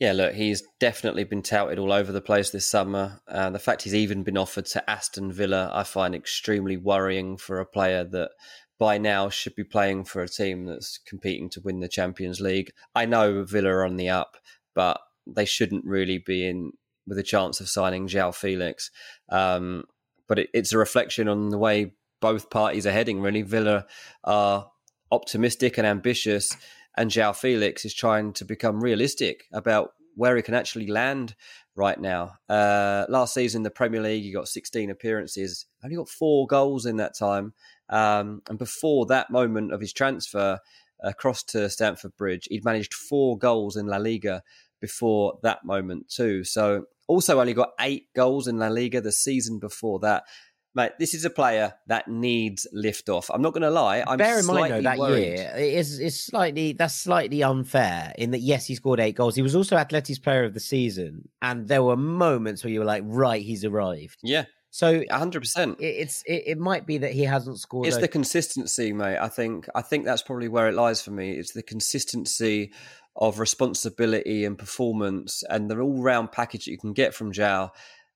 Yeah, 0.00 0.12
look, 0.12 0.32
he's 0.32 0.62
definitely 0.80 1.24
been 1.24 1.42
touted 1.42 1.78
all 1.78 1.92
over 1.92 2.10
the 2.10 2.22
place 2.22 2.48
this 2.48 2.66
summer. 2.66 3.20
Uh, 3.28 3.50
the 3.50 3.58
fact 3.58 3.82
he's 3.82 3.94
even 3.94 4.22
been 4.22 4.38
offered 4.38 4.64
to 4.66 4.90
Aston 4.90 5.30
Villa, 5.30 5.70
I 5.74 5.84
find 5.84 6.14
extremely 6.14 6.78
worrying 6.78 7.36
for 7.36 7.60
a 7.60 7.66
player 7.66 8.02
that 8.04 8.30
by 8.78 8.96
now 8.96 9.28
should 9.28 9.54
be 9.54 9.62
playing 9.62 10.04
for 10.04 10.22
a 10.22 10.28
team 10.28 10.64
that's 10.64 10.98
competing 11.06 11.50
to 11.50 11.60
win 11.60 11.80
the 11.80 11.88
Champions 11.88 12.40
League. 12.40 12.72
I 12.94 13.04
know 13.04 13.44
Villa 13.44 13.68
are 13.68 13.84
on 13.84 13.98
the 13.98 14.08
up, 14.08 14.38
but 14.74 14.98
they 15.26 15.44
shouldn't 15.44 15.84
really 15.84 16.16
be 16.16 16.48
in 16.48 16.72
with 17.06 17.18
a 17.18 17.22
chance 17.22 17.60
of 17.60 17.68
signing 17.68 18.08
Joao 18.08 18.32
Felix. 18.32 18.90
Um, 19.28 19.84
but 20.26 20.38
it, 20.38 20.48
it's 20.54 20.72
a 20.72 20.78
reflection 20.78 21.28
on 21.28 21.50
the 21.50 21.58
way 21.58 21.92
both 22.22 22.48
parties 22.48 22.86
are 22.86 22.92
heading, 22.92 23.20
really. 23.20 23.42
Villa 23.42 23.86
are 24.24 24.70
optimistic 25.12 25.76
and 25.76 25.86
ambitious 25.86 26.56
and 26.96 27.10
Joao 27.10 27.32
Felix 27.32 27.84
is 27.84 27.94
trying 27.94 28.32
to 28.34 28.44
become 28.44 28.82
realistic 28.82 29.44
about 29.52 29.92
where 30.16 30.36
he 30.36 30.42
can 30.42 30.54
actually 30.54 30.86
land 30.86 31.34
right 31.76 31.98
now. 31.98 32.32
Uh, 32.48 33.06
last 33.08 33.32
season, 33.32 33.62
the 33.62 33.70
Premier 33.70 34.02
League, 34.02 34.22
he 34.22 34.32
got 34.32 34.48
16 34.48 34.90
appearances, 34.90 35.66
only 35.82 35.96
got 35.96 36.08
four 36.08 36.46
goals 36.46 36.84
in 36.84 36.96
that 36.96 37.16
time. 37.16 37.54
Um, 37.88 38.42
and 38.48 38.58
before 38.58 39.06
that 39.06 39.30
moment 39.30 39.72
of 39.72 39.80
his 39.80 39.92
transfer 39.92 40.58
across 41.02 41.42
to 41.44 41.70
Stamford 41.70 42.16
Bridge, 42.16 42.48
he'd 42.50 42.64
managed 42.64 42.94
four 42.94 43.38
goals 43.38 43.76
in 43.76 43.86
La 43.86 43.96
Liga 43.96 44.42
before 44.80 45.38
that 45.42 45.64
moment 45.64 46.08
too. 46.08 46.44
So 46.44 46.84
also 47.08 47.40
only 47.40 47.54
got 47.54 47.72
eight 47.80 48.08
goals 48.14 48.46
in 48.46 48.58
La 48.58 48.68
Liga 48.68 49.00
the 49.00 49.12
season 49.12 49.58
before 49.58 50.00
that. 50.00 50.24
Mate, 50.72 50.92
this 51.00 51.14
is 51.14 51.24
a 51.24 51.30
player 51.30 51.74
that 51.88 52.06
needs 52.06 52.64
lift 52.72 53.08
off. 53.08 53.28
I'm 53.32 53.42
not 53.42 53.52
going 53.52 53.62
to 53.62 53.70
lie. 53.70 54.04
I'm 54.06 54.18
Bear 54.18 54.38
in 54.38 54.46
mind, 54.46 54.72
though, 54.72 54.82
that 54.82 54.98
worried. 54.98 55.22
year 55.22 55.52
it 55.56 55.74
is 55.74 55.98
it's 55.98 56.20
slightly 56.20 56.72
that's 56.72 56.94
slightly 56.94 57.42
unfair 57.42 58.12
in 58.16 58.30
that 58.30 58.38
yes, 58.38 58.66
he 58.66 58.76
scored 58.76 59.00
eight 59.00 59.16
goals. 59.16 59.34
He 59.34 59.42
was 59.42 59.56
also 59.56 59.76
Atleti's 59.76 60.20
Player 60.20 60.44
of 60.44 60.54
the 60.54 60.60
Season, 60.60 61.28
and 61.42 61.66
there 61.66 61.82
were 61.82 61.96
moments 61.96 62.62
where 62.62 62.72
you 62.72 62.78
were 62.78 62.84
like, 62.84 63.02
right, 63.04 63.42
he's 63.42 63.64
arrived. 63.64 64.18
Yeah. 64.22 64.44
So 64.70 64.98
100. 65.10 65.40
percent 65.40 65.76
It's 65.80 66.22
it, 66.22 66.44
it, 66.46 66.58
might 66.58 66.86
be 66.86 66.98
that 66.98 67.10
he 67.10 67.24
hasn't 67.24 67.58
scored. 67.58 67.88
It's 67.88 67.96
the 67.96 68.06
consistency, 68.06 68.92
mate. 68.92 69.18
I 69.18 69.28
think 69.28 69.68
I 69.74 69.82
think 69.82 70.04
that's 70.04 70.22
probably 70.22 70.46
where 70.46 70.68
it 70.68 70.74
lies 70.74 71.02
for 71.02 71.10
me. 71.10 71.32
It's 71.32 71.52
the 71.52 71.64
consistency 71.64 72.72
of 73.16 73.40
responsibility 73.40 74.44
and 74.44 74.56
performance, 74.56 75.42
and 75.50 75.68
the 75.68 75.80
all 75.80 76.00
round 76.00 76.30
package 76.30 76.66
that 76.66 76.70
you 76.70 76.78
can 76.78 76.92
get 76.92 77.12
from 77.12 77.32
Joao 77.32 77.72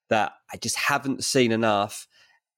that 0.08 0.32
I 0.52 0.56
just 0.56 0.76
haven't 0.76 1.24
seen 1.24 1.50
enough 1.50 2.06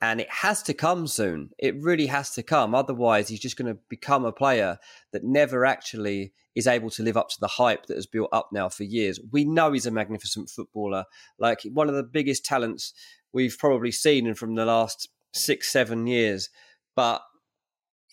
and 0.00 0.20
it 0.20 0.30
has 0.30 0.62
to 0.64 0.74
come 0.74 1.06
soon. 1.06 1.50
It 1.58 1.80
really 1.80 2.06
has 2.06 2.30
to 2.32 2.42
come. 2.42 2.74
Otherwise, 2.74 3.28
he's 3.28 3.40
just 3.40 3.56
going 3.56 3.72
to 3.72 3.80
become 3.88 4.24
a 4.24 4.32
player 4.32 4.78
that 5.12 5.24
never 5.24 5.64
actually 5.64 6.32
is 6.54 6.66
able 6.66 6.90
to 6.90 7.02
live 7.02 7.16
up 7.16 7.28
to 7.30 7.40
the 7.40 7.46
hype 7.48 7.86
that 7.86 7.96
has 7.96 8.06
built 8.06 8.28
up 8.32 8.50
now 8.52 8.68
for 8.68 8.84
years. 8.84 9.20
We 9.32 9.44
know 9.44 9.72
he's 9.72 9.86
a 9.86 9.90
magnificent 9.90 10.50
footballer, 10.50 11.04
like 11.38 11.60
one 11.72 11.88
of 11.88 11.94
the 11.94 12.02
biggest 12.02 12.44
talents 12.44 12.92
we've 13.32 13.56
probably 13.58 13.92
seen 13.92 14.34
from 14.34 14.54
the 14.54 14.66
last 14.66 15.08
six, 15.34 15.72
seven 15.72 16.06
years, 16.06 16.50
but 16.94 17.22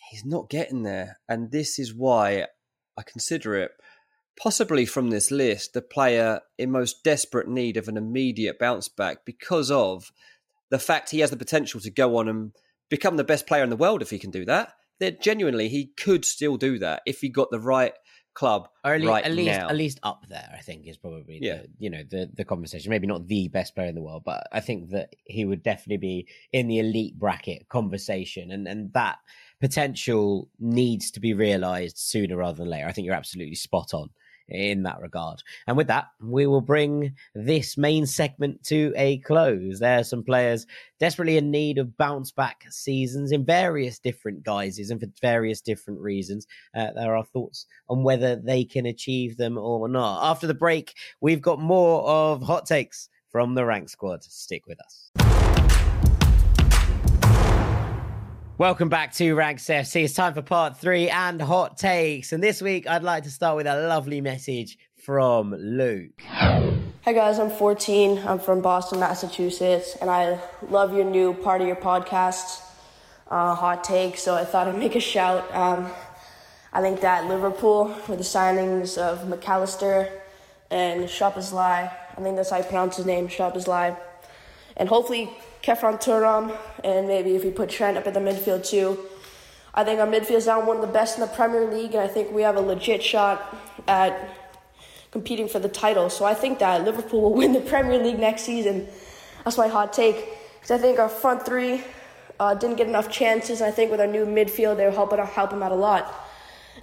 he's 0.09 0.25
not 0.25 0.49
getting 0.49 0.83
there. 0.83 1.19
And 1.27 1.51
this 1.51 1.79
is 1.79 1.93
why 1.93 2.47
I 2.97 3.03
consider 3.03 3.55
it 3.55 3.71
possibly 4.39 4.85
from 4.85 5.09
this 5.09 5.31
list 5.31 5.73
the 5.73 5.81
player 5.81 6.41
in 6.57 6.71
most 6.71 7.03
desperate 7.03 7.47
need 7.47 7.77
of 7.77 7.87
an 7.87 7.97
immediate 7.97 8.57
bounce 8.57 8.87
back 8.87 9.19
because 9.25 9.69
of 9.69 10.11
the 10.73 10.79
fact 10.79 11.11
he 11.11 11.19
has 11.19 11.29
the 11.29 11.37
potential 11.37 11.79
to 11.79 11.91
go 11.91 12.17
on 12.17 12.27
and 12.27 12.51
become 12.89 13.15
the 13.15 13.23
best 13.23 13.45
player 13.45 13.63
in 13.63 13.69
the 13.69 13.75
world 13.75 14.01
if 14.01 14.09
he 14.09 14.17
can 14.17 14.31
do 14.31 14.43
that. 14.45 14.73
That 14.99 15.21
genuinely 15.21 15.69
he 15.69 15.85
could 15.85 16.25
still 16.25 16.57
do 16.57 16.79
that 16.79 17.03
if 17.05 17.21
he 17.21 17.29
got 17.29 17.51
the 17.51 17.59
right 17.59 17.93
club 18.33 18.67
or 18.83 18.95
at 18.95 19.01
least, 19.01 19.09
right 19.09 19.23
at 19.23 19.31
least, 19.33 19.51
now. 19.51 19.69
At 19.69 19.75
least 19.75 19.99
up 20.01 20.25
there, 20.29 20.49
I 20.51 20.61
think 20.61 20.87
is 20.87 20.97
probably 20.97 21.37
yeah. 21.39 21.57
the, 21.57 21.67
you 21.77 21.91
know 21.91 22.01
the 22.09 22.27
the 22.33 22.43
conversation. 22.43 22.89
Maybe 22.89 23.05
not 23.05 23.27
the 23.27 23.49
best 23.49 23.75
player 23.75 23.87
in 23.87 23.93
the 23.93 24.01
world, 24.01 24.23
but 24.25 24.47
I 24.51 24.61
think 24.61 24.89
that 24.89 25.15
he 25.25 25.45
would 25.45 25.61
definitely 25.61 25.97
be 25.97 26.27
in 26.51 26.67
the 26.67 26.79
elite 26.79 27.19
bracket 27.19 27.69
conversation, 27.69 28.49
and 28.49 28.67
and 28.67 28.91
that 28.93 29.17
potential 29.61 30.49
needs 30.59 31.11
to 31.11 31.19
be 31.19 31.35
realised 31.35 31.99
sooner 31.99 32.37
rather 32.37 32.57
than 32.57 32.71
later. 32.71 32.87
I 32.87 32.93
think 32.93 33.05
you're 33.05 33.13
absolutely 33.13 33.55
spot 33.55 33.93
on 33.93 34.09
in 34.49 34.83
that 34.83 34.99
regard. 34.99 35.41
And 35.67 35.77
with 35.77 35.87
that, 35.87 36.07
we 36.21 36.47
will 36.47 36.61
bring 36.61 37.15
this 37.33 37.77
main 37.77 38.05
segment 38.05 38.63
to 38.65 38.93
a 38.95 39.19
close. 39.19 39.79
There 39.79 39.99
are 39.99 40.03
some 40.03 40.23
players 40.23 40.65
desperately 40.99 41.37
in 41.37 41.51
need 41.51 41.77
of 41.77 41.97
bounce 41.97 42.31
back 42.31 42.65
seasons 42.69 43.31
in 43.31 43.45
various 43.45 43.99
different 43.99 44.43
guises 44.43 44.89
and 44.89 44.99
for 44.99 45.07
various 45.21 45.61
different 45.61 45.99
reasons. 45.99 46.47
Uh, 46.75 46.91
there 46.95 47.15
are 47.15 47.25
thoughts 47.25 47.65
on 47.89 48.03
whether 48.03 48.35
they 48.35 48.63
can 48.63 48.85
achieve 48.85 49.37
them 49.37 49.57
or 49.57 49.87
not. 49.87 50.29
After 50.29 50.47
the 50.47 50.53
break, 50.53 50.93
we've 51.21 51.41
got 51.41 51.59
more 51.59 52.03
of 52.03 52.41
hot 52.41 52.65
takes 52.65 53.09
from 53.29 53.55
the 53.55 53.65
rank 53.65 53.89
squad. 53.89 54.23
Stick 54.23 54.67
with 54.67 54.79
us. 54.79 55.22
Welcome 58.59 58.87
back 58.87 59.13
to 59.13 59.33
Ranks 59.33 59.65
FC. 59.65 60.03
It's 60.03 60.13
time 60.13 60.35
for 60.35 60.43
part 60.43 60.77
three 60.77 61.09
and 61.09 61.41
hot 61.41 61.75
takes. 61.75 62.31
And 62.33 62.43
this 62.43 62.61
week, 62.61 62.87
I'd 62.87 63.01
like 63.01 63.23
to 63.23 63.31
start 63.31 63.55
with 63.55 63.65
a 63.65 63.87
lovely 63.87 64.21
message 64.21 64.77
from 64.95 65.55
Luke. 65.55 66.21
Hi, 66.21 67.13
guys. 67.13 67.39
I'm 67.39 67.49
14. 67.49 68.19
I'm 68.19 68.37
from 68.37 68.61
Boston, 68.61 68.99
Massachusetts. 68.99 69.97
And 69.99 70.07
I 70.07 70.39
love 70.69 70.93
your 70.93 71.03
new 71.03 71.33
part 71.33 71.61
of 71.61 71.67
your 71.67 71.75
podcast, 71.77 72.61
uh, 73.27 73.55
Hot 73.55 73.83
Take. 73.83 74.17
So 74.17 74.35
I 74.35 74.45
thought 74.45 74.67
I'd 74.67 74.77
make 74.77 74.95
a 74.95 74.99
shout. 74.99 75.51
Um, 75.55 75.89
I 76.71 76.81
think 76.81 77.01
that 77.01 77.25
Liverpool, 77.27 77.85
with 78.07 78.19
the 78.19 78.23
signings 78.23 78.99
of 78.99 79.27
Mac 79.27 79.49
Allister 79.49 80.09
and 80.69 81.05
Szoboszlai, 81.05 81.91
I 82.17 82.21
think 82.21 82.35
that's 82.35 82.51
how 82.51 82.57
you 82.57 82.63
pronounce 82.65 82.97
his 82.97 83.07
name, 83.07 83.29
Szoboszlai. 83.29 83.97
And 84.77 84.87
hopefully 84.87 85.31
Khéphren 85.63 86.01
Thuram, 86.01 86.55
and 86.83 87.07
maybe 87.07 87.35
if 87.35 87.45
we 87.45 87.49
put 87.49 87.69
Trent 87.69 87.97
up 87.97 88.05
in 88.05 88.13
the 88.13 88.19
midfield 88.19 88.67
too. 88.67 88.99
I 89.73 89.85
think 89.85 89.99
our 90.01 90.05
midfield 90.05 90.35
is 90.35 90.47
now 90.47 90.63
one 90.63 90.75
of 90.75 90.81
the 90.81 90.91
best 90.91 91.17
in 91.17 91.21
the 91.21 91.27
Premier 91.27 91.65
League, 91.65 91.93
and 91.93 92.01
I 92.01 92.07
think 92.07 92.31
we 92.31 92.41
have 92.41 92.57
a 92.57 92.61
legit 92.61 93.01
shot 93.01 93.55
at 93.87 94.29
competing 95.11 95.47
for 95.47 95.59
the 95.59 95.69
title. 95.69 96.09
So 96.09 96.25
I 96.25 96.33
think 96.33 96.59
that 96.59 96.83
Liverpool 96.83 97.21
will 97.21 97.33
win 97.33 97.53
the 97.53 97.61
Premier 97.61 97.97
League 97.97 98.19
next 98.19 98.43
season. 98.43 98.87
That's 99.45 99.57
my 99.57 99.69
hot 99.69 99.93
take. 99.93 100.27
Because 100.55 100.71
I 100.71 100.77
think 100.77 100.99
our 100.99 101.09
front 101.09 101.45
three 101.45 101.81
uh, 102.39 102.55
didn't 102.55 102.75
get 102.75 102.87
enough 102.87 103.09
chances. 103.09 103.61
I 103.61 103.71
think 103.71 103.89
with 103.89 104.01
our 104.01 104.07
new 104.07 104.25
midfield, 104.25 104.77
they're 104.77 104.91
helping 104.91 105.19
help 105.19 105.51
them 105.51 105.63
out 105.63 105.71
a 105.71 105.75
lot. 105.75 106.13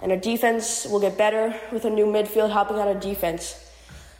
And 0.01 0.11
our 0.11 0.17
defense 0.17 0.87
will 0.87 0.99
get 0.99 1.17
better 1.17 1.53
with 1.71 1.85
a 1.85 1.89
new 1.89 2.05
midfield 2.05 2.51
helping 2.51 2.77
out 2.77 2.87
our 2.87 2.95
defense. 2.95 3.63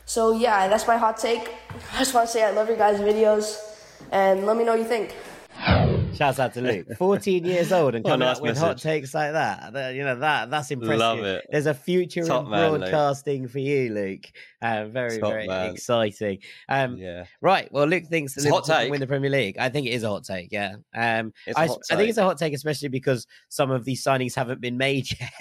So 0.05 0.37
yeah, 0.37 0.67
that's 0.67 0.87
my 0.87 0.97
hot 0.97 1.17
take. 1.17 1.49
I 1.93 1.99
just 1.99 2.13
want 2.13 2.27
to 2.27 2.33
say 2.33 2.43
I 2.43 2.51
love 2.51 2.67
your 2.67 2.77
guys' 2.77 2.99
videos 2.99 3.70
and 4.11 4.45
let 4.45 4.57
me 4.57 4.63
know 4.63 4.71
what 4.71 4.79
you 4.79 4.85
think. 4.85 5.15
Shouts 6.15 6.39
out 6.39 6.53
to 6.55 6.61
Luke, 6.61 6.87
14 6.97 7.45
years 7.45 7.71
old 7.71 7.95
and 7.95 8.03
coming 8.03 8.27
up 8.27 8.41
with 8.41 8.51
message. 8.51 8.61
hot 8.61 8.77
takes 8.77 9.13
like 9.13 9.33
that. 9.33 9.93
You 9.95 10.03
know 10.03 10.19
that 10.19 10.49
that's 10.49 10.71
impressive. 10.71 10.99
Love 10.99 11.19
it. 11.19 11.45
There's 11.49 11.67
a 11.67 11.73
future 11.73 12.25
Top 12.25 12.45
in 12.45 12.51
man, 12.51 12.79
broadcasting 12.79 13.43
Luke. 13.43 13.51
for 13.51 13.59
you, 13.59 13.93
Luke. 13.93 14.25
Uh, 14.61 14.85
very 14.85 15.19
Top 15.19 15.31
very 15.31 15.47
man. 15.47 15.71
exciting. 15.71 16.39
Um, 16.67 16.97
yeah. 16.97 17.25
Right. 17.41 17.71
Well, 17.71 17.85
Luke 17.85 18.05
thinks 18.05 18.33
that 18.35 18.43
Liverpool 18.43 18.61
can 18.61 18.89
win 18.89 18.99
the 18.99 19.07
Premier 19.07 19.29
League. 19.29 19.57
I 19.57 19.69
think 19.69 19.87
it 19.87 19.91
is 19.91 20.03
a 20.03 20.09
hot 20.09 20.23
take. 20.23 20.51
Yeah. 20.51 20.75
Um, 20.95 21.33
I, 21.55 21.63
I, 21.63 21.67
think 21.67 22.09
it's 22.09 22.17
a 22.17 22.23
hot 22.23 22.37
take, 22.37 22.53
especially 22.53 22.89
because 22.89 23.27
some 23.49 23.71
of 23.71 23.85
these 23.85 24.03
signings 24.03 24.35
haven't 24.35 24.61
been 24.61 24.77
made 24.77 25.07
yet. 25.19 25.31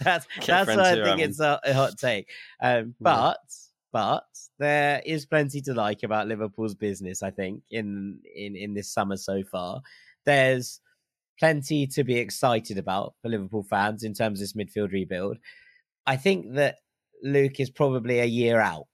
that's 0.00 0.26
that's 0.44 0.76
why 0.76 0.92
I 0.92 1.04
think 1.04 1.20
it's 1.20 1.40
a, 1.40 1.60
a, 1.64 1.72
hot 1.72 1.98
take. 1.98 2.28
Um, 2.60 2.94
but. 3.00 3.38
Yeah 3.46 3.56
but 3.92 4.24
there 4.62 5.02
is 5.04 5.26
plenty 5.26 5.60
to 5.62 5.74
like 5.74 6.04
about 6.04 6.28
Liverpool's 6.28 6.74
business. 6.74 7.22
I 7.22 7.30
think 7.30 7.62
in 7.70 8.20
in 8.34 8.54
in 8.54 8.74
this 8.74 8.88
summer 8.88 9.16
so 9.16 9.42
far, 9.42 9.82
there's 10.24 10.80
plenty 11.38 11.86
to 11.88 12.04
be 12.04 12.18
excited 12.18 12.78
about 12.78 13.14
for 13.20 13.28
Liverpool 13.28 13.64
fans 13.64 14.04
in 14.04 14.14
terms 14.14 14.40
of 14.40 14.44
this 14.44 14.52
midfield 14.52 14.92
rebuild. 14.92 15.38
I 16.06 16.16
think 16.16 16.54
that 16.54 16.76
Luke 17.22 17.58
is 17.58 17.70
probably 17.70 18.20
a 18.20 18.24
year 18.24 18.60
out. 18.60 18.86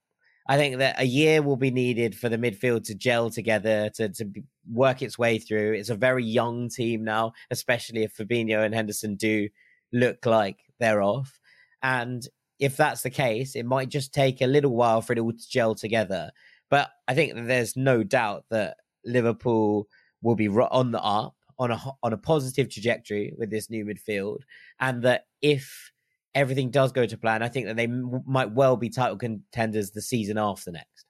I 0.49 0.57
think 0.57 0.79
that 0.79 0.99
a 0.99 1.05
year 1.05 1.43
will 1.43 1.57
be 1.57 1.71
needed 1.71 2.17
for 2.17 2.31
the 2.31 2.39
midfield 2.39 2.85
to 2.85 2.95
gel 2.95 3.29
together, 3.29 3.91
to, 3.97 4.09
to 4.09 4.25
work 4.73 5.03
its 5.03 5.19
way 5.19 5.39
through. 5.39 5.75
It's 5.75 5.91
a 5.91 5.95
very 5.95 6.25
young 6.25 6.71
team 6.71 7.05
now, 7.05 7.35
especially 7.51 8.05
if 8.05 8.17
Fabinho 8.17 8.65
and 8.65 8.75
Henderson 8.75 9.17
do 9.17 9.51
look 9.93 10.25
like 10.25 10.57
they're 10.81 11.03
off. 11.03 11.39
And 11.83 12.27
if 12.59 12.77
that's 12.77 13.03
the 13.03 13.11
case, 13.11 13.55
it 13.55 13.67
might 13.67 13.89
just 13.89 14.13
take 14.13 14.41
a 14.41 14.47
little 14.47 14.75
while 14.75 15.01
for 15.01 15.13
it 15.13 15.19
all 15.19 15.33
to 15.33 15.49
gel 15.49 15.75
together. 15.75 16.31
But 16.71 16.91
I 17.07 17.15
think 17.15 17.35
that 17.35 17.47
there's 17.47 17.77
no 17.77 18.03
doubt 18.03 18.45
that 18.51 18.77
Liverpool 19.05 19.89
will 20.23 20.35
be 20.35 20.49
on 20.49 20.91
the 20.91 21.01
up, 21.01 21.35
on 21.59 21.71
a 21.71 21.81
on 22.03 22.13
a 22.13 22.19
positive 22.19 22.71
trajectory 22.71 23.33
with 23.37 23.51
this 23.51 23.71
new 23.71 23.85
midfield, 23.85 24.41
and 24.81 25.03
that 25.03 25.27
if 25.43 25.91
everything 26.35 26.71
does 26.71 26.93
go 26.93 27.07
to 27.07 27.17
plan, 27.17 27.43
I 27.43 27.49
think 27.49 27.67
that 27.67 27.77
they 27.77 27.85
m- 27.85 28.23
might 28.27 28.53
well 28.53 28.77
be 28.77 28.91
title 28.91 29.17
contenders 29.17 29.91
the 29.91 30.03
season 30.03 30.39
after 30.39 30.71
next. 30.71 31.07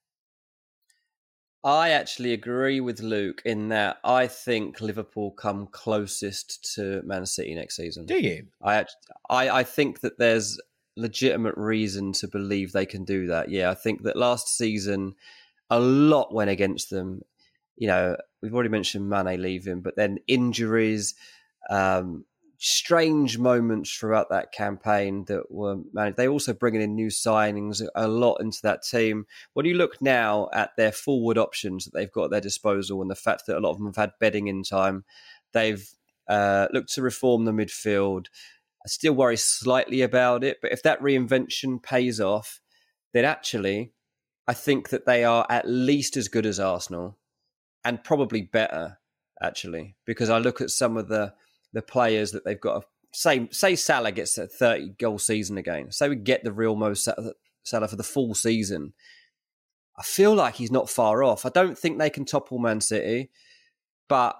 I 1.65 1.91
actually 1.91 2.33
agree 2.33 2.81
with 2.81 3.01
Luke 3.01 3.43
in 3.45 3.69
that 3.69 3.99
I 4.05 4.29
think 4.29 4.81
Liverpool 4.81 5.33
come 5.33 5.67
closest 5.67 6.75
to 6.75 7.03
Man 7.05 7.27
City 7.27 7.55
next 7.55 7.77
season. 7.77 8.07
Do 8.07 8.19
you? 8.19 8.47
I 8.63 8.87
I, 9.29 9.51
I 9.51 9.65
think 9.65 10.01
that 10.01 10.19
there's 10.19 10.59
legitimate 10.99 11.57
reason 11.57 12.13
to 12.13 12.29
believe 12.29 12.73
they 12.73 12.87
can 12.87 13.05
do 13.05 13.29
that. 13.29 13.51
Yeah, 13.51 13.71
I 13.71 13.75
think 13.75 14.03
that 14.03 14.17
last 14.17 14.57
season 14.57 15.15
a 15.71 15.81
lot 15.81 16.35
went 16.35 16.51
against 16.51 16.91
them. 16.91 17.23
You 17.77 17.89
know, 17.89 18.17
we've 18.43 18.55
already 18.55 18.71
mentioned 18.71 19.09
Mane 19.09 19.41
leaving, 19.41 19.81
but 19.81 19.97
then 19.97 20.19
injuries, 20.27 21.15
um, 21.71 22.25
strange 22.59 23.39
moments 23.39 23.95
throughout 23.95 24.31
that 24.31 24.51
campaign 24.51 25.25
that 25.27 25.51
were 25.51 25.77
managed. 25.93 26.17
They 26.17 26.27
also 26.27 26.53
bringing 26.53 26.83
in 26.83 26.97
new 26.97 27.09
signings 27.09 27.87
a 27.95 28.09
lot 28.09 28.41
into 28.41 28.59
that 28.63 28.83
team. 28.83 29.27
When 29.55 29.65
you 29.65 29.75
look 29.75 30.03
now 30.03 30.49
at 30.53 30.71
their 30.77 30.91
forward 30.91 31.39
options 31.39 31.85
that 31.85 31.95
they've 31.95 32.11
got 32.11 32.25
at 32.25 32.31
their 32.31 32.41
disposal 32.41 33.01
and 33.01 33.11
the 33.11 33.15
fact 33.15 33.47
that 33.47 33.57
a 33.57 33.61
lot 33.61 33.71
of 33.71 33.79
them 33.79 33.87
have 33.87 33.97
had 33.97 34.13
bedding 34.19 34.49
in 34.49 34.65
time, 34.65 35.05
they've 35.53 35.89
uh, 36.29 36.67
looked 36.73 36.93
to 36.95 37.03
reform 37.03 37.45
the 37.45 37.53
midfield. 37.53 38.27
I 38.89 38.91
still 38.91 39.13
worry 39.13 39.37
slightly 39.37 40.01
about 40.01 40.43
it, 40.43 40.61
but 40.63 40.73
if 40.73 40.83
that 40.83 41.03
reinvention 41.03 41.83
pays 41.83 42.23
off, 42.23 42.63
then 43.13 43.27
actually, 43.27 43.93
I 44.47 44.55
think 44.55 44.89
that 44.89 45.05
they 45.05 45.25
are 45.25 45.45
at 45.51 45.69
least 45.69 46.17
as 46.17 46.29
good 46.29 46.47
as 46.47 46.59
Arsenal 46.59 47.19
and 47.85 48.03
probably 48.03 48.41
better, 48.41 48.97
actually, 49.43 49.95
because 50.07 50.31
I 50.31 50.39
look 50.39 50.63
at 50.63 50.71
some 50.71 50.97
of 50.97 51.09
the 51.09 51.35
the 51.75 51.83
players 51.83 52.33
that 52.33 52.47
they've 52.47 52.59
got. 52.59 52.87
Say, 53.13 53.49
say 53.51 53.77
Salah 53.77 54.11
gets 54.11 54.39
a 54.39 54.47
30 54.47 54.95
goal 54.99 55.19
season 55.19 55.59
again. 55.59 55.93
Say 55.93 56.09
we 56.09 56.17
get 56.17 56.43
the 56.43 56.53
real 56.53 56.75
Mo 56.75 56.95
Salah 56.95 57.89
for 57.89 57.97
the 57.97 58.03
full 58.03 58.35
season. 58.35 58.95
I 59.99 60.03
feel 60.03 60.35
like 60.35 60.55
he's 60.55 60.73
not 60.73 60.89
far 60.89 61.23
off. 61.23 61.45
I 61.45 61.51
don't 61.51 61.77
think 61.77 61.99
they 61.99 62.09
can 62.09 62.25
topple 62.25 62.59
Man 62.59 62.81
City, 62.81 63.29
but 64.09 64.39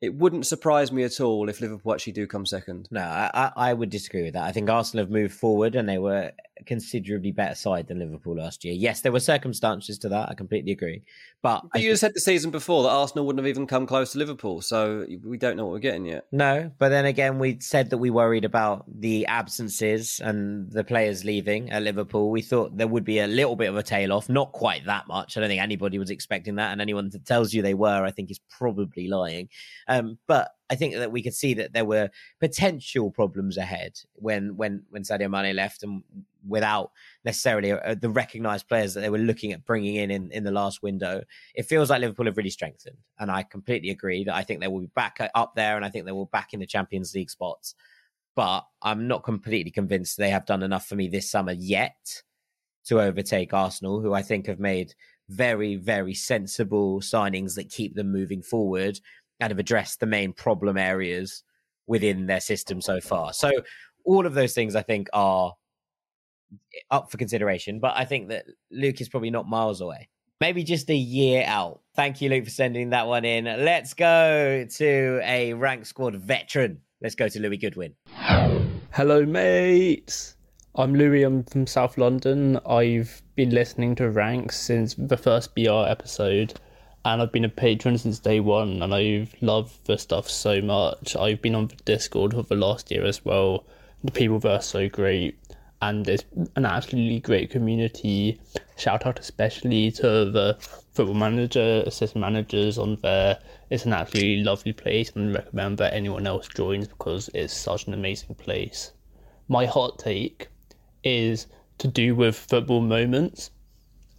it 0.00 0.14
wouldn't 0.14 0.46
surprise 0.46 0.90
me 0.90 1.02
at 1.02 1.20
all 1.20 1.48
if 1.48 1.60
Liverpool 1.60 1.92
actually 1.92 2.14
do 2.14 2.26
come 2.26 2.46
second. 2.46 2.88
No, 2.90 3.02
I, 3.02 3.52
I 3.54 3.72
would 3.74 3.90
disagree 3.90 4.22
with 4.22 4.34
that. 4.34 4.44
I 4.44 4.52
think 4.52 4.70
Arsenal 4.70 5.04
have 5.04 5.10
moved 5.10 5.34
forward 5.34 5.74
and 5.74 5.88
they 5.88 5.98
were 5.98 6.32
considerably 6.66 7.32
better 7.32 7.54
side 7.54 7.88
than 7.88 7.98
Liverpool 7.98 8.36
last 8.36 8.64
year. 8.64 8.74
Yes, 8.74 9.00
there 9.00 9.12
were 9.12 9.20
circumstances 9.20 9.98
to 9.98 10.08
that. 10.08 10.28
I 10.28 10.34
completely 10.34 10.72
agree. 10.72 11.02
But, 11.42 11.64
but 11.72 11.82
you 11.82 11.96
said 11.96 12.12
the 12.14 12.20
season 12.20 12.50
before 12.50 12.82
that 12.82 12.90
Arsenal 12.90 13.26
wouldn't 13.26 13.44
have 13.44 13.48
even 13.48 13.66
come 13.66 13.86
close 13.86 14.12
to 14.12 14.18
Liverpool, 14.18 14.60
so 14.60 15.06
we 15.24 15.38
don't 15.38 15.56
know 15.56 15.64
what 15.64 15.72
we're 15.72 15.78
getting 15.78 16.04
yet. 16.04 16.26
No, 16.32 16.70
but 16.78 16.90
then 16.90 17.06
again, 17.06 17.38
we 17.38 17.58
said 17.60 17.90
that 17.90 17.98
we 17.98 18.10
worried 18.10 18.44
about 18.44 18.84
the 19.00 19.26
absences 19.26 20.20
and 20.22 20.70
the 20.70 20.84
players 20.84 21.24
leaving 21.24 21.70
at 21.70 21.82
Liverpool. 21.82 22.30
We 22.30 22.42
thought 22.42 22.76
there 22.76 22.88
would 22.88 23.04
be 23.04 23.20
a 23.20 23.26
little 23.26 23.56
bit 23.56 23.68
of 23.68 23.76
a 23.76 23.82
tail 23.82 24.12
off, 24.12 24.28
not 24.28 24.52
quite 24.52 24.84
that 24.86 25.08
much. 25.08 25.36
I 25.36 25.40
don't 25.40 25.48
think 25.48 25.62
anybody 25.62 25.98
was 25.98 26.10
expecting 26.10 26.56
that, 26.56 26.72
and 26.72 26.80
anyone 26.80 27.08
that 27.10 27.24
tells 27.24 27.54
you 27.54 27.62
they 27.62 27.74
were, 27.74 28.04
I 28.04 28.10
think, 28.10 28.30
is 28.30 28.40
probably 28.50 29.08
lying. 29.08 29.48
Um, 29.88 30.18
but 30.26 30.50
I 30.70 30.76
think 30.76 30.94
that 30.94 31.10
we 31.10 31.22
could 31.22 31.34
see 31.34 31.54
that 31.54 31.72
there 31.72 31.84
were 31.84 32.10
potential 32.38 33.10
problems 33.10 33.56
ahead 33.56 33.98
when 34.14 34.56
when 34.56 34.84
when 34.90 35.02
Sadio 35.02 35.28
Mane 35.28 35.54
left 35.54 35.82
and 35.82 36.02
without 36.46 36.92
necessarily 37.24 37.72
uh, 37.72 37.96
the 38.00 38.08
recognised 38.08 38.68
players 38.68 38.94
that 38.94 39.00
they 39.00 39.10
were 39.10 39.18
looking 39.18 39.52
at 39.52 39.64
bringing 39.66 39.96
in, 39.96 40.10
in 40.10 40.30
in 40.30 40.44
the 40.44 40.52
last 40.52 40.82
window. 40.82 41.22
It 41.54 41.64
feels 41.64 41.90
like 41.90 42.00
Liverpool 42.00 42.26
have 42.26 42.36
really 42.36 42.50
strengthened, 42.50 42.98
and 43.18 43.30
I 43.30 43.42
completely 43.42 43.90
agree 43.90 44.24
that 44.24 44.34
I 44.34 44.42
think 44.42 44.60
they 44.60 44.68
will 44.68 44.80
be 44.80 44.90
back 44.94 45.16
uh, 45.20 45.28
up 45.34 45.54
there, 45.56 45.76
and 45.76 45.84
I 45.84 45.90
think 45.90 46.06
they 46.06 46.12
will 46.12 46.26
be 46.26 46.30
back 46.32 46.52
in 46.52 46.60
the 46.60 46.66
Champions 46.66 47.14
League 47.14 47.30
spots. 47.30 47.74
But 48.36 48.64
I'm 48.80 49.08
not 49.08 49.24
completely 49.24 49.72
convinced 49.72 50.16
they 50.16 50.30
have 50.30 50.46
done 50.46 50.62
enough 50.62 50.86
for 50.86 50.94
me 50.94 51.08
this 51.08 51.28
summer 51.28 51.52
yet 51.52 52.22
to 52.84 53.00
overtake 53.00 53.52
Arsenal, 53.52 54.00
who 54.00 54.14
I 54.14 54.22
think 54.22 54.46
have 54.46 54.60
made 54.60 54.94
very, 55.30 55.76
very 55.76 56.12
sensible 56.12 57.00
signings 57.00 57.54
that 57.54 57.70
keep 57.70 57.94
them 57.94 58.10
moving 58.10 58.42
forward 58.42 59.00
and 59.40 59.50
have 59.50 59.58
addressed 59.58 60.00
the 60.00 60.06
main 60.06 60.32
problem 60.32 60.76
areas 60.76 61.42
within 61.86 62.26
their 62.26 62.40
system 62.40 62.80
so 62.80 63.00
far. 63.00 63.32
So 63.32 63.50
all 64.04 64.26
of 64.26 64.34
those 64.34 64.54
things 64.54 64.76
I 64.76 64.82
think 64.82 65.08
are 65.12 65.54
up 66.90 67.10
for 67.10 67.16
consideration, 67.16 67.80
but 67.80 67.94
I 67.96 68.04
think 68.04 68.28
that 68.28 68.46
Luke 68.70 69.00
is 69.00 69.08
probably 69.08 69.30
not 69.30 69.48
miles 69.48 69.80
away. 69.80 70.08
Maybe 70.40 70.64
just 70.64 70.88
a 70.88 70.96
year 70.96 71.44
out. 71.46 71.80
Thank 71.94 72.20
you, 72.20 72.30
Luke, 72.30 72.44
for 72.44 72.50
sending 72.50 72.90
that 72.90 73.06
one 73.06 73.24
in. 73.24 73.44
Let's 73.44 73.92
go 73.92 74.64
to 74.64 75.20
a 75.22 75.52
rank 75.52 75.84
squad 75.84 76.16
veteran. 76.16 76.80
Let's 77.02 77.14
go 77.14 77.28
to 77.28 77.40
Louis 77.40 77.58
Goodwin. 77.58 77.94
Hello, 78.92 79.26
mates. 79.26 80.36
I'm 80.76 80.94
Louis. 80.94 81.24
I'm 81.24 81.44
from 81.44 81.66
South 81.66 81.98
London. 81.98 82.58
I've 82.66 83.22
been 83.34 83.50
listening 83.50 83.94
to 83.96 84.10
Ranks 84.10 84.58
since 84.58 84.94
the 84.94 85.16
first 85.16 85.54
BR 85.54 85.86
episode 85.88 86.58
and 87.04 87.22
I've 87.22 87.32
been 87.32 87.44
a 87.44 87.48
patron 87.48 87.96
since 87.96 88.18
day 88.18 88.40
one, 88.40 88.82
and 88.82 88.94
I've 88.94 89.34
loved 89.40 89.86
the 89.86 89.96
stuff 89.96 90.28
so 90.28 90.60
much. 90.60 91.16
I've 91.16 91.40
been 91.40 91.54
on 91.54 91.68
the 91.68 91.76
Discord 91.76 92.34
for 92.34 92.42
the 92.42 92.56
last 92.56 92.90
year 92.90 93.04
as 93.04 93.24
well. 93.24 93.64
The 94.04 94.12
people 94.12 94.38
there 94.38 94.56
are 94.56 94.62
so 94.62 94.88
great, 94.88 95.38
and 95.80 96.06
it's 96.06 96.24
an 96.56 96.66
absolutely 96.66 97.20
great 97.20 97.50
community. 97.50 98.38
Shout 98.76 99.06
out 99.06 99.18
especially 99.18 99.90
to 99.92 100.30
the 100.30 100.56
football 100.92 101.14
manager, 101.14 101.82
assistant 101.86 102.20
managers 102.20 102.76
on 102.76 102.96
there. 102.96 103.38
It's 103.70 103.86
an 103.86 103.94
absolutely 103.94 104.42
lovely 104.42 104.72
place, 104.72 105.10
and 105.14 105.30
I 105.30 105.40
recommend 105.40 105.78
that 105.78 105.94
anyone 105.94 106.26
else 106.26 106.48
joins 106.48 106.86
because 106.86 107.30
it's 107.32 107.54
such 107.54 107.86
an 107.86 107.94
amazing 107.94 108.34
place. 108.34 108.92
My 109.48 109.64
hot 109.64 109.98
take 109.98 110.48
is 111.02 111.46
to 111.78 111.88
do 111.88 112.14
with 112.14 112.36
football 112.36 112.82
moments 112.82 113.50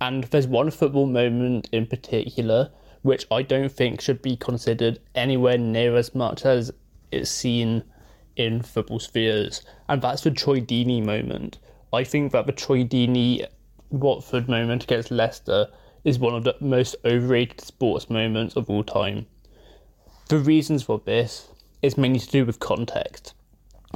and 0.01 0.25
there's 0.25 0.47
one 0.47 0.71
football 0.71 1.05
moment 1.05 1.69
in 1.71 1.85
particular 1.85 2.71
which 3.03 3.25
I 3.31 3.43
don't 3.43 3.71
think 3.71 4.01
should 4.01 4.21
be 4.21 4.35
considered 4.35 4.99
anywhere 5.15 5.57
near 5.57 5.95
as 5.95 6.13
much 6.13 6.45
as 6.45 6.71
it's 7.11 7.31
seen 7.31 7.83
in 8.35 8.61
football 8.61 8.99
spheres, 8.99 9.61
and 9.89 10.01
that's 10.01 10.23
the 10.23 10.31
Troy 10.31 10.59
Deeney 10.59 11.03
moment. 11.03 11.57
I 11.93 12.03
think 12.03 12.31
that 12.31 12.45
the 12.45 12.51
Troy 12.51 12.83
Deeney 12.83 13.45
Watford 13.89 14.47
moment 14.47 14.83
against 14.83 15.11
Leicester 15.11 15.67
is 16.03 16.19
one 16.19 16.33
of 16.33 16.43
the 16.43 16.55
most 16.59 16.95
overrated 17.05 17.61
sports 17.61 18.09
moments 18.09 18.55
of 18.55 18.69
all 18.69 18.83
time. 18.83 19.25
The 20.29 20.37
reasons 20.37 20.83
for 20.83 21.01
this 21.03 21.49
is 21.81 21.97
mainly 21.97 22.19
to 22.19 22.29
do 22.29 22.45
with 22.45 22.59
context. 22.59 23.33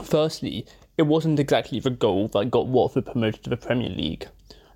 Firstly, 0.03 0.65
it 0.97 1.03
wasn't 1.03 1.39
exactly 1.39 1.79
the 1.79 1.89
goal 1.89 2.27
that 2.29 2.51
got 2.51 2.67
Watford 2.67 3.05
promoted 3.05 3.43
to 3.43 3.49
the 3.49 3.57
Premier 3.57 3.89
League. 3.89 4.27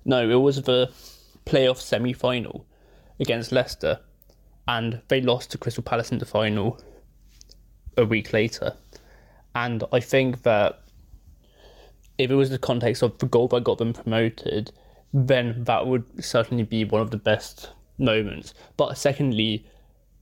No, 0.04 0.28
it 0.28 0.36
was 0.36 0.62
the 0.62 0.90
playoff 1.46 1.78
semi 1.78 2.12
final 2.12 2.66
against 3.18 3.52
Leicester, 3.52 4.00
and 4.66 5.00
they 5.08 5.20
lost 5.20 5.50
to 5.50 5.58
Crystal 5.58 5.82
Palace 5.82 6.12
in 6.12 6.18
the 6.18 6.26
final 6.26 6.80
a 7.96 8.04
week 8.04 8.32
later. 8.32 8.74
And 9.54 9.84
I 9.92 10.00
think 10.00 10.42
that 10.42 10.82
if 12.18 12.30
it 12.30 12.34
was 12.34 12.50
the 12.50 12.58
context 12.58 13.02
of 13.02 13.18
the 13.18 13.26
goal 13.26 13.48
that 13.48 13.64
got 13.64 13.78
them 13.78 13.92
promoted, 13.92 14.72
then 15.12 15.64
that 15.64 15.86
would 15.86 16.24
certainly 16.24 16.62
be 16.62 16.84
one 16.84 17.02
of 17.02 17.10
the 17.10 17.16
best 17.16 17.70
moments. 17.98 18.54
But 18.76 18.96
secondly, 18.96 19.66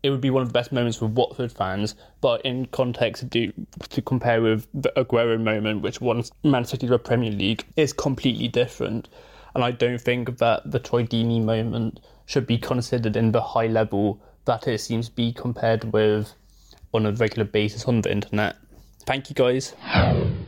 it 0.02 0.10
would 0.10 0.20
be 0.20 0.30
one 0.30 0.42
of 0.42 0.48
the 0.48 0.52
best 0.52 0.72
moments 0.72 0.98
for 0.98 1.06
Watford 1.06 1.52
fans. 1.52 1.94
But 2.20 2.42
in 2.42 2.66
context, 2.66 3.30
to, 3.32 3.52
to 3.88 4.02
compare 4.02 4.40
with 4.40 4.66
the 4.72 4.92
Aguero 4.96 5.40
moment, 5.40 5.82
which 5.82 6.00
won 6.00 6.22
Man 6.44 6.64
City 6.64 6.86
the 6.86 6.98
Premier 6.98 7.32
League, 7.32 7.64
is 7.76 7.92
completely 7.92 8.48
different 8.48 9.08
and 9.54 9.64
I 9.64 9.70
don't 9.70 10.00
think 10.00 10.38
that 10.38 10.70
the 10.70 10.78
Troy 10.78 11.04
Deeney 11.04 11.42
moment 11.42 12.00
should 12.26 12.46
be 12.46 12.58
considered 12.58 13.16
in 13.16 13.32
the 13.32 13.40
high 13.40 13.66
level 13.66 14.20
that 14.44 14.66
it 14.66 14.78
seems 14.78 15.08
to 15.08 15.14
be 15.14 15.32
compared 15.32 15.92
with 15.92 16.32
on 16.94 17.06
a 17.06 17.12
regular 17.12 17.44
basis 17.44 17.84
on 17.84 18.00
the 18.00 18.10
internet. 18.10 18.56
Thank 19.08 19.30
you, 19.30 19.34
guys. 19.34 19.74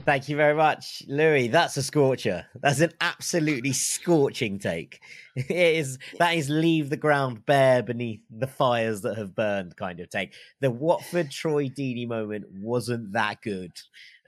Thank 0.05 0.29
you 0.29 0.37
very 0.37 0.55
much, 0.55 1.03
Louis. 1.09 1.49
That's 1.49 1.79
a 1.79 1.83
scorcher. 1.83 2.47
That's 2.61 2.81
an 2.81 2.93
absolutely 3.01 3.73
scorching 3.73 4.59
take. 4.59 5.01
It 5.37 5.51
is 5.51 5.99
that 6.19 6.35
is 6.35 6.51
leave 6.51 6.91
the 6.91 6.97
ground 6.97 7.47
bare 7.47 7.83
beneath 7.83 8.21
the 8.29 8.49
fires 8.49 9.01
that 9.03 9.17
have 9.17 9.35
burned 9.35 9.77
kind 9.77 10.01
of 10.01 10.11
take. 10.11 10.35
The 10.61 10.71
Watford 10.71 11.31
Troy 11.31 11.69
Deeney 11.69 12.07
moment 12.07 12.47
wasn't 12.51 13.13
that 13.13 13.41
good. 13.41 13.71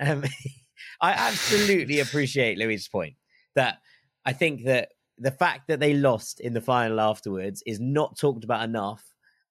Um, 0.01 0.25
I 1.03 1.11
absolutely 1.11 2.01
appreciate 2.01 2.57
Louis's 2.57 2.89
point 2.89 3.17
that 3.57 3.79
I 4.25 4.33
think 4.33 4.65
that 4.65 4.91
the 5.19 5.31
fact 5.31 5.69
that 5.69 5.81
they 5.81 5.95
lost 5.95 6.41
in 6.41 6.55
the 6.55 6.61
final 6.61 7.01
afterwards 7.01 7.63
is 7.67 7.81
not 7.81 8.19
talked 8.19 8.45
about 8.45 8.65
enough 8.65 9.05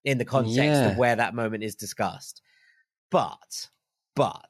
in 0.04 0.18
the 0.18 0.26
context 0.26 0.58
yeah. 0.58 0.92
of 0.92 0.98
where 0.98 1.16
that 1.16 1.36
moment 1.36 1.64
is 1.64 1.76
discussed. 1.76 2.42
But, 3.10 3.68
but 4.16 4.50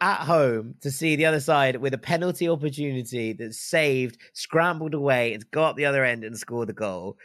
at 0.00 0.20
home 0.20 0.74
to 0.80 0.90
see 0.90 1.16
the 1.16 1.26
other 1.26 1.40
side 1.40 1.76
with 1.76 1.94
a 1.94 1.98
penalty 1.98 2.48
opportunity 2.48 3.32
that's 3.32 3.60
saved, 3.60 4.18
scrambled 4.32 4.94
away, 4.94 5.32
it's 5.32 5.44
got 5.44 5.76
the 5.76 5.84
other 5.84 6.04
end 6.04 6.24
and 6.24 6.36
scored 6.36 6.68
the 6.68 6.72
goal 6.72 7.16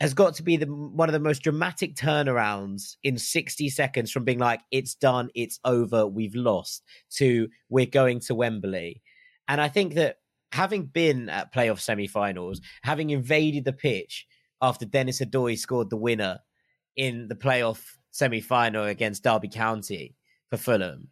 has 0.00 0.14
got 0.14 0.34
to 0.34 0.42
be 0.42 0.56
the 0.56 0.66
one 0.66 1.08
of 1.08 1.12
the 1.12 1.20
most 1.20 1.42
dramatic 1.42 1.94
turnarounds 1.96 2.96
in 3.02 3.18
60 3.18 3.68
seconds 3.68 4.10
from 4.10 4.24
being 4.24 4.38
like 4.38 4.60
it's 4.70 4.94
done 4.94 5.28
it's 5.34 5.58
over 5.64 6.06
we've 6.06 6.34
lost 6.34 6.84
to 7.10 7.48
we're 7.68 7.86
going 7.86 8.20
to 8.20 8.34
Wembley 8.34 9.02
and 9.48 9.60
I 9.60 9.68
think 9.68 9.94
that 9.94 10.16
having 10.52 10.86
been 10.86 11.28
at 11.28 11.52
playoff 11.52 11.80
semi-finals, 11.80 12.60
having 12.82 13.10
invaded 13.10 13.64
the 13.64 13.72
pitch 13.72 14.26
after 14.60 14.84
Dennis 14.84 15.20
Odoi 15.20 15.58
scored 15.58 15.90
the 15.90 15.96
winner 15.96 16.38
in 16.96 17.28
the 17.28 17.34
playoff 17.34 17.96
semi-final 18.10 18.84
against 18.84 19.22
Derby 19.22 19.48
County 19.48 20.16
for 20.50 20.56
Fulham, 20.56 21.08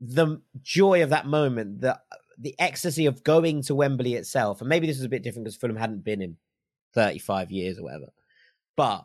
the 0.00 0.40
joy 0.62 1.02
of 1.02 1.10
that 1.10 1.26
moment, 1.26 1.80
the 1.80 1.98
the 2.38 2.58
ecstasy 2.58 3.04
of 3.04 3.22
going 3.22 3.62
to 3.62 3.74
Wembley 3.74 4.14
itself, 4.14 4.60
and 4.60 4.68
maybe 4.68 4.86
this 4.86 4.96
was 4.96 5.04
a 5.04 5.10
bit 5.10 5.22
different 5.22 5.44
because 5.44 5.56
Fulham 5.56 5.76
hadn't 5.76 6.04
been 6.04 6.22
in 6.22 6.38
35 6.94 7.50
years 7.50 7.78
or 7.78 7.82
whatever, 7.82 8.12
but 8.76 9.04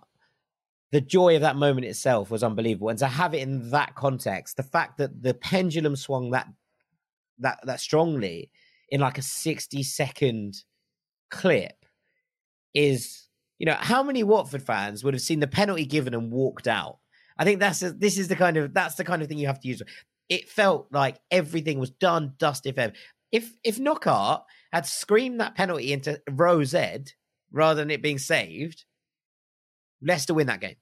the 0.92 1.02
joy 1.02 1.36
of 1.36 1.42
that 1.42 1.58
moment 1.58 1.86
itself 1.86 2.32
was 2.32 2.44
unbelievable. 2.44 2.88
And 2.88 3.00
to 3.00 3.08
have 3.08 3.34
it 3.34 3.42
in 3.42 3.72
that 3.72 3.96
context, 3.96 4.56
the 4.56 4.64
fact 4.64 4.98
that 5.00 5.22
the 5.22 5.34
pendulum 5.34 5.98
swung 5.98 6.32
that 6.32 6.48
that 7.40 7.60
that 7.66 7.82
strongly 7.82 8.50
in 8.90 9.02
like 9.02 9.18
a 9.18 9.22
60 9.22 9.84
second 9.84 10.56
clip 11.32 11.86
is 12.74 13.28
you 13.58 13.66
know 13.66 13.78
how 13.80 14.04
many 14.04 14.24
Watford 14.24 14.64
fans 14.64 15.04
would 15.04 15.14
have 15.14 15.22
seen 15.22 15.40
the 15.40 15.48
penalty 15.48 15.86
given 15.86 16.14
and 16.14 16.32
walked 16.32 16.68
out? 16.68 17.00
I 17.38 17.44
think 17.44 17.60
that's 17.60 17.82
a, 17.82 17.92
this 17.92 18.18
is 18.18 18.28
the 18.28 18.36
kind 18.36 18.58
of 18.58 18.74
that's 18.74 18.96
the 18.96 19.04
kind 19.04 19.22
of 19.22 19.28
thing 19.28 19.38
you 19.38 19.48
have 19.48 19.62
to 19.62 19.68
use. 19.68 19.82
It 20.28 20.50
felt 20.50 20.88
like 20.92 21.18
everything 21.32 21.80
was 21.80 21.92
done 21.92 22.34
dust 22.38 22.66
if 22.66 22.78
ever 22.78 22.94
if 23.32 23.54
if 23.64 23.78
Knockaert 23.80 24.42
had 24.72 24.86
screamed 24.86 25.40
that 25.40 25.56
penalty 25.56 25.94
into 25.94 26.22
row 26.30 26.64
Z 26.64 27.06
rather 27.52 27.82
than 27.82 27.92
it 27.92 28.02
being 28.02 28.20
saved 28.20 28.86
Leicester 30.02 30.34
win 30.34 30.48
that 30.48 30.62
game. 30.62 30.76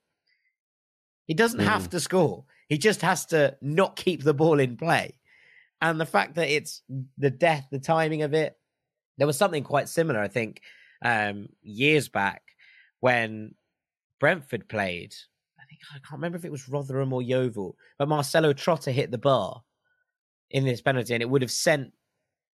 He 1.26 1.34
doesn't 1.34 1.60
mm. 1.60 1.64
have 1.64 1.88
to 1.90 2.00
score. 2.00 2.44
He 2.68 2.78
just 2.78 3.02
has 3.02 3.26
to 3.26 3.56
not 3.60 3.96
keep 3.96 4.22
the 4.22 4.34
ball 4.34 4.60
in 4.60 4.76
play 4.76 5.18
and 5.80 6.00
the 6.00 6.06
fact 6.06 6.34
that 6.36 6.48
it's 6.48 6.82
the 7.18 7.30
death, 7.30 7.66
the 7.70 7.78
timing 7.78 8.22
of 8.22 8.34
it. 8.34 8.56
There 9.18 9.26
was 9.26 9.38
something 9.38 9.62
quite 9.62 9.88
similar, 9.88 10.20
I 10.20 10.28
think, 10.28 10.60
um, 11.04 11.48
years 11.62 12.08
back 12.08 12.42
when 13.00 13.54
Brentford 14.18 14.68
played. 14.68 15.14
I 15.60 15.64
think 15.68 15.80
I 15.90 15.98
can't 15.98 16.12
remember 16.12 16.36
if 16.38 16.44
it 16.44 16.52
was 16.52 16.68
Rotherham 16.68 17.12
or 17.12 17.22
Yeovil, 17.22 17.76
but 17.98 18.08
Marcello 18.08 18.52
Trotta 18.52 18.92
hit 18.92 19.10
the 19.10 19.18
bar 19.18 19.62
in 20.50 20.64
this 20.64 20.82
penalty, 20.82 21.14
and 21.14 21.22
it 21.22 21.30
would 21.30 21.42
have 21.42 21.50
sent 21.50 21.92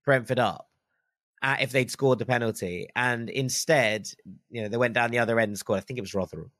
Brentford 0.05 0.39
up. 0.39 0.69
uh, 1.45 1.57
if 1.59 1.71
they'd 1.71 1.91
scored 1.91 2.17
the 2.19 2.25
penalty, 2.25 2.87
and 2.95 3.29
instead, 3.29 4.07
you 4.49 4.63
know, 4.63 4.67
they 4.67 4.77
went 4.77 4.95
down 4.95 5.11
the 5.11 5.19
other 5.19 5.39
end 5.39 5.49
and 5.49 5.57
scored. 5.57 5.77
I 5.77 5.81
think 5.81 5.99
it 5.99 6.01
was 6.01 6.15
Rotherham. 6.15 6.51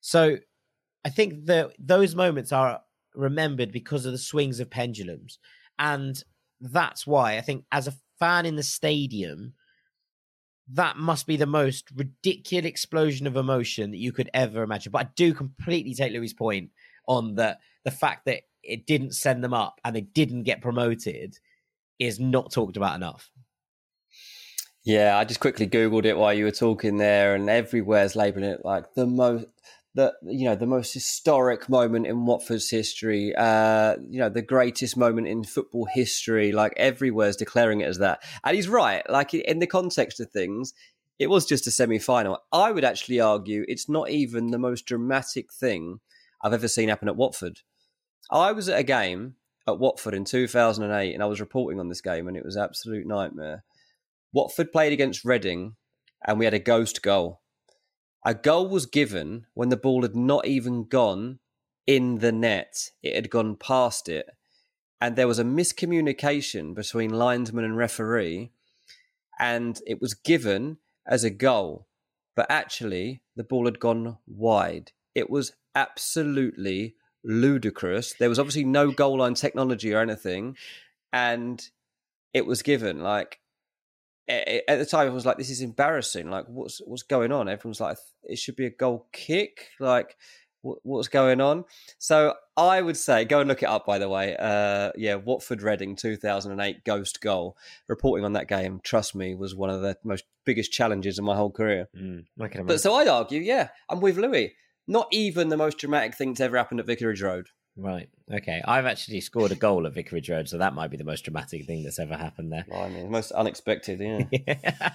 So 0.00 0.36
I 1.04 1.08
think 1.08 1.46
that 1.46 1.72
those 1.78 2.14
moments 2.14 2.52
are 2.52 2.80
remembered 3.14 3.72
because 3.72 4.06
of 4.06 4.12
the 4.12 4.18
swings 4.18 4.60
of 4.60 4.70
pendulums, 4.70 5.40
and 5.82 6.22
that's 6.60 7.08
why 7.08 7.36
I 7.36 7.40
think 7.40 7.64
as 7.72 7.88
a 7.88 7.94
fan 8.20 8.46
in 8.46 8.54
the 8.54 8.62
stadium, 8.62 9.54
that 10.72 10.96
must 10.96 11.26
be 11.26 11.36
the 11.36 11.44
most 11.44 11.90
ridiculous 11.96 12.68
explosion 12.68 13.26
of 13.26 13.36
emotion 13.36 13.90
that 13.90 13.98
you 13.98 14.12
could 14.12 14.30
ever 14.32 14.62
imagine. 14.62 14.92
But 14.92 15.06
I 15.06 15.10
do 15.16 15.34
completely 15.34 15.92
take 15.92 16.12
Louis' 16.12 16.32
point 16.32 16.70
on 17.08 17.34
the 17.34 17.58
the 17.84 17.90
fact 17.90 18.26
that 18.26 18.42
it 18.62 18.86
didn't 18.86 19.14
send 19.14 19.42
them 19.42 19.52
up 19.52 19.80
and 19.84 19.94
they 19.94 20.02
didn't 20.02 20.44
get 20.44 20.62
promoted 20.62 21.36
is 21.98 22.20
not 22.20 22.52
talked 22.52 22.76
about 22.76 22.94
enough. 22.94 23.28
Yeah, 24.84 25.18
I 25.18 25.24
just 25.24 25.40
quickly 25.40 25.66
googled 25.66 26.04
it 26.04 26.16
while 26.16 26.32
you 26.32 26.44
were 26.44 26.52
talking 26.52 26.96
there, 26.96 27.34
and 27.34 27.50
everywhere's 27.50 28.14
labelling 28.14 28.50
it 28.50 28.64
like 28.64 28.94
the 28.94 29.06
most 29.06 29.46
the 29.94 30.14
you 30.22 30.44
know 30.44 30.56
the 30.56 30.66
most 30.66 30.94
historic 30.94 31.68
moment 31.68 32.06
in 32.06 32.24
Watford's 32.24 32.70
history, 32.70 33.34
uh, 33.36 33.96
you 34.08 34.18
know 34.18 34.28
the 34.28 34.42
greatest 34.42 34.96
moment 34.96 35.28
in 35.28 35.44
football 35.44 35.86
history. 35.92 36.52
Like 36.52 36.72
everywhere's 36.76 37.36
declaring 37.36 37.80
it 37.80 37.88
as 37.88 37.98
that, 37.98 38.22
and 38.44 38.56
he's 38.56 38.68
right. 38.68 39.08
Like 39.10 39.34
in 39.34 39.58
the 39.58 39.66
context 39.66 40.20
of 40.20 40.30
things, 40.30 40.72
it 41.18 41.28
was 41.28 41.46
just 41.46 41.66
a 41.66 41.70
semi-final. 41.70 42.38
I 42.52 42.72
would 42.72 42.84
actually 42.84 43.20
argue 43.20 43.64
it's 43.68 43.88
not 43.88 44.10
even 44.10 44.48
the 44.48 44.58
most 44.58 44.86
dramatic 44.86 45.52
thing 45.52 46.00
I've 46.42 46.54
ever 46.54 46.68
seen 46.68 46.88
happen 46.88 47.08
at 47.08 47.16
Watford. 47.16 47.60
I 48.30 48.52
was 48.52 48.68
at 48.68 48.80
a 48.80 48.84
game 48.84 49.34
at 49.68 49.78
Watford 49.78 50.14
in 50.14 50.24
2008, 50.24 51.12
and 51.12 51.22
I 51.22 51.26
was 51.26 51.40
reporting 51.40 51.78
on 51.78 51.88
this 51.88 52.00
game, 52.00 52.28
and 52.28 52.36
it 52.36 52.44
was 52.44 52.56
absolute 52.56 53.06
nightmare. 53.06 53.62
Watford 54.32 54.72
played 54.72 54.92
against 54.92 55.24
Reading, 55.24 55.76
and 56.26 56.38
we 56.38 56.46
had 56.46 56.54
a 56.54 56.58
ghost 56.58 57.02
goal. 57.02 57.41
A 58.24 58.34
goal 58.34 58.68
was 58.68 58.86
given 58.86 59.46
when 59.54 59.68
the 59.68 59.76
ball 59.76 60.02
had 60.02 60.14
not 60.14 60.46
even 60.46 60.84
gone 60.84 61.40
in 61.86 62.18
the 62.18 62.30
net, 62.30 62.90
it 63.02 63.14
had 63.14 63.30
gone 63.30 63.56
past 63.56 64.08
it. 64.08 64.26
And 65.00 65.16
there 65.16 65.26
was 65.26 65.40
a 65.40 65.44
miscommunication 65.44 66.74
between 66.74 67.10
linesman 67.10 67.64
and 67.64 67.76
referee, 67.76 68.52
and 69.38 69.80
it 69.86 70.00
was 70.00 70.14
given 70.14 70.78
as 71.04 71.24
a 71.24 71.30
goal. 71.30 71.88
But 72.36 72.46
actually, 72.48 73.22
the 73.34 73.44
ball 73.44 73.64
had 73.64 73.80
gone 73.80 74.18
wide. 74.26 74.92
It 75.14 75.28
was 75.28 75.52
absolutely 75.74 76.94
ludicrous. 77.24 78.14
There 78.14 78.28
was 78.28 78.38
obviously 78.38 78.64
no 78.64 78.92
goal 78.92 79.18
line 79.18 79.34
technology 79.34 79.92
or 79.92 80.00
anything, 80.00 80.56
and 81.12 81.68
it 82.32 82.46
was 82.46 82.62
given. 82.62 83.00
Like 83.00 83.40
at 84.28 84.78
the 84.78 84.86
time, 84.86 85.08
it 85.08 85.12
was 85.12 85.26
like, 85.26 85.36
"This 85.36 85.50
is 85.50 85.60
embarrassing. 85.60 86.30
Like, 86.30 86.46
what's 86.46 86.80
what's 86.84 87.02
going 87.02 87.32
on?" 87.32 87.48
Everyone's 87.48 87.80
like, 87.80 87.98
"It 88.24 88.38
should 88.38 88.56
be 88.56 88.66
a 88.66 88.70
goal 88.70 89.08
kick." 89.12 89.68
Like, 89.80 90.16
what's 90.62 91.08
going 91.08 91.40
on? 91.40 91.64
So 91.98 92.34
I 92.56 92.80
would 92.80 92.96
say, 92.96 93.24
go 93.24 93.40
and 93.40 93.48
look 93.48 93.62
it 93.62 93.68
up. 93.68 93.84
By 93.84 93.98
the 93.98 94.08
way, 94.08 94.36
uh, 94.38 94.92
yeah, 94.96 95.16
Watford 95.16 95.62
Reading, 95.62 95.96
two 95.96 96.16
thousand 96.16 96.52
and 96.52 96.60
eight 96.60 96.84
ghost 96.84 97.20
goal. 97.20 97.56
Reporting 97.88 98.24
on 98.24 98.34
that 98.34 98.48
game, 98.48 98.80
trust 98.82 99.14
me, 99.14 99.34
was 99.34 99.54
one 99.54 99.70
of 99.70 99.82
the 99.82 99.96
most 100.04 100.24
biggest 100.44 100.72
challenges 100.72 101.18
in 101.18 101.24
my 101.24 101.36
whole 101.36 101.50
career. 101.50 101.88
Mm, 101.96 102.26
but 102.66 102.80
so 102.80 102.94
I'd 102.94 103.08
argue, 103.08 103.40
yeah, 103.40 103.68
I'm 103.88 104.00
with 104.00 104.16
Louis. 104.16 104.54
Not 104.88 105.08
even 105.12 105.48
the 105.48 105.56
most 105.56 105.78
dramatic 105.78 106.16
thing 106.16 106.34
to 106.34 106.44
ever 106.44 106.56
happen 106.56 106.80
at 106.80 106.86
Vicarage 106.86 107.22
Road. 107.22 107.48
Right. 107.76 108.08
Okay. 108.30 108.62
I've 108.64 108.84
actually 108.84 109.20
scored 109.20 109.50
a 109.50 109.54
goal 109.54 109.86
at 109.86 109.94
Vicarage 109.94 110.28
Road, 110.28 110.48
so 110.48 110.58
that 110.58 110.74
might 110.74 110.90
be 110.90 110.96
the 110.96 111.04
most 111.04 111.24
dramatic 111.24 111.66
thing 111.66 111.82
that's 111.82 111.98
ever 111.98 112.16
happened 112.16 112.52
there. 112.52 112.66
Well, 112.68 112.82
I 112.82 112.88
mean, 112.88 113.10
most 113.10 113.32
unexpected, 113.32 114.00
yeah. 114.30 114.90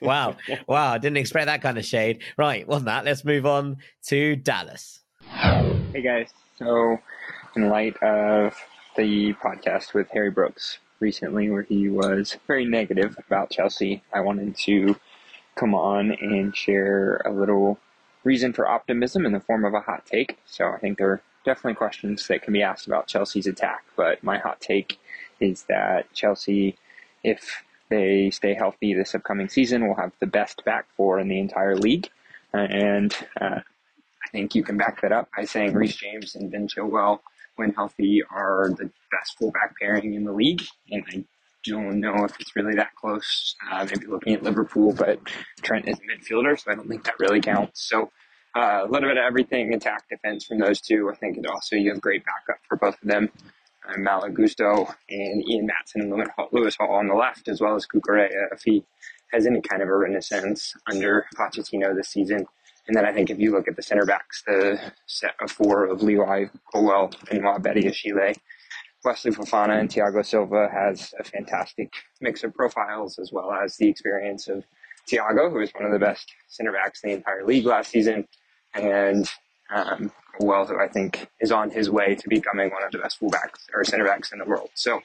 wow. 0.00 0.36
wow. 0.66 0.92
I 0.92 0.98
didn't 0.98 1.18
expect 1.18 1.46
that 1.46 1.60
kind 1.60 1.76
of 1.76 1.84
shade. 1.84 2.22
Right. 2.38 2.66
On 2.68 2.86
that, 2.86 3.04
let's 3.04 3.24
move 3.24 3.44
on 3.44 3.76
to 4.06 4.36
Dallas. 4.36 5.00
Hey, 5.28 6.02
guys. 6.02 6.30
So, 6.56 6.98
in 7.56 7.68
light 7.68 8.02
of 8.02 8.56
the 8.96 9.34
podcast 9.34 9.92
with 9.92 10.08
Harry 10.10 10.30
Brooks 10.30 10.78
recently, 11.00 11.50
where 11.50 11.62
he 11.62 11.88
was 11.88 12.36
very 12.46 12.64
negative 12.64 13.16
about 13.26 13.50
Chelsea, 13.50 14.02
I 14.12 14.20
wanted 14.20 14.56
to 14.56 14.96
come 15.56 15.74
on 15.74 16.12
and 16.12 16.56
share 16.56 17.20
a 17.26 17.30
little 17.30 17.78
reason 18.24 18.54
for 18.54 18.66
optimism 18.66 19.26
in 19.26 19.32
the 19.32 19.40
form 19.40 19.64
of 19.66 19.74
a 19.74 19.80
hot 19.80 20.06
take. 20.06 20.38
So, 20.46 20.70
I 20.70 20.78
think 20.78 20.96
there 20.96 21.20
definitely 21.44 21.74
questions 21.74 22.26
that 22.28 22.42
can 22.42 22.52
be 22.52 22.62
asked 22.62 22.86
about 22.86 23.06
Chelsea's 23.06 23.46
attack, 23.46 23.84
but 23.96 24.22
my 24.22 24.38
hot 24.38 24.60
take 24.60 24.98
is 25.40 25.64
that 25.64 26.12
Chelsea, 26.12 26.76
if 27.24 27.62
they 27.88 28.30
stay 28.30 28.54
healthy 28.54 28.94
this 28.94 29.14
upcoming 29.14 29.48
season, 29.48 29.86
will 29.86 29.96
have 29.96 30.12
the 30.20 30.26
best 30.26 30.64
back 30.64 30.86
four 30.96 31.18
in 31.20 31.28
the 31.28 31.38
entire 31.38 31.76
league. 31.76 32.08
Uh, 32.54 32.58
and 32.58 33.14
uh, 33.40 33.60
I 34.24 34.28
think 34.30 34.54
you 34.54 34.62
can 34.62 34.76
back 34.76 35.00
that 35.02 35.12
up 35.12 35.28
by 35.36 35.44
saying 35.44 35.74
Reece 35.74 35.96
James 35.96 36.34
and 36.34 36.50
Ben 36.50 36.68
Chilwell, 36.68 37.20
when 37.56 37.72
healthy, 37.72 38.22
are 38.30 38.70
the 38.70 38.90
best 39.10 39.36
fullback 39.38 39.74
pairing 39.80 40.14
in 40.14 40.24
the 40.24 40.32
league. 40.32 40.62
And 40.90 41.04
I 41.12 41.24
don't 41.64 42.00
know 42.00 42.24
if 42.24 42.38
it's 42.40 42.56
really 42.56 42.74
that 42.76 42.94
close. 42.94 43.56
Uh, 43.70 43.84
maybe 43.84 44.06
looking 44.06 44.34
at 44.34 44.42
Liverpool, 44.42 44.92
but 44.92 45.20
Trent 45.62 45.88
is 45.88 45.98
a 45.98 46.00
midfielder, 46.00 46.58
so 46.58 46.70
I 46.70 46.74
don't 46.74 46.88
think 46.88 47.04
that 47.04 47.18
really 47.18 47.40
counts. 47.40 47.88
So 47.88 48.10
uh, 48.54 48.82
a 48.84 48.88
little 48.88 49.08
bit 49.08 49.18
of 49.18 49.24
everything, 49.24 49.72
attack, 49.74 50.08
defense 50.08 50.44
from 50.44 50.58
those 50.58 50.80
two. 50.80 51.10
I 51.10 51.16
think 51.16 51.38
also 51.50 51.76
you 51.76 51.90
have 51.90 52.00
great 52.00 52.24
backup 52.24 52.60
for 52.68 52.76
both 52.76 53.00
of 53.02 53.08
them. 53.08 53.30
Uh, 53.88 53.98
Malo 53.98 54.28
Gusto 54.28 54.86
and 55.08 55.48
Ian 55.48 55.66
Maatsen 55.66 56.02
and 56.02 56.28
Lewis 56.52 56.76
Hall 56.76 56.94
on 56.94 57.08
the 57.08 57.14
left, 57.14 57.48
as 57.48 57.60
well 57.60 57.74
as 57.74 57.86
Cucurella 57.86 58.52
if 58.52 58.62
he 58.62 58.84
has 59.32 59.46
any 59.46 59.60
kind 59.60 59.82
of 59.82 59.88
a 59.88 59.96
renaissance 59.96 60.74
under 60.90 61.26
Pochettino 61.36 61.94
this 61.96 62.08
season. 62.08 62.46
And 62.86 62.96
then 62.96 63.04
I 63.04 63.12
think 63.12 63.30
if 63.30 63.38
you 63.38 63.52
look 63.52 63.68
at 63.68 63.76
the 63.76 63.82
center 63.82 64.04
backs, 64.04 64.42
the 64.46 64.92
set 65.06 65.34
of 65.40 65.50
four 65.50 65.86
of 65.86 66.02
Levi, 66.02 66.46
Colwill, 66.72 67.10
Benoit 67.30 67.62
Badiashile, 67.62 68.36
Wesley 69.04 69.32
Fofana 69.32 69.80
and 69.80 69.88
Thiago 69.88 70.24
Silva 70.24 70.68
has 70.72 71.12
a 71.18 71.24
fantastic 71.24 71.92
mix 72.20 72.44
of 72.44 72.54
profiles 72.54 73.18
as 73.18 73.32
well 73.32 73.52
as 73.52 73.76
the 73.76 73.88
experience 73.88 74.46
of 74.48 74.64
Thiago, 75.10 75.50
who 75.50 75.58
was 75.58 75.70
one 75.74 75.84
of 75.84 75.92
the 75.92 75.98
best 75.98 76.32
center 76.48 76.72
backs 76.72 77.00
in 77.02 77.10
the 77.10 77.16
entire 77.16 77.44
league 77.44 77.66
last 77.66 77.90
season, 77.90 78.28
and 78.74 79.28
um, 79.74 80.12
Well, 80.40 80.66
who 80.66 80.78
I 80.80 80.88
think 80.88 81.28
is 81.40 81.52
on 81.52 81.70
his 81.70 81.90
way 81.90 82.14
to 82.14 82.28
becoming 82.28 82.70
one 82.70 82.82
of 82.82 82.92
the 82.92 82.98
best 82.98 83.20
fullbacks 83.20 83.66
or 83.74 83.84
center 83.84 84.04
backs 84.04 84.32
in 84.32 84.38
the 84.38 84.44
world. 84.44 84.70
So, 84.74 85.00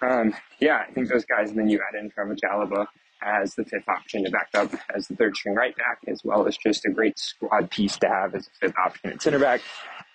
um, 0.00 0.34
yeah, 0.60 0.84
I 0.88 0.92
think 0.92 1.08
those 1.08 1.24
guys. 1.24 1.50
And 1.50 1.58
then 1.58 1.68
you 1.68 1.80
add 1.86 1.98
in 1.98 2.10
Trevoh 2.10 2.38
Chalobah 2.38 2.86
as 3.22 3.54
the 3.54 3.64
fifth 3.64 3.88
option 3.88 4.24
to 4.24 4.30
back 4.30 4.48
up 4.54 4.72
as 4.94 5.08
the 5.08 5.16
third 5.16 5.36
string 5.36 5.54
right 5.54 5.76
back, 5.76 5.98
as 6.06 6.22
well 6.24 6.46
as 6.46 6.56
just 6.56 6.86
a 6.86 6.90
great 6.90 7.18
squad 7.18 7.70
piece 7.70 7.98
to 7.98 8.08
have 8.08 8.34
as 8.34 8.46
a 8.46 8.66
fifth 8.66 8.78
option 8.78 9.10
at 9.10 9.22
center 9.22 9.38
back. 9.38 9.60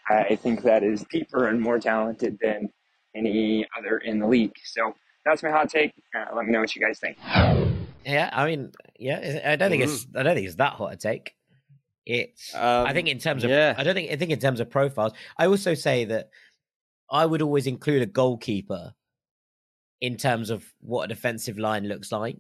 I 0.08 0.36
think 0.36 0.64
that 0.64 0.84
is 0.84 1.04
deeper 1.12 1.48
and 1.48 1.60
more 1.60 1.80
talented 1.80 2.38
than 2.42 2.70
any 3.16 3.68
other 3.78 3.98
in 3.98 4.20
the 4.20 4.28
league. 4.28 4.54
So 4.64 4.96
that's 5.26 5.44
my 5.44 5.50
hot 5.50 5.70
take. 5.70 5.94
Uh, 6.16 6.36
let 6.36 6.46
me 6.46 6.52
know 6.52 6.60
what 6.60 6.76
you 6.76 6.82
guys 6.82 7.00
think. 7.00 7.18
Yeah, 8.06 8.30
I 8.32 8.46
mean, 8.46 8.72
yeah, 9.00 9.42
I 9.46 9.56
don't 9.56 9.72
think 9.72 9.84
mm. 9.84 9.88
it's 9.88 10.08
I 10.16 10.24
don't 10.24 10.36
think 10.36 10.48
it's 10.48 10.58
that 10.58 10.74
hot 10.74 10.94
a 10.94 10.98
take. 10.98 11.35
It's 12.06 12.54
um, 12.54 12.86
I 12.86 12.94
think 12.94 13.08
in 13.08 13.20
terms 13.20 13.44
of 13.44 13.50
yeah. 13.50 13.74
I 13.78 13.84
don't 13.84 13.96
think 13.96 14.12
I 14.12 14.16
think 14.16 14.32
in 14.32 14.40
terms 14.40 14.60
of 14.60 14.70
profiles. 14.70 15.14
I 15.38 15.48
also 15.48 15.74
say 15.74 16.06
that 16.06 16.30
I 17.10 17.26
would 17.26 17.42
always 17.42 17.68
include 17.68 18.02
a 18.02 18.08
goalkeeper 18.08 18.94
in 20.02 20.18
terms 20.18 20.50
of 20.50 20.66
what 20.82 21.06
a 21.06 21.08
defensive 21.08 21.58
line 21.58 21.88
looks 21.88 22.12
like. 22.12 22.38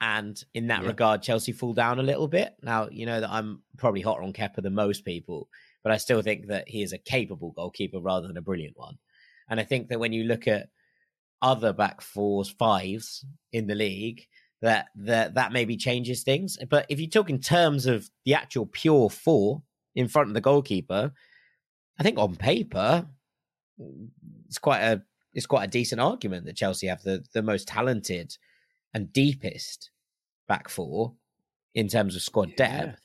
And 0.00 0.42
in 0.54 0.66
that 0.68 0.82
yeah. 0.82 0.88
regard, 0.88 1.22
Chelsea 1.22 1.52
fall 1.52 1.74
down 1.74 2.00
a 2.00 2.02
little 2.02 2.28
bit. 2.28 2.54
Now, 2.62 2.88
you 2.90 3.06
know 3.06 3.20
that 3.20 3.30
I'm 3.30 3.62
probably 3.76 4.00
hotter 4.00 4.22
on 4.22 4.32
Kepa 4.32 4.62
than 4.62 4.74
most 4.74 5.04
people, 5.04 5.48
but 5.82 5.92
I 5.92 5.96
still 5.96 6.22
think 6.22 6.48
that 6.48 6.68
he 6.68 6.82
is 6.82 6.92
a 6.92 6.98
capable 6.98 7.52
goalkeeper 7.52 8.00
rather 8.00 8.26
than 8.26 8.36
a 8.36 8.42
brilliant 8.42 8.76
one. 8.76 8.98
And 9.48 9.60
I 9.60 9.64
think 9.64 9.88
that 9.88 10.00
when 10.00 10.12
you 10.12 10.24
look 10.24 10.48
at 10.48 10.68
other 11.40 11.72
back 11.72 12.00
fours, 12.00 12.48
fives 12.48 13.24
in 13.52 13.66
the 13.66 13.74
league, 13.74 14.26
that 14.62 14.86
that 14.94 15.34
that 15.34 15.52
maybe 15.52 15.76
changes 15.76 16.22
things. 16.22 16.56
But 16.70 16.86
if 16.88 17.00
you 17.00 17.08
talk 17.08 17.28
in 17.28 17.40
terms 17.40 17.86
of 17.86 18.08
the 18.24 18.34
actual 18.34 18.66
pure 18.66 19.10
four 19.10 19.62
in 19.94 20.08
front 20.08 20.28
of 20.28 20.34
the 20.34 20.40
goalkeeper, 20.40 21.12
I 21.98 22.02
think 22.02 22.18
on 22.18 22.36
paper 22.36 23.06
it's 24.46 24.58
quite 24.58 24.80
a 24.80 25.02
it's 25.34 25.46
quite 25.46 25.64
a 25.64 25.70
decent 25.70 26.00
argument 26.00 26.46
that 26.46 26.56
Chelsea 26.56 26.86
have 26.86 27.02
the 27.02 27.24
the 27.34 27.42
most 27.42 27.68
talented 27.68 28.36
and 28.94 29.12
deepest 29.12 29.90
back 30.46 30.68
four 30.68 31.14
in 31.74 31.88
terms 31.88 32.14
of 32.14 32.22
squad 32.22 32.54
depth. 32.56 33.01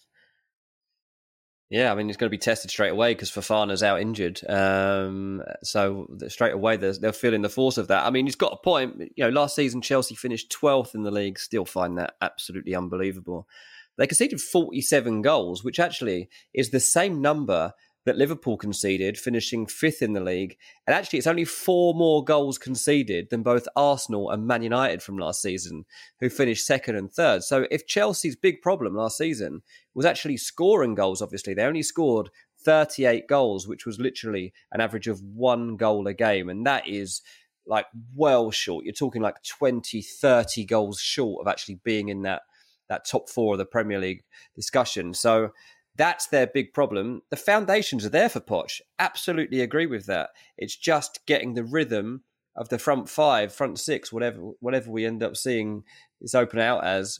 Yeah, 1.69 1.91
I 1.91 1.95
mean, 1.95 2.09
it's 2.09 2.17
going 2.17 2.29
to 2.29 2.33
be 2.33 2.37
tested 2.37 2.71
straight 2.71 2.91
away 2.91 3.13
because 3.13 3.29
Fofana's 3.29 3.83
out 3.83 3.99
injured. 3.99 4.39
Um, 4.47 5.43
so 5.63 6.07
straight 6.29 6.53
away, 6.53 6.77
they're, 6.77 7.11
feeling 7.11 7.41
the 7.41 7.49
force 7.49 7.77
of 7.77 7.89
that. 7.89 8.05
I 8.05 8.09
mean, 8.09 8.25
he's 8.25 8.35
got 8.35 8.53
a 8.53 8.57
point. 8.57 9.11
You 9.15 9.25
know, 9.25 9.29
last 9.29 9.55
season, 9.55 9.81
Chelsea 9.81 10.15
finished 10.15 10.55
12th 10.61 10.95
in 10.95 11.03
the 11.03 11.11
league. 11.11 11.37
Still 11.37 11.65
find 11.65 11.97
that 11.97 12.15
absolutely 12.21 12.73
unbelievable. 12.73 13.49
They 13.97 14.07
conceded 14.07 14.39
47 14.39 15.21
goals, 15.21 15.63
which 15.63 15.79
actually 15.79 16.29
is 16.53 16.69
the 16.69 16.79
same 16.79 17.21
number 17.21 17.73
that 18.07 18.17
Liverpool 18.17 18.55
conceded, 18.55 19.17
finishing 19.17 19.65
fifth 19.65 20.01
in 20.01 20.13
the 20.13 20.21
league. 20.21 20.57
And 20.87 20.95
actually, 20.95 21.19
it's 21.19 21.27
only 21.27 21.43
four 21.43 21.93
more 21.93 22.23
goals 22.23 22.57
conceded 22.57 23.29
than 23.29 23.43
both 23.43 23.67
Arsenal 23.75 24.31
and 24.31 24.47
Man 24.47 24.63
United 24.63 25.03
from 25.03 25.17
last 25.17 25.41
season, 25.41 25.85
who 26.21 26.29
finished 26.29 26.65
second 26.65 26.95
and 26.95 27.11
third. 27.11 27.43
So 27.43 27.67
if 27.69 27.85
Chelsea's 27.85 28.37
big 28.37 28.61
problem 28.61 28.95
last 28.95 29.17
season 29.17 29.61
was 29.93 30.05
actually 30.05 30.37
scoring 30.37 30.95
goals, 30.95 31.21
obviously, 31.21 31.53
they 31.53 31.63
only 31.63 31.83
scored 31.83 32.29
38 32.63 33.27
goals, 33.27 33.67
which 33.67 33.85
was 33.85 33.99
literally 33.99 34.53
an 34.71 34.79
average 34.79 35.07
of 35.07 35.21
one 35.21 35.75
goal 35.75 36.07
a 36.07 36.13
game. 36.13 36.49
And 36.49 36.65
that 36.65 36.87
is 36.87 37.21
like 37.65 37.87
well 38.15 38.51
short. 38.51 38.85
You're 38.85 38.93
talking 38.93 39.21
like 39.21 39.43
20, 39.43 40.01
30 40.01 40.63
goals 40.63 41.01
short 41.01 41.45
of 41.45 41.51
actually 41.51 41.81
being 41.83 42.07
in 42.07 42.21
that 42.21 42.43
that 42.87 43.05
top 43.05 43.29
four 43.29 43.55
of 43.55 43.57
the 43.57 43.65
Premier 43.65 43.99
League 43.99 44.23
discussion. 44.55 45.13
So 45.13 45.49
that's 45.97 46.27
their 46.27 46.47
big 46.47 46.73
problem. 46.73 47.23
The 47.29 47.35
foundations 47.35 48.05
are 48.05 48.09
there 48.09 48.29
for 48.29 48.39
Poch. 48.39 48.81
Absolutely 48.99 49.61
agree 49.61 49.87
with 49.87 50.05
that. 50.05 50.29
It's 50.57 50.75
just 50.75 51.25
getting 51.25 51.53
the 51.53 51.63
rhythm 51.63 52.23
of 52.55 52.69
the 52.69 52.79
front 52.79 53.09
five, 53.09 53.53
front 53.53 53.79
six, 53.79 54.11
whatever 54.11 54.39
whatever 54.59 54.91
we 54.91 55.05
end 55.05 55.23
up 55.23 55.35
seeing 55.35 55.83
this 56.21 56.33
open 56.35 56.59
out 56.59 56.83
as, 56.83 57.19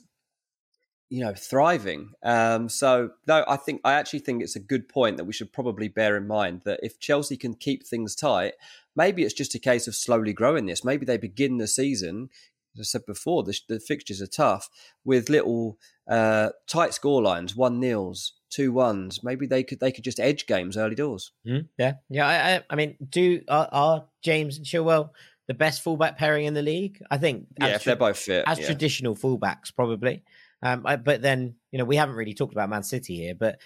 you 1.10 1.24
know, 1.24 1.34
thriving. 1.34 2.12
Um, 2.24 2.70
so 2.70 3.12
no, 3.28 3.44
I 3.48 3.58
think 3.58 3.82
I 3.84 3.94
actually 3.94 4.20
think 4.20 4.42
it's 4.42 4.56
a 4.56 4.60
good 4.60 4.88
point 4.88 5.18
that 5.18 5.26
we 5.26 5.34
should 5.34 5.54
probably 5.54 5.88
bear 5.88 6.16
in 6.16 6.28
mind 6.28 6.62
that 6.66 6.80
if 6.84 7.00
Chelsea 7.00 7.38
can 7.38 7.56
keep 7.56 7.86
things 7.86 8.16
tight, 8.16 8.54
maybe 8.96 9.24
it's 9.24 9.34
just 9.34 9.56
a 9.56 9.60
case 9.60 9.88
of 9.88 9.96
slowly 9.96 10.34
growing 10.34 10.66
this. 10.66 10.84
Maybe 10.84 11.06
they 11.06 11.18
begin 11.18 11.58
the 11.58 11.68
season 11.68 12.30
as 12.78 12.82
I 12.82 12.84
said 12.84 13.06
before, 13.06 13.44
the, 13.44 13.60
the 13.68 13.80
fixtures 13.80 14.22
are 14.22 14.28
tough 14.28 14.70
with 15.04 15.30
little 15.30 15.78
uh, 16.08 16.50
tight 16.68 16.94
score 16.94 17.22
lines, 17.22 17.56
one 17.56 17.80
nils, 17.80 18.34
two 18.50 18.72
ones. 18.72 19.24
Maybe 19.24 19.48
they 19.48 19.64
could 19.64 19.80
they 19.80 19.91
could 19.91 20.04
just 20.04 20.20
edge 20.20 20.48
games 20.48 20.78
early 20.78 20.95
doors. 20.95 21.32
Mm, 21.45 21.68
yeah, 21.78 21.93
yeah. 22.10 22.28
I, 22.28 22.56
I, 22.56 22.64
I 22.70 22.76
mean, 22.76 22.98
do 23.10 23.41
are, 23.48 23.70
are, 23.72 24.06
James 24.24 24.58
and 24.58 24.66
Chilwell 24.66 25.12
the 25.48 25.54
best 25.54 25.82
fullback 25.82 26.18
pairing 26.18 26.45
in 26.45 26.54
the 26.54 26.62
league? 26.62 27.02
I 27.10 27.18
think. 27.18 27.48
Yeah, 27.60 27.76
if 27.76 27.84
they're 27.84 27.95
both 27.95 28.18
fit, 28.18 28.43
as 28.48 28.60
yeah. 28.60 28.66
traditional 28.66 29.16
fullbacks, 29.16 29.74
probably. 29.76 30.24
Um, 30.62 30.84
I, 30.86 30.95
but 30.95 31.22
then 31.22 31.56
you 31.72 31.80
know 31.80 31.86
we 31.86 31.95
haven't 31.95 32.16
really 32.16 32.34
talked 32.34 32.54
about 32.54 32.70
Man 32.70 32.84
City 32.84 33.16
here, 33.16 33.36
but 33.36 33.60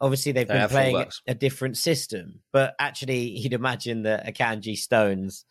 obviously 0.00 0.32
they've 0.32 0.48
they 0.48 0.54
been 0.54 0.68
playing 0.68 0.96
fullbacks. 0.96 1.20
a 1.26 1.34
different 1.34 1.76
system. 1.76 2.40
But 2.52 2.74
actually, 2.78 3.30
you'd 3.38 3.52
imagine 3.52 4.02
that 4.02 4.26
Akanji, 4.26 4.76
Stones, 4.76 5.44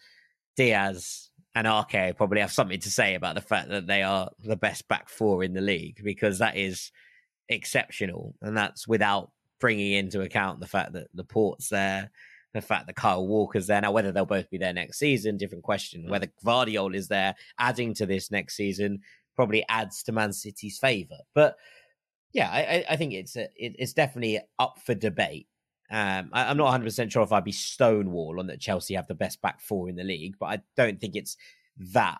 Dias, 0.55 1.29
and 1.55 1.67
Ake 1.67 2.15
probably 2.15 2.41
have 2.41 2.51
something 2.51 2.79
to 2.79 2.91
say 2.91 3.15
about 3.15 3.35
the 3.35 3.41
fact 3.41 3.69
that 3.69 3.87
they 3.87 4.03
are 4.03 4.29
the 4.43 4.55
best 4.55 4.87
back 4.87 5.09
four 5.09 5.43
in 5.43 5.53
the 5.53 5.61
league 5.61 5.99
because 6.03 6.39
that 6.39 6.55
is 6.55 6.91
exceptional, 7.49 8.35
and 8.41 8.55
that's 8.55 8.87
without 8.87 9.31
bringing 9.59 9.93
into 9.93 10.21
account 10.21 10.59
the 10.59 10.67
fact 10.67 10.93
that 10.93 11.07
Laporte's 11.13 11.69
there, 11.69 12.11
the 12.53 12.61
fact 12.61 12.87
that 12.87 12.95
Kyle 12.95 13.27
Walker's 13.27 13.67
there. 13.67 13.81
Now, 13.81 13.91
whether 13.91 14.11
they'll 14.11 14.25
both 14.25 14.49
be 14.49 14.57
there 14.57 14.73
next 14.73 14.99
season, 14.99 15.37
different 15.37 15.63
question. 15.63 16.03
Mm. 16.03 16.09
Whether 16.09 16.27
Gvardiol 16.43 16.95
is 16.95 17.07
there, 17.07 17.35
adding 17.59 17.93
to 17.95 18.05
this 18.05 18.31
next 18.31 18.55
season, 18.55 19.01
probably 19.35 19.63
adds 19.69 20.03
to 20.03 20.11
Man 20.11 20.33
City's 20.33 20.79
favour. 20.79 21.17
But 21.33 21.55
yeah, 22.33 22.49
I, 22.49 22.85
I 22.89 22.95
think 22.95 23.13
it's 23.13 23.35
a, 23.35 23.43
it, 23.55 23.75
it's 23.79 23.93
definitely 23.93 24.39
up 24.59 24.79
for 24.85 24.93
debate. 24.93 25.47
Um, 25.89 26.31
I, 26.33 26.51
am 26.51 26.57
not 26.57 26.65
100 26.65 26.83
percent 26.83 27.11
sure 27.11 27.23
if 27.23 27.31
I'd 27.31 27.45
be 27.45 27.53
stonewall 27.53 28.39
on 28.39 28.47
that 28.47 28.59
Chelsea 28.59 28.95
have 28.95 29.07
the 29.07 29.15
best 29.15 29.41
back 29.41 29.61
four 29.61 29.87
in 29.87 29.95
the 29.95 30.03
league, 30.03 30.35
but 30.39 30.47
I 30.47 30.59
don't 30.75 30.99
think 30.99 31.15
it's 31.15 31.37
that 31.93 32.17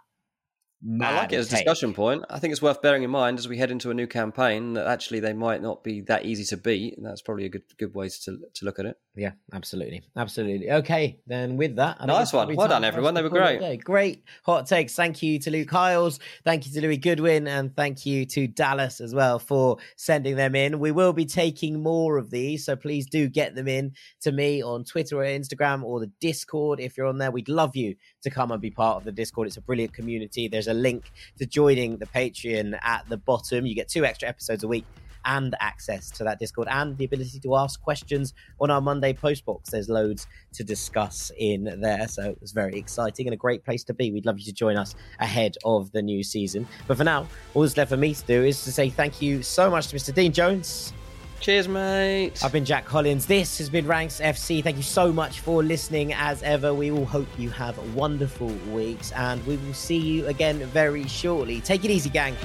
I 0.84 1.16
like 1.16 1.34
it 1.34 1.38
as 1.38 1.48
a 1.52 1.56
discussion 1.56 1.94
point. 1.94 2.24
I 2.30 2.38
think 2.38 2.52
it's 2.52 2.62
worth 2.62 2.84
bearing 2.84 3.02
in 3.02 3.10
mind 3.10 3.40
as 3.40 3.48
we 3.48 3.58
head 3.58 3.72
into 3.72 3.90
a 3.90 3.96
new 3.96 4.06
campaign 4.06 4.74
that 4.74 4.86
actually 4.86 5.20
they 5.20 5.34
might 5.34 5.60
not 5.62 5.84
be 5.84 6.02
that 6.02 6.26
easy 6.26 6.44
to 6.46 6.58
beat, 6.58 6.98
and 6.98 7.06
that's 7.06 7.22
probably 7.22 7.46
a 7.46 7.50
good 7.50 7.64
good 7.80 7.96
way 7.96 8.10
to 8.10 8.38
to 8.54 8.66
look 8.66 8.78
at 8.78 8.86
it. 8.86 8.98
Yeah, 9.16 9.32
absolutely, 9.52 10.04
absolutely. 10.16 10.72
Okay, 10.72 11.20
then 11.26 11.58
with 11.58 11.78
that, 11.78 11.98
I 12.00 12.06
nice 12.06 12.32
one. 12.32 12.56
Well 12.56 12.68
done, 12.68 12.84
everyone. 12.84 13.16
They 13.16 13.24
were 13.24 13.30
great. 13.30 13.84
Great 13.84 14.24
hot 14.44 14.68
takes. 14.68 14.94
Thank 14.94 15.24
you 15.24 15.40
to 15.40 15.50
Luke 15.50 15.72
Hiles. 15.72 16.20
Thank 16.44 16.68
you 16.68 16.74
to 16.74 16.82
Louis 16.82 16.98
Goodwin, 16.98 17.48
and 17.48 17.76
thank 17.76 18.06
you 18.06 18.26
to 18.28 18.48
Dallas 18.48 19.02
as 19.02 19.16
well 19.16 19.40
for 19.40 19.78
sending 19.96 20.36
them 20.36 20.54
in. 20.54 20.78
We 20.78 20.92
will 20.92 21.14
be 21.14 21.26
taking 21.26 21.82
more 21.82 22.18
of 22.18 22.30
these, 22.30 22.66
so 22.66 22.76
please 22.76 23.08
do 23.08 23.28
get 23.28 23.56
them 23.56 23.68
in 23.68 23.94
to 24.22 24.32
me 24.32 24.62
on 24.62 24.84
Twitter 24.84 25.18
or 25.18 25.24
Instagram 25.24 25.84
or 25.84 26.00
the 26.00 26.12
Discord 26.22 26.80
if 26.80 26.98
you're 26.98 27.08
on 27.08 27.18
there. 27.18 27.32
We'd 27.32 27.50
love 27.50 27.76
you 27.76 27.96
to 28.22 28.30
come 28.30 28.52
and 28.52 28.62
be 28.62 28.70
part 28.70 28.98
of 28.98 29.04
the 29.06 29.12
Discord. 29.12 29.48
It's 29.48 29.58
a 29.58 29.62
brilliant 29.62 29.94
community. 29.94 30.48
There's 30.48 30.67
a 30.68 30.74
link 30.74 31.12
to 31.38 31.46
joining 31.46 31.98
the 31.98 32.06
Patreon 32.06 32.78
at 32.82 33.08
the 33.10 33.18
bottom. 33.18 33.66
You 33.66 33.76
get 33.76 33.88
two 33.88 34.06
extra 34.06 34.30
episodes 34.30 34.64
a 34.64 34.68
week 34.68 34.86
and 35.28 35.56
access 35.60 36.10
to 36.10 36.24
that 36.24 36.40
Discord 36.40 36.68
and 36.72 36.98
the 36.98 37.06
ability 37.06 37.40
to 37.40 37.56
ask 37.56 37.82
questions 37.82 38.34
on 38.60 38.72
our 38.72 38.82
Monday 38.82 39.14
post 39.14 39.46
box. 39.46 39.70
There's 39.70 39.90
loads 39.90 40.26
to 40.54 40.64
discuss 40.64 41.32
in 41.38 41.80
there. 41.82 42.08
So 42.08 42.36
it's 42.42 42.54
very 42.54 42.78
exciting 42.78 43.28
and 43.28 43.34
a 43.34 43.38
great 43.38 43.64
place 43.64 43.84
to 43.86 43.94
be. 43.94 44.12
We'd 44.12 44.26
love 44.26 44.40
you 44.40 44.46
to 44.46 44.54
join 44.54 44.78
us 44.78 44.96
ahead 45.20 45.58
of 45.66 45.92
the 45.92 46.02
new 46.02 46.24
season. 46.24 46.68
But 46.88 46.98
for 46.98 47.04
now, 47.04 47.28
all 47.54 47.62
that's 47.62 47.78
left 47.78 47.90
for 47.90 47.98
me 47.98 48.14
to 48.14 48.26
do 48.26 48.44
is 48.44 48.64
to 48.64 48.72
say 48.72 48.90
thank 48.90 49.22
you 49.22 49.44
so 49.44 49.70
much 49.70 49.88
to 49.90 49.96
Mr. 49.96 50.14
Dean 50.14 50.32
Jones. 50.32 50.94
Cheers, 51.40 51.68
mate. 51.68 52.44
I've 52.44 52.52
been 52.52 52.66
Jack 52.66 52.86
Collins. 52.86 53.26
This 53.26 53.60
has 53.60 53.70
been 53.70 53.88
Ranks 53.88 54.20
FC. 54.20 54.64
Thank 54.64 54.76
you 54.76 54.84
so 54.84 55.14
much 55.14 55.40
for 55.40 55.64
listening. 55.64 56.14
As 56.14 56.42
ever, 56.44 56.74
we 56.74 56.92
all 56.92 57.06
hope 57.06 57.28
you 57.38 57.50
have 57.52 57.78
wonderful 57.96 58.48
weeks 58.74 59.12
and 59.14 59.46
we 59.46 59.56
will 59.58 59.74
see 59.74 59.98
you 59.98 60.26
again 60.28 60.58
very 60.66 61.08
shortly. 61.08 61.62
Take 61.62 61.86
it 61.86 61.92
easy, 61.92 62.10
gang. 62.10 62.36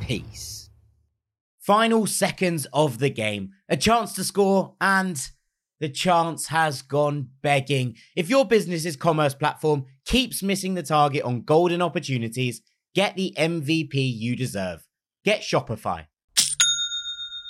Peace. 0.00 0.70
Final 1.58 2.06
seconds 2.06 2.66
of 2.72 2.98
the 2.98 3.10
game. 3.10 3.50
A 3.68 3.76
chance 3.76 4.12
to 4.14 4.24
score 4.24 4.76
and 4.80 5.18
the 5.80 5.88
chance 5.88 6.48
has 6.48 6.82
gone 6.82 7.30
begging. 7.42 7.96
If 8.14 8.28
your 8.28 8.44
business's 8.44 8.96
commerce 8.96 9.34
platform 9.34 9.86
keeps 10.04 10.42
missing 10.42 10.74
the 10.74 10.82
target 10.82 11.22
on 11.24 11.42
golden 11.42 11.82
opportunities, 11.82 12.60
get 12.94 13.16
the 13.16 13.34
MVP 13.38 13.94
you 13.94 14.36
deserve. 14.36 14.86
Get 15.24 15.40
Shopify. 15.40 16.06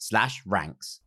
slash 0.00 0.42
ranks. 0.44 1.00